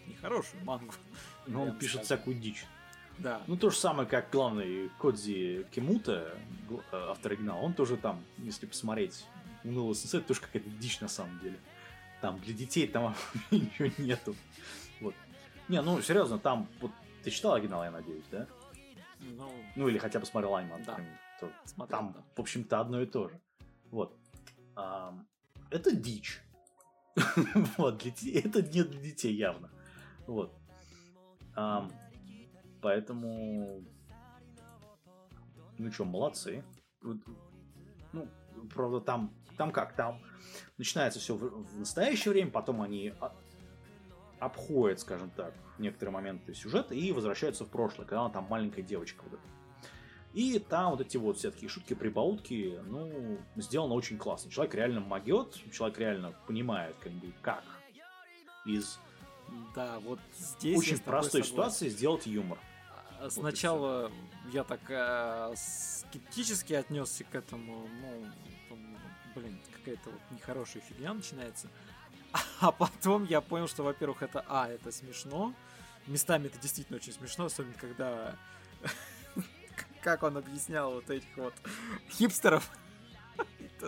[0.08, 0.92] нехорошую мангу.
[1.46, 2.04] Но он пишет скажем.
[2.04, 2.64] всякую дичь.
[3.18, 3.42] Да.
[3.46, 6.36] Ну, то же самое, как главный Кодзи Кимута,
[6.68, 9.24] гл- э, автор оригинала, он тоже там, если посмотреть
[9.64, 11.58] унылого сенсей, тоже какая-то дичь на самом деле.
[12.20, 13.14] Там для детей там
[13.50, 14.36] ничего нету.
[15.00, 15.14] Вот.
[15.68, 16.92] Не, ну, серьезно, там, вот,
[17.24, 18.46] ты читал оригинал, я надеюсь, да?
[19.20, 20.78] Ну, Ну, или хотя бы смотрел аниме.
[20.86, 20.96] Да.
[21.64, 22.22] смотрел, Там, да.
[22.36, 23.40] в общем-то, одно и то же.
[23.90, 24.16] Вот.
[24.76, 25.26] Ам,
[25.70, 26.40] это дичь.
[27.78, 29.70] Вот, для детей- это не для детей явно.
[30.28, 30.54] Вот.
[31.56, 31.90] Ам,
[32.80, 33.82] Поэтому...
[35.78, 36.64] Ну что, молодцы.
[37.02, 38.28] Ну,
[38.74, 40.20] правда, там, там как, там
[40.76, 43.34] начинается все в, в настоящее время, потом они а-
[44.40, 49.24] обходят, скажем так, некоторые моменты сюжета и возвращаются в прошлое, когда она там маленькая девочка
[49.30, 49.40] вот.
[50.34, 54.50] И там вот эти вот все такие шутки, прибаутки, ну, сделано очень классно.
[54.50, 57.64] Человек реально могет, человек реально понимает, как как
[58.66, 59.00] из
[59.74, 62.58] Да, вот здесь очень простой ситуации сделать юмор.
[63.20, 64.12] А Сначала
[64.52, 68.78] я так э, скептически отнесся к этому, ну,
[69.34, 71.68] блин, какая-то вот нехорошая фигня начинается.
[72.60, 75.54] А потом я понял, что, во-первых, это, а, это смешно,
[76.06, 78.36] местами это действительно очень смешно, особенно когда,
[80.02, 81.54] как он объяснял вот этих вот
[82.10, 82.70] хипстеров.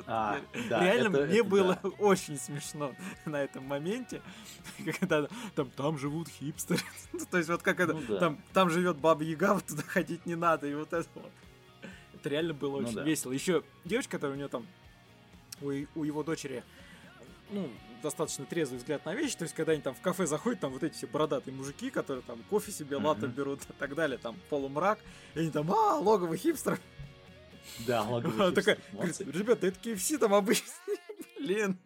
[0.06, 1.88] А, да, Реально это- мне это было да.
[1.98, 2.94] очень смешно
[3.24, 4.22] на этом моменте,
[5.00, 6.80] когда там, там живут хипстеры.
[7.12, 8.18] Ну, То есть вот как это, Ну да.
[8.18, 11.30] там, там живет Баба Яга, вот туда ходить не надо, и вот это вот.
[12.14, 13.02] Это реально было Ну очень да.
[13.04, 13.32] весело.
[13.32, 14.66] Еще девочка, которая у нее там,
[15.62, 16.62] у, у его дочери,
[17.50, 17.68] ну,
[18.02, 20.82] достаточно трезвый взгляд на вещи, то есть когда они там в кафе заходят, там вот
[20.82, 23.26] эти все бородатые мужики, которые там кофе себе Мгм.
[23.30, 24.98] берут и так далее, там полумрак,
[25.34, 26.78] и они там, а, логовый хипстер.
[27.86, 30.68] Да, лаговый Она такая, говорит, ребята, это KFC там обычно.
[31.38, 31.78] Блин.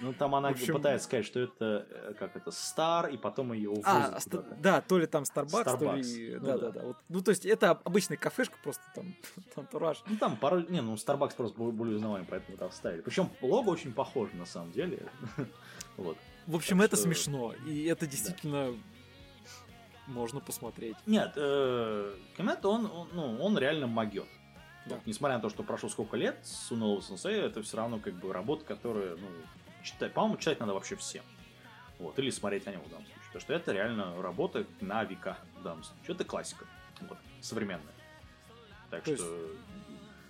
[0.00, 3.70] Ну, там она общем- пытается сказать, что это, э, как это, Стар, и потом ее
[3.70, 4.56] увозят А, куда-то.
[4.60, 6.34] да, то ли там Starbucks, то Starbucks, ли...
[6.40, 6.58] ну Да, да.
[6.58, 6.86] да, да.
[6.86, 9.14] Вот, ну, то есть это обычная кафешка, просто там
[9.56, 10.02] антураж.
[10.08, 10.60] Ну, там пару...
[10.68, 13.02] Не, ну, Starbucks просто более узнаваемый, поэтому там вставили.
[13.02, 15.06] Причем лого очень похоже, на самом деле.
[15.96, 16.16] Вот.
[16.46, 18.72] В общем, Так это что- смешно, и это действительно
[20.06, 20.96] можно посмотреть.
[21.06, 24.26] Нет, э, он, он, ну, он реально могет.
[24.88, 24.94] Да.
[24.94, 28.14] Вот, несмотря на то, что прошло сколько лет с Унылого Сенсея, это все равно как
[28.14, 29.28] бы работа, которая, ну,
[29.82, 31.24] читать, по-моему, читать надо вообще всем.
[31.98, 33.22] Вот, или смотреть аниме в данном случае.
[33.26, 36.14] Потому что это реально работа на века в данном случае.
[36.14, 36.64] Это классика.
[37.00, 37.94] Вот, современная.
[38.90, 39.24] Так То что...
[39.24, 39.60] есть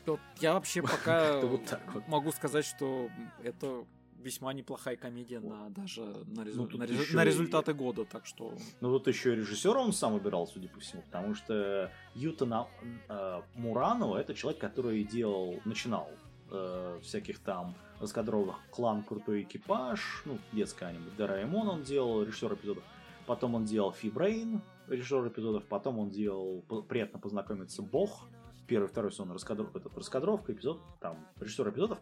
[0.07, 2.09] Вот я вообще пока вот так вот.
[2.09, 3.09] могу сказать, что
[3.43, 3.85] это
[4.23, 8.05] весьма неплохая комедия на даже на, резу- Ну, тут на еще на и- результаты года,
[8.05, 11.91] так что Ну вот еще и режиссера он сам выбирал, судя по всему, потому что
[12.15, 12.67] Юта На-
[13.09, 16.09] э, Муранова это человек, который делал, начинал
[16.51, 22.85] э, всяких там раскадровых клан Крутой экипаж, ну, детское аниме, Дораэмон он делал, режиссер эпизодов.
[23.27, 25.65] Потом он делал Фибрейн, режиссер эпизодов.
[25.67, 28.23] Потом он делал «П- Приятно познакомиться Бог.
[28.67, 31.99] Первый, второй сезон раскадров, этот, раскадровка, эпизод, там, режиссер эпизодов.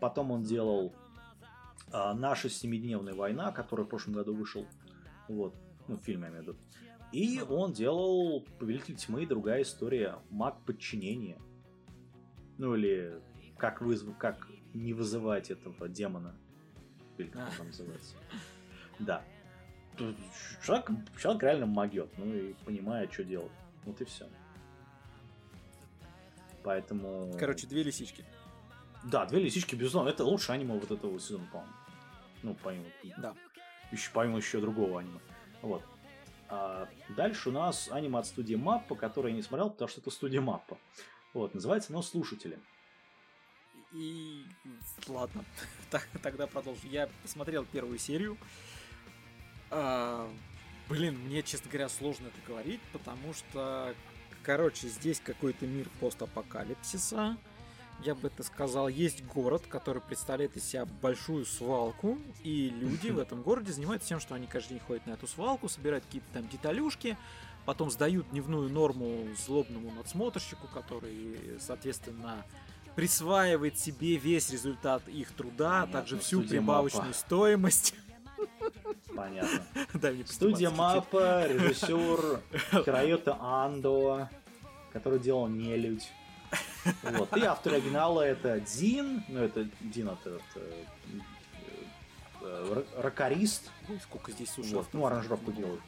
[0.00, 0.92] Потом он делал
[1.90, 4.66] Наша семидневная война, который в прошлом году вышел.
[5.28, 5.54] Вот.
[5.88, 6.58] Ну, фильм я имею в виду.
[7.12, 11.38] И он делал Повелитель тьмы, другая история, маг подчинения.
[12.56, 13.20] Ну или
[13.58, 16.34] как вызов, как не вызывать этого демона.
[17.18, 18.16] Или как он там называется.
[18.98, 19.24] Да.
[20.64, 20.90] Человек,
[21.20, 23.50] человек реально могет, ну и понимает, что делать.
[23.84, 24.28] Вот и все.
[26.62, 27.32] Поэтому...
[27.38, 28.24] короче две лисички.
[29.04, 31.72] Да, две лисички, безусловно, это лучшее аниме вот этого сезона, по-моему.
[32.42, 32.86] Ну, помимо,
[33.18, 33.34] Да.
[33.90, 35.20] еще, помимо еще другого аниме.
[35.60, 35.82] Вот.
[36.48, 40.10] А дальше у нас аниме от студии Маппа, который я не смотрел, потому что это
[40.10, 40.76] студия Маппа.
[41.34, 42.58] Вот, называется оно «Слушатели».
[43.92, 44.44] И
[45.08, 45.44] ладно,
[45.90, 46.80] Так, тогда продолжу.
[46.84, 48.36] Я посмотрел первую серию.
[49.70, 50.30] А,
[50.88, 53.94] Блин, мне, честно говоря, сложно это говорить, потому что,
[54.42, 57.36] короче, здесь какой-то мир постапокалипсиса.
[58.04, 63.18] Я бы это сказал, есть город, который представляет из себя большую свалку, и люди в
[63.20, 66.48] этом городе занимаются тем, что они каждый день ходят на эту свалку, собирают какие-то там
[66.48, 67.16] деталюшки,
[67.64, 72.44] потом сдают дневную норму злобному надсмотрщику, который, соответственно,
[72.96, 77.18] присваивает себе весь результат их труда, а Понятно, также всю прибавочную Мапа.
[77.18, 77.94] стоимость.
[79.14, 79.64] Понятно.
[79.94, 80.70] Дай мне Студия.
[80.70, 82.40] Мапа, режиссер
[82.84, 84.28] Хироюта Андо,
[84.92, 86.10] который делал Нелюдь.
[87.02, 87.36] Вот.
[87.36, 90.66] И автор оригинала это Дин, ну это Дин это, это,
[92.40, 95.80] э, рокарист, Ой, сколько здесь уже вот, ну аранжировку делают.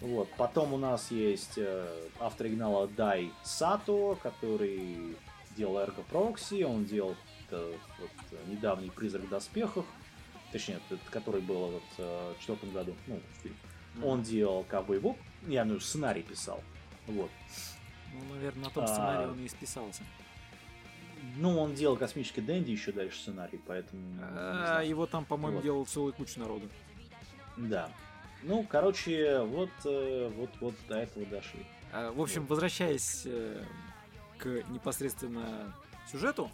[0.00, 0.28] Вот.
[0.36, 5.16] Потом у нас есть э, автор оригинала Дай Сато, который
[5.56, 7.16] делал Эрго Прокси, он делал
[7.50, 8.10] э, вот,
[8.48, 9.84] недавний Призрак в доспехах,
[10.52, 13.56] точнее, это, который был вот, э, в четвертом году, ну, фильм.
[14.02, 16.62] Он делал Ковбой Боб, я ну, сценарий писал.
[17.06, 17.30] Вот.
[18.12, 18.86] Ну, наверное, на том А.
[18.86, 20.02] сценарии он и списался.
[21.36, 24.02] Ну, он делал Космический Дэнди еще дальше сценарий, поэтому...
[24.22, 24.88] А, знаю.
[24.88, 25.64] Его там, по-моему, Вот.
[25.64, 26.68] делал целую кучу народу.
[27.56, 27.90] Да.
[28.42, 31.64] Ну, короче, вот, э, вот, вот до этого дошли.
[31.92, 32.50] А, В общем, Вот.
[32.50, 33.62] возвращаясь э,
[34.38, 35.74] к непосредственно
[36.10, 36.50] сюжету,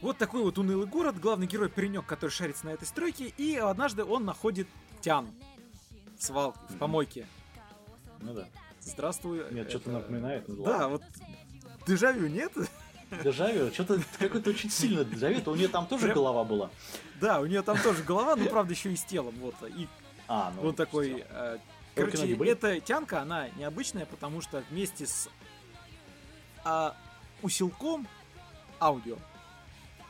[0.00, 4.04] вот такой вот унылый город, главный герой паренек, который шарится на этой стройке, и однажды
[4.04, 4.68] он находит
[5.00, 5.28] Тян
[6.16, 7.26] в свалке, в помойке.
[8.20, 8.46] Ну да.
[8.84, 9.44] Здравствуй.
[9.50, 10.48] Нет, что-то напоминает.
[10.48, 11.02] ну Да, вот
[11.86, 12.52] дежавю нет?
[13.22, 15.40] Дежавю, что-то какой-то очень сильно дежавю.
[15.50, 16.70] У нее там тоже Прям- голова была.
[17.20, 19.34] Да, у нее там тоже голова, но правда еще и с телом.
[19.40, 19.54] Вот.
[19.68, 19.86] И
[20.28, 20.68] А, ну.
[20.68, 21.24] он такой...
[21.28, 21.58] э,
[21.94, 25.28] Короче, эта тянка, она необычная, потому что вместе с
[26.64, 26.96] а,
[27.42, 28.08] усилком
[28.80, 29.18] аудио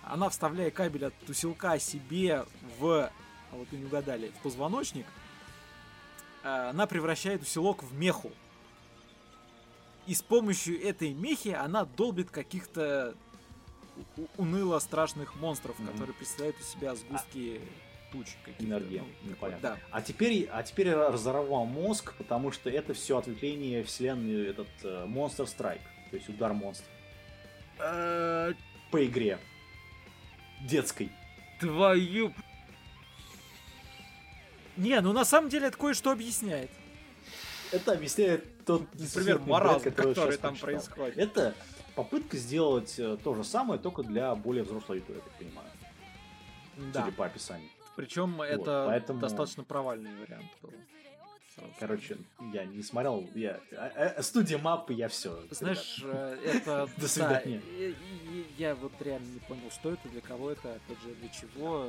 [0.05, 2.44] она, вставляя кабель от усилка себе
[2.78, 3.11] в, а
[3.57, 5.07] вот вы не угадали, в позвоночник,
[6.44, 8.31] а, она превращает усилок в меху.
[10.07, 13.15] И с помощью этой мехи она долбит каких-то
[14.16, 15.89] у- уныло страшных монстров, Мгм.
[15.93, 17.61] которые представляют из себя сгустки
[18.11, 18.65] туч каких-то.
[18.65, 19.69] Энергия, ну, ну, такое, понятно.
[19.70, 19.79] Да.
[19.91, 25.07] А теперь, а теперь я разорвал мозг, потому что это все ответвление вселенной этот э,
[25.07, 25.81] Monster Strike,
[26.11, 26.87] то есть удар монстра
[27.79, 28.53] Э,
[28.91, 29.39] по игре
[30.69, 31.11] детской.
[31.61, 32.33] Твою...
[34.77, 36.70] Не, ну на самом деле это кое-что объясняет.
[37.73, 40.94] Это объясняет тот Например, несусветный бред, маразм, который который там прочитал.
[40.94, 41.19] происходит.
[41.19, 41.55] Это
[41.94, 45.69] попытка сделать э, то же самое, только для более взрослой аудитории, я так понимаю,
[46.93, 47.05] Да.
[47.05, 47.69] судя по описанию.
[47.97, 50.73] Причем это поэтому- достаточно провальный вариант был.
[51.78, 52.16] Короче,
[52.55, 55.39] я не смотрел, я а- а- студия мапы, я все.
[55.51, 56.86] Знаешь, э, это...
[56.97, 57.62] До да, свидания.
[58.57, 61.89] Я вот реально не понял, что это, для кого это, опять же, для чего.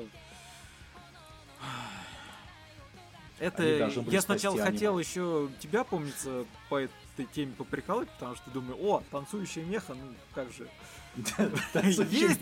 [3.39, 9.03] Это я сначала хотел еще тебя, помнится, по этой теме поприкалывать, потому что думаю, о,
[9.11, 10.67] танцующая меха, ну как же.
[12.09, 12.41] Есть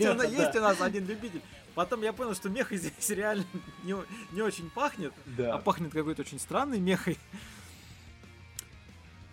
[0.56, 1.42] у, нас, один любитель.
[1.74, 3.44] Потом я понял, что меха здесь реально
[3.82, 3.94] не,
[4.32, 7.18] не очень пахнет, а пахнет какой-то очень странной мехой.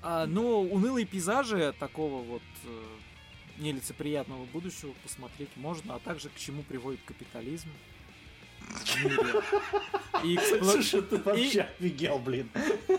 [0.01, 2.83] А, но унылые пейзажи такого вот э,
[3.57, 7.69] нелицеприятного будущего посмотреть можно, а также к чему приводит капитализм.
[8.69, 9.17] В мире.
[10.23, 12.49] И, экспло- Слушай, ты вообще офигел, блин.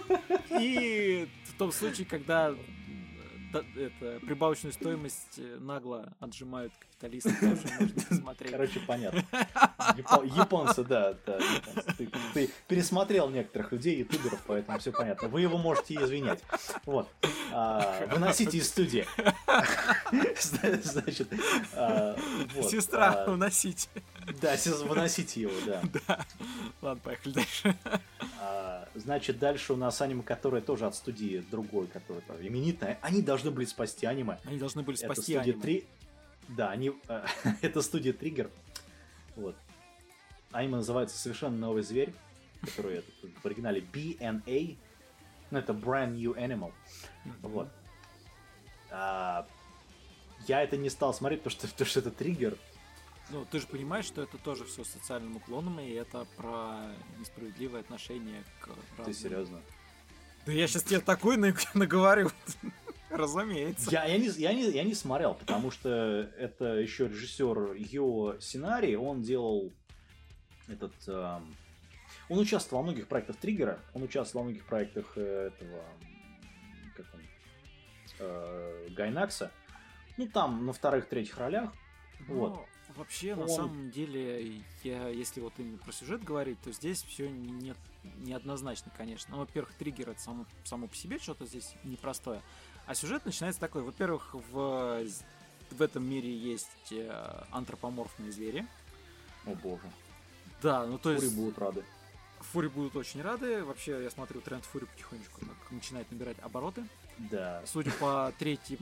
[0.61, 2.57] и в том случае, когда да,
[3.59, 8.53] это, прибавочную стоимость э, нагло отжимают капиталисты, можно посмотреть.
[8.53, 9.25] Короче, понятно.
[9.97, 11.93] Япо- Японцы, да, да, японцы.
[11.99, 15.29] Ты, ты пересмотрел некоторых людей, ютуберов, поэтому все понятно.
[15.29, 16.43] Вы его можете извинять.
[16.87, 17.09] Вот.
[17.53, 19.07] А, выносите из студии.
[20.41, 21.29] Зна- Значит,
[21.75, 22.17] а,
[22.55, 23.89] вот, Сестра, а, уносите.
[24.41, 25.83] Да, выносите его, да.
[26.07, 26.27] Да.
[26.83, 27.77] Ладно, поехали дальше.
[28.41, 32.99] А, Значит, дальше у нас аниме, которое тоже от студии другой, которая правда, именитная.
[33.03, 34.39] Они должны были спасти аниме.
[34.45, 35.63] Они должны были Это спасти студия аниме.
[35.63, 35.87] 3.
[36.49, 36.93] Да, они...
[37.09, 37.27] э,
[37.63, 38.51] это студия Триггер.
[39.37, 39.55] Вот.
[40.51, 42.13] Аниме называется «Совершенно новый зверь»,
[42.63, 43.11] который это,
[43.43, 44.77] в оригинале BNA.
[45.53, 46.73] Ну, это Brand New Animal.
[47.43, 47.69] Вот.
[48.91, 49.47] А,
[50.49, 52.57] я это не стал смотреть, потому что, потому что это триггер.
[53.31, 58.43] Ну, ты же понимаешь, что это тоже все социальным уклоном, и это про несправедливое отношение
[58.61, 59.61] к Ты разным- серьезно?
[60.47, 62.31] Да я сейчас тебе такой на- наговорю.
[63.09, 63.91] Разумеется.
[63.91, 65.89] Я, я, не, я, не, я не смотрел, потому что
[66.39, 69.73] это еще режиссер Йо Сценарий, он делал
[70.69, 70.93] этот...
[71.09, 71.55] эм,
[72.29, 75.85] он участвовал во многих проектах Триггера, он участвовал во многих проектах э, этого...
[76.97, 77.21] Как он?
[78.21, 79.51] э, Гайнакса.
[80.17, 81.73] Ну, там на вторых-третьих ролях.
[82.29, 82.67] Ну, Вот.
[83.01, 87.31] Вообще, на Он- самом деле, я, если вот именно про сюжет говорить, то здесь все
[87.31, 87.75] не,
[88.19, 89.35] неоднозначно, конечно.
[89.35, 92.43] Ну, во-первых, триггер это само, само по себе что-то здесь непростое.
[92.85, 93.81] А сюжет начинается такой.
[93.83, 95.03] Во-первых, в,
[95.71, 98.67] в этом мире есть э, антропоморфные звери.
[99.47, 99.91] О боже.
[100.61, 101.83] Да, ну то Фури есть будут рады.
[102.41, 103.65] Фури будут очень рады.
[103.65, 106.85] Вообще, я смотрю, тренд Фури потихонечку так начинает набирать обороты.
[107.31, 107.63] Да.
[107.67, 108.79] Судя по, третьим,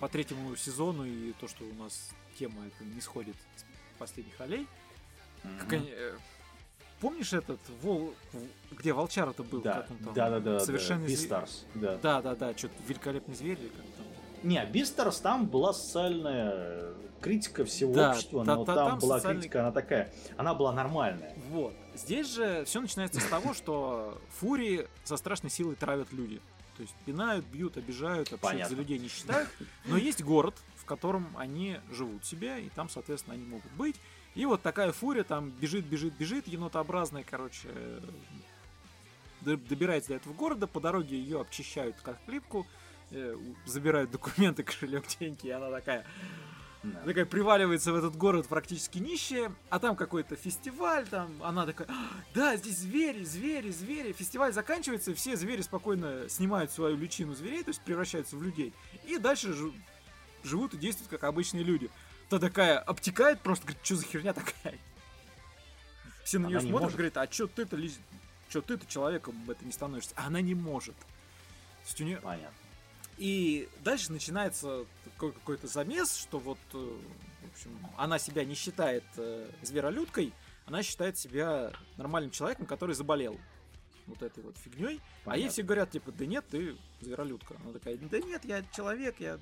[0.00, 3.64] по третьему сезону и то, что у нас тема это не сходит с
[3.98, 4.66] последних ролей.
[5.58, 5.76] Как Мгм.
[5.76, 6.16] они, э,
[7.00, 8.12] Помнишь этот вол,
[8.72, 9.60] где волчара-то был?
[9.60, 10.14] Да, как он там?
[10.14, 10.58] да, да, да.
[10.60, 11.12] Совершенно да.
[11.12, 11.96] зв- да.
[11.98, 14.06] Да, да, да, что-то великолепный зверь или как там.
[14.42, 19.18] Не, Бистерс там была социальная критика всего Да, общества, та- но та- там, там была
[19.18, 21.36] социальный- критика, она такая, она была нормальная.
[21.50, 21.72] Вот.
[21.94, 26.40] Здесь же все начинается с того, что фурии со страшной силой травят люди.
[26.78, 29.48] То есть пинают, бьют, обижают, вообще за людей не считают.
[29.86, 33.96] Но есть город, в котором они живут себе, и там, соответственно, они могут быть.
[34.36, 37.68] И вот такая фурия там бежит, бежит, бежит, енотообразная, короче,
[39.40, 42.64] добирается до этого города, по дороге ее обчищают как плитку,
[43.10, 43.36] э,
[43.66, 46.06] забирают документы, кошелек, деньги, и она такая,
[46.82, 47.00] Да.
[47.04, 52.10] такая приваливается в этот город практически нищая, а там какой-то фестиваль, там она такая, «А,
[52.34, 54.12] да, здесь звери, звери, звери.
[54.12, 58.72] Фестиваль заканчивается, все звери спокойно снимают свою личину зверей, то есть превращаются в людей,
[59.06, 59.72] и дальше жи-
[60.44, 61.90] живут и действуют как обычные люди.
[62.28, 64.78] Та такая обтекает просто, говорит, что за херня такая?
[66.24, 66.96] Все на Она нее не смотрят, может.
[66.96, 67.76] говорит, а что ты-то,
[68.50, 70.12] чё ты-то человеком это не становишься?
[70.14, 70.94] А она не может.
[70.96, 71.06] То
[71.86, 72.52] есть у нее Понятно.
[73.18, 79.04] И дальше начинается такой какой-то замес, что вот, э, в общем, она себя не считает
[79.16, 80.32] э, зверолюдкой,
[80.66, 83.36] она считает себя нормальным человеком, который заболел
[84.06, 85.00] вот этой вот фигней.
[85.24, 87.56] А ей все говорят, типа, да нет, ты зверолюдка.
[87.62, 89.38] Она такая, да нет, я человек, я...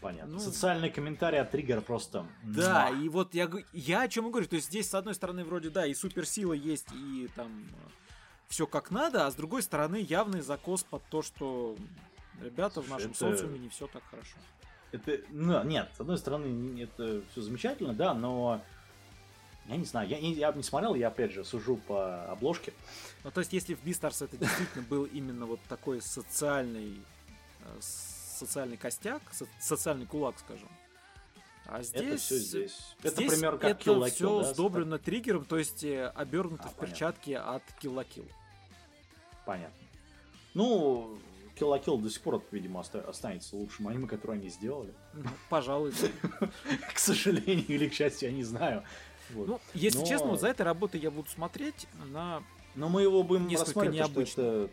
[0.00, 0.34] Понятно.
[0.34, 2.26] Ну- Социальный комментарий от Триггер просто...
[2.42, 3.02] Да, муа.
[3.02, 4.46] и вот я, я о чем и говорю.
[4.46, 7.64] То есть здесь, с одной стороны, вроде, да, и суперсила есть, и там
[8.48, 11.76] все как надо, а с другой стороны, явный закос под то, что
[12.42, 14.36] ребята в нашем это- социуме не все так хорошо.
[14.92, 18.60] Это, ну, нет, с одной стороны, это все замечательно, да, но
[19.66, 22.72] я не знаю, я, не- я не смотрел, я опять же сужу по обложке.
[23.24, 27.00] Ну, то есть, если в Beastars это действительно был именно вот такой социальный,
[27.62, 30.68] э, социальный костяк, со- социальный кулак, скажем.
[31.66, 32.02] А здесь...
[32.02, 32.78] это все здесь.
[33.02, 36.68] Это, здесь пример, как это Kill все да, сдобрено триггером, то есть э, обернуто А,
[36.68, 36.86] в понятно.
[36.86, 38.30] перчатки от la Kill.
[39.46, 39.74] Понятно.
[40.52, 41.18] Ну,
[41.56, 44.92] Kill la Kill до сих пор, видимо, оста- останется лучшим аниме, которое они сделали.
[45.12, 45.92] Ну, пожалуй.
[46.94, 48.82] К сожалению или к счастью, я не знаю.
[49.30, 49.46] Вот.
[49.48, 51.86] Ну, если Но- честно, вот за этой работой я буду смотреть.
[52.02, 52.42] Она
[52.74, 54.26] Но мы его будем Несколько необычно.
[54.26, 54.72] что это,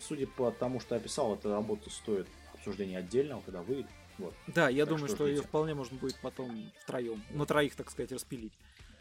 [0.00, 3.86] судя по тому, что я описал, эта работа стоит обсуждения отдельного, когда выйдет.
[4.18, 4.34] Вот.
[4.46, 7.90] Да, я Так думаю, что что ее вполне можно будет потом втроем, на троих, так
[7.90, 8.52] сказать, распилить.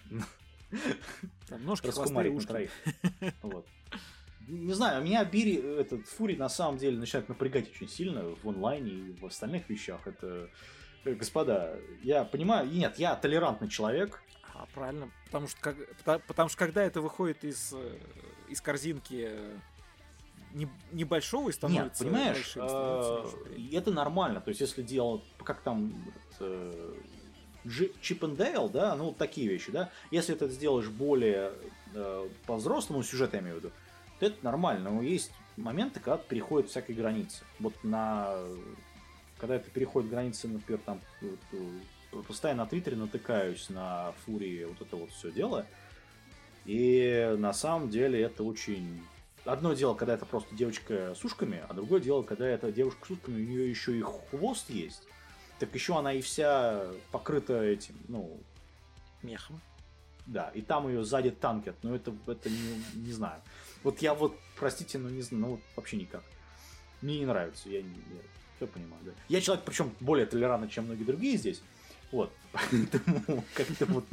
[1.47, 2.69] Там ножки, хвосты, на ушки.
[3.41, 3.65] Вот.
[4.51, 8.91] Не знаю, меня Бири, этот Фури на самом деле начинает напрягать очень сильно в онлайне
[8.91, 10.01] и в остальных вещах.
[10.05, 10.49] Это,
[11.05, 14.21] э, господа, я понимаю, нет, я толерантный человек,
[14.53, 15.09] А, правильно.
[15.27, 17.97] Потому что, как, пота- потому что когда это выходит из, э,
[18.49, 19.57] из корзинки э,
[20.53, 24.41] не- небольшого и Нет, становится понимаешь, большим, становится э, это нормально.
[24.41, 25.93] То есть, если делать, как там,
[26.41, 26.93] э,
[28.01, 29.89] Чип Дейл, да, ну, вот такие вещи, да.
[30.11, 31.53] Если это сделаешь более
[31.95, 33.71] э, по-взрослому, сюжет я имею в виду,
[34.21, 34.89] это нормально.
[34.91, 37.43] Но есть моменты, когда переходят всякие границы.
[37.59, 38.35] Вот на...
[39.37, 44.81] Когда это переходит границы, например, там, вот, э, постоянно на Твиттере натыкаюсь на фурии вот
[44.81, 45.65] это вот все дело.
[46.65, 49.01] И на самом деле это очень...
[49.43, 53.09] Одно дело, когда это просто девочка с ушками, а другое дело, когда эта девушка с
[53.09, 55.01] ушками, у нее еще и хвост есть.
[55.57, 58.39] Так еще она и вся покрыта этим, ну,
[59.23, 59.59] Мехом.
[60.27, 63.41] да, и там ее сзади танкет, но это, это не, не знаю.
[63.83, 66.23] Вот я вот, простите, но не знаю, ну вот вообще никак.
[67.01, 67.95] Мне не нравится, я, не,
[68.57, 69.11] все понимаю, да.
[69.27, 71.61] Я человек, причем более толерантный, чем многие другие здесь.
[72.11, 74.05] Вот, поэтому как-то вот.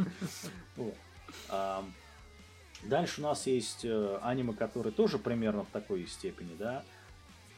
[2.85, 6.85] Дальше у нас есть э, аниме, которые тоже примерно в такой степени, да,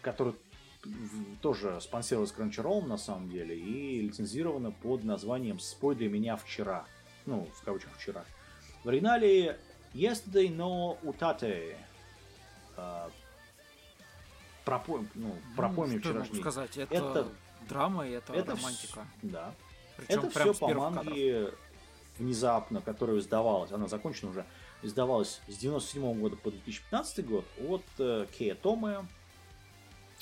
[0.01, 0.35] который
[0.83, 6.87] в- тоже спонсировалось Crunchyroll на самом деле и лицензировано под названием «Спой для меня вчера».
[7.27, 8.25] Ну, в кавычках «вчера».
[8.83, 9.59] В оригинале
[9.93, 11.77] Yesterday no Utate.
[12.77, 13.11] А,
[14.65, 16.41] пропоем, ну, пропоем Ну, я могу вчерашний.
[16.41, 17.29] сказать, это, Это-
[17.69, 19.01] драма и это, Это романтика.
[19.01, 19.55] вс- Да.
[19.97, 21.05] Причем Это все по первых кадров.
[21.07, 21.55] манге
[22.19, 24.47] внезапно, которая издавалась, она закончена уже,
[24.83, 29.07] издавалась с 97 года по 2015 год от э, Кея Томе.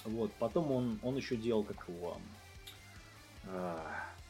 [0.05, 2.19] Вот, потом он, он еще делал как его...
[3.45, 3.79] э,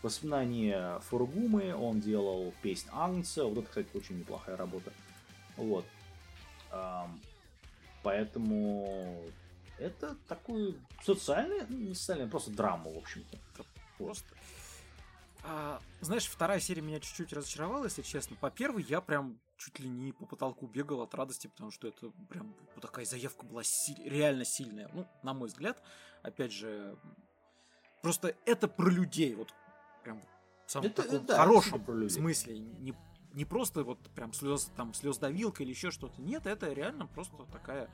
[0.01, 3.45] Воспоминания Фургумы, он делал песнь Агнца.
[3.45, 4.93] Вот это, кстати, очень неплохая работа.
[5.57, 5.85] Вот.
[6.71, 7.19] Ам,
[8.03, 9.23] поэтому
[9.79, 13.39] это такую социальную, ну, не социальную, просто драму, в общем-то.
[13.99, 14.27] Просто.
[15.45, 18.37] А, знаешь, вторая серия меня чуть-чуть разочаровала, если честно.
[18.37, 22.11] По первой я прям чуть ли не по потолку бегал от радости, потому что это
[22.29, 24.89] прям такая заявка была си- реально сильная.
[24.93, 25.83] Ну, на мой взгляд,
[26.23, 26.97] опять же,
[28.03, 29.53] просто это про людей, вот
[30.05, 30.23] прям
[30.67, 32.19] в самом Это- таком да, хорошем про людей.
[32.21, 32.59] смысле.
[32.59, 32.95] Не,
[33.33, 36.21] не просто вот прям слез, там, слездавилка или еще что-то.
[36.21, 37.91] Нет, это реально просто такая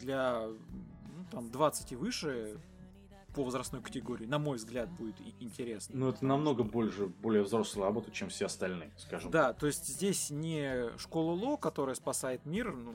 [0.00, 2.58] для ну, там 20 и выше
[3.34, 5.98] по возрастной категории, на мой взгляд, будет интересно.
[5.98, 9.30] Ну, это намного больше, более взрослая работа, чем все остальные, скажем.
[9.30, 12.94] Да, то есть здесь не школа Ло, которая спасает мир, ну,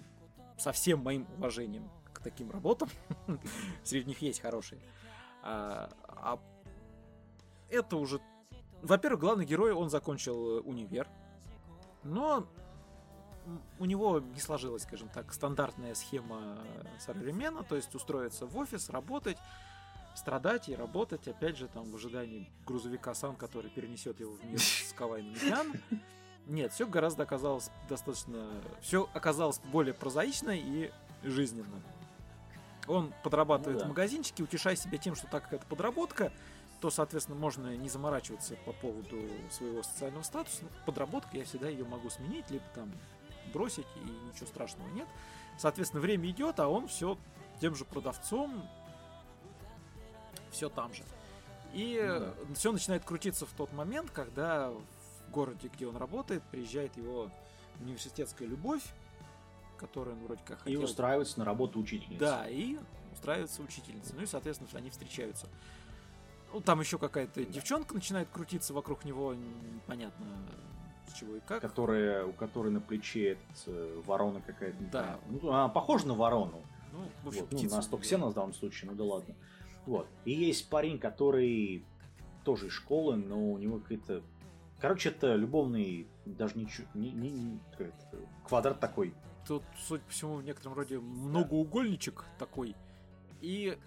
[0.57, 2.89] со всем моим уважением к таким работам,
[3.83, 4.81] среди них есть хорошие,
[5.43, 6.39] а, а
[7.69, 8.21] это уже...
[8.81, 11.07] Во-первых, главный герой, он закончил э, универ,
[12.03, 12.47] но
[13.79, 16.59] у него не сложилась, скажем так, стандартная схема
[16.99, 19.37] salaryman, то есть устроиться в офис, работать,
[20.15, 24.59] страдать и работать, опять же, там, в ожидании грузовика Сан, который перенесет его в мир
[24.59, 25.73] с Кавайным Митян.
[26.45, 28.49] Нет, все гораздо оказалось достаточно...
[28.81, 30.91] Все оказалось более прозаично и
[31.23, 31.81] жизненно.
[32.87, 33.85] Он подрабатывает Ну да.
[33.85, 36.31] в магазинчике, утешая себя тем, что так как это подработка,
[36.79, 39.17] то, соответственно, можно не заморачиваться по поводу
[39.51, 40.59] своего социального статуса.
[40.61, 42.91] Ну, Подработка, я всегда ее могу сменить, либо там
[43.53, 43.99] бросить, и
[44.33, 45.07] ничего страшного нет.
[45.57, 47.17] Соответственно, время идет, а он все
[47.59, 48.63] тем же продавцом,
[50.51, 51.03] все там же.
[51.73, 51.99] И
[52.47, 57.29] Ну все начинает крутиться в тот момент, когда в городе, где он работает, приезжает его
[57.81, 58.83] университетская любовь,
[59.77, 62.19] которую он вроде как И хотел устраивается на работу учительницы.
[62.19, 62.77] да, и
[63.11, 64.13] устраивается учительница.
[64.15, 65.47] Ну и, соответственно, они встречаются.
[66.53, 70.25] Ну, там еще какая-то девчонка начинает крутиться вокруг него, непонятно
[71.07, 71.61] с чего и как.
[71.61, 74.83] Которая, у которой на плече этот, э, ворона какая-то.
[74.91, 75.19] Да.
[75.29, 76.61] Ну, она похожа на ворону.
[76.91, 77.75] Ну, в общем, Вот, ну, птица.
[77.77, 79.35] на стоксена в данном случае, ну да ладно.
[79.85, 80.07] Вот.
[80.25, 81.83] И есть парень, который
[82.43, 84.21] тоже из школы, но у него какие-то...
[84.79, 87.59] Короче, это любовный, даже не, не, не- не-
[88.47, 89.13] квадрат такой.
[89.47, 92.75] Тут, судя по всему, в некотором роде многоугольничек такой.
[93.41, 93.77] И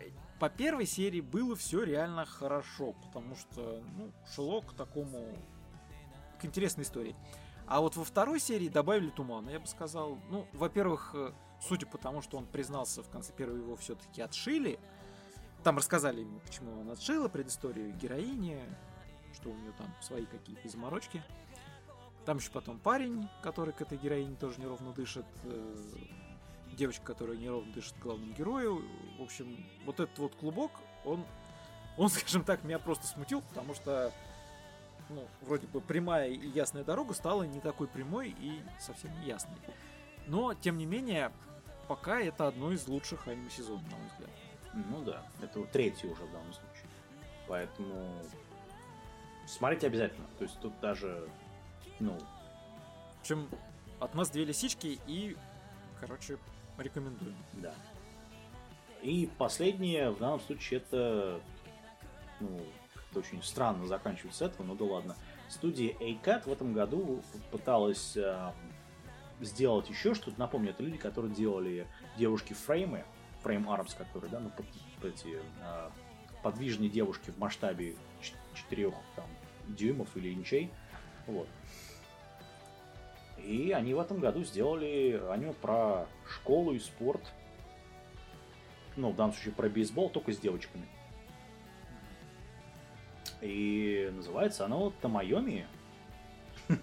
[0.42, 5.38] по первой серии было все реально хорошо, потому что, ну, шло к такому...
[6.40, 7.14] к интересной истории.
[7.68, 10.18] А вот во второй серии добавили тумана, я бы сказал.
[10.30, 14.80] Ну, во-первых, э, судя по тому, что он признался в конце первой, его все-таки отшили.
[15.62, 18.60] Там рассказали ему, почему он отшила, предысторию героини,
[19.34, 21.22] что у нее там свои какие-то заморочки.
[22.24, 25.26] Там еще потом парень, который к этой героине тоже неровно дышит.
[25.44, 25.76] э,
[26.72, 28.82] Девочка, которая неровно дышит главному герою.
[29.22, 30.72] В общем, вот этот вот клубок,
[31.04, 31.24] он,
[31.96, 34.12] он, скажем так, меня просто смутил, потому что,
[35.10, 39.56] ну, вроде бы прямая и ясная дорога стала не такой прямой и совсем не ясной.
[40.26, 41.30] Но, тем не менее,
[41.86, 44.30] пока это одно из лучших аниме-сезонов, на мой взгляд.
[44.90, 46.86] Ну да, это вот третий уже в данном случае.
[47.46, 48.12] Поэтому
[49.46, 50.26] смотрите обязательно.
[50.36, 51.28] То есть тут даже,
[52.00, 53.48] ну, В общем,
[54.00, 55.36] от нас две лисички и,
[56.00, 56.38] короче,
[56.76, 57.36] рекомендуем.
[57.52, 57.72] да.
[59.02, 61.40] И последнее в данном случае это,
[62.40, 62.60] ну,
[62.94, 65.16] как-то очень странно заканчивать с этого, но да ладно.
[65.48, 67.20] Студия ACAT в этом году
[67.50, 68.52] пыталась э,
[69.40, 70.38] сделать еще что-то.
[70.38, 73.04] Напомню, это люди, которые делали девушки фреймы,
[73.42, 75.90] фрейм армс, которые, да, ну, под- эти э,
[76.44, 77.96] подвижные девушки в масштабе
[78.54, 79.26] 4 там,
[79.66, 80.70] дюймов или инчей.
[81.26, 81.48] Вот.
[83.38, 87.20] И они в этом году сделали аниме про школу и спорт.
[88.96, 90.86] Ну, в данном случае про бейсбол, только с девочками.
[93.40, 95.66] И называется оно Тамайоми.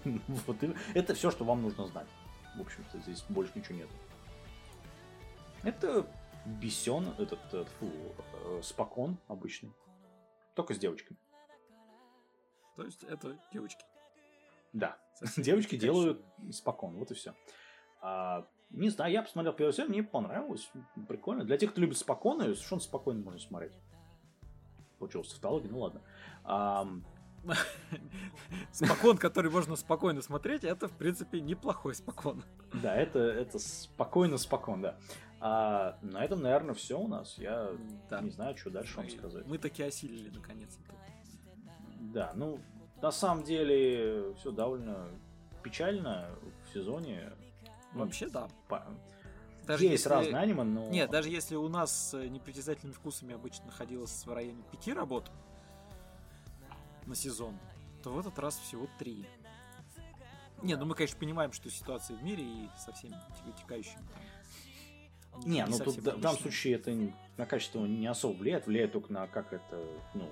[0.46, 0.56] Вот
[0.94, 2.08] это все, что вам нужно знать.
[2.56, 3.88] В общем-то, здесь больше ничего нет.
[5.62, 6.06] Это
[6.44, 9.72] Бесен, этот, э, фу, э, спокон обычный.
[10.54, 11.18] Только с девочками.
[12.76, 13.84] То есть это девочки.
[14.72, 14.98] Да.
[15.14, 17.34] Совсем Девочки делают спокон, вот и все.
[18.70, 20.70] Не знаю, я посмотрел первую серию, мне понравилось.
[21.08, 21.44] Прикольно.
[21.44, 23.72] Для тех, кто любит спокойно, совершенно спокойно можно смотреть.
[24.98, 26.02] Получилось тавтология, ну ладно.
[26.44, 27.04] Ам,
[28.72, 32.42] Спокон, который можно спокойно смотреть, это, в принципе, неплохой спокон.
[32.82, 34.98] да, это, это спокойно, спокойно, да.
[35.40, 37.38] А, на этом, наверное, все у нас.
[37.38, 37.70] Я
[38.10, 38.20] Да.
[38.20, 39.46] не знаю, что дальше вам Мы- сказать.
[39.46, 40.92] Мы таки осилили, наконец-то.
[42.12, 42.58] Да, ну,
[43.00, 45.08] на самом деле, все довольно
[45.62, 46.28] печально
[46.66, 47.32] в сезоне.
[47.92, 48.48] Ну, Вообще, да.
[48.68, 48.86] по-
[49.66, 50.88] Даже Есть если- разные аниме, но...
[50.90, 55.30] Нет, даже если у нас с э, непритязательными вкусами обычно находилось в районе пяти работ,
[57.06, 57.58] на сезон,
[58.02, 59.26] то в этот раз всего три.
[60.62, 63.14] Не, ну мы, конечно, понимаем, что ситуация в мире и со всеми
[63.58, 64.02] текающими
[65.32, 65.40] там.
[65.50, 66.92] Не, ну тут в данном случае это
[67.36, 69.82] на качество не особо влияет, влияет только на как это,
[70.14, 70.28] ну,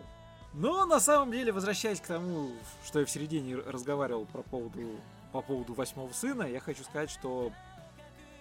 [0.54, 2.50] Но на самом деле, возвращаясь к тому,
[2.84, 5.00] что я в середине разговаривал про поводу,
[5.32, 7.52] по поводу восьмого сына, я хочу сказать, что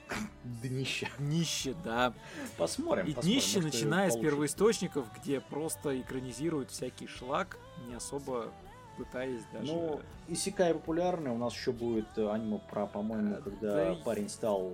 [0.43, 1.07] днище.
[1.17, 2.13] днище, да.
[2.57, 3.05] Посмотрим.
[3.05, 7.57] И посмотрим, днище, может, начиная с первоисточников, где просто экранизируют всякий шлак,
[7.87, 8.51] не особо
[8.97, 9.71] пытаясь даже...
[9.71, 14.27] Ну, Исекай популярный, у нас еще будет э, аниме про, по-моему, А, когда да парень
[14.27, 14.73] стал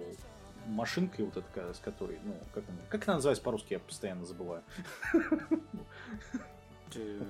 [0.65, 4.63] машинкой, вот эта, с которой, ну, как она, как она называется по-русски, я постоянно забываю.
[6.95, 7.21] э,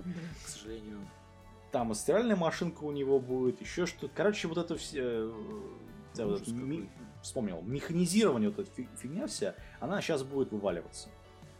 [0.45, 0.99] к сожалению...
[1.73, 4.13] Там и стиральная машинка у него будет, еще что-то.
[4.15, 5.01] Короче, вот это все...
[5.01, 5.31] э,
[6.13, 6.87] да, вот Ужас это ми-
[7.23, 11.09] вспомнил, механизирование, вот эта фи- фигня вся, она сейчас будет вываливаться.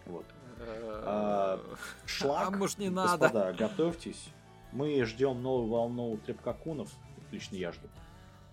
[0.06, 0.26] Вот.
[0.60, 1.60] А,
[2.06, 3.18] Шлак, А может, не надо?
[3.28, 4.30] господа, готовьтесь.
[4.72, 6.92] Мы ждем новую волну трепкакунов,
[7.32, 7.88] лично я жду.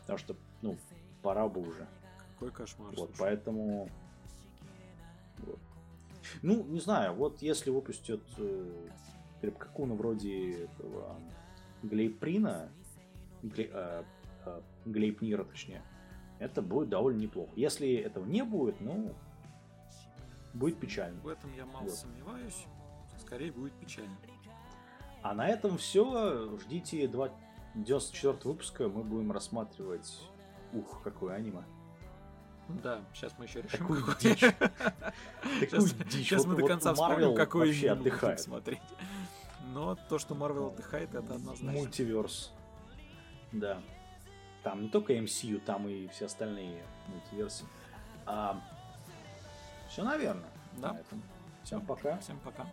[0.01, 0.79] Потому что, ну,
[1.21, 1.87] пора бы уже.
[2.33, 2.89] Какой кошмар.
[2.97, 3.19] Вот, слушай.
[3.19, 3.91] поэтому...
[5.41, 5.59] вот.
[6.41, 8.87] Ну, не знаю, вот если выпустят э,
[9.43, 11.17] трепкакуна вроде этого
[11.83, 12.71] Глейприна,
[13.43, 14.03] Гле- э,
[14.47, 15.83] э, Глейпнира, точнее,
[16.39, 17.51] это будет довольно неплохо.
[17.57, 19.15] Если этого не будет, ну,
[20.55, 21.21] будет печально.
[21.21, 21.93] В этом я мало Вот.
[21.95, 22.67] сомневаюсь.
[23.19, 24.17] Скорее будет печально.
[25.23, 26.59] А на этом все.
[26.61, 27.31] Ждите два-
[27.75, 28.89] 94 выпуска.
[28.89, 30.11] Мы будем рассматривать...
[30.73, 31.63] Ух, какое аниме.
[32.83, 33.79] Да, сейчас мы еще решим.
[33.81, 34.17] Такую какое.
[34.35, 34.41] дичь.
[35.61, 36.13] Такую Сейчас, дичь.
[36.29, 38.39] сейчас мы до конца вспомним, какой вообще отдыхает.
[38.41, 38.81] смотреть.
[39.73, 41.73] Но то, что Марвел отдыхает, это однозначно.
[41.73, 42.53] Мультиверс.
[43.53, 43.81] Да.
[44.63, 47.65] Там не только MCU, там и все остальные мультиверсы.
[49.89, 50.51] все, наверное.
[50.77, 50.93] Да.
[50.93, 51.23] На этом.
[51.65, 52.19] Всем пока.
[52.19, 52.67] Всем пока.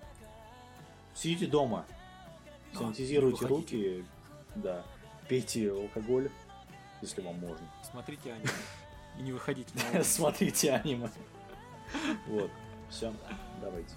[1.13, 1.85] Сидите дома.
[2.73, 3.97] Да, Санитизируйте не выходите.
[3.97, 4.05] руки.
[4.55, 4.83] Да.
[5.27, 6.29] Пейте алкоголь,
[7.01, 7.65] если вам можно.
[7.89, 8.49] Смотрите аниме.
[9.17, 10.03] И не выходите на.
[10.03, 11.09] Смотрите аниме.
[12.27, 12.51] Вот.
[12.89, 13.13] Все.
[13.61, 13.93] Давайте.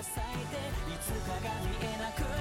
[0.00, 0.56] が咲いて
[0.94, 2.39] いつかが見えなく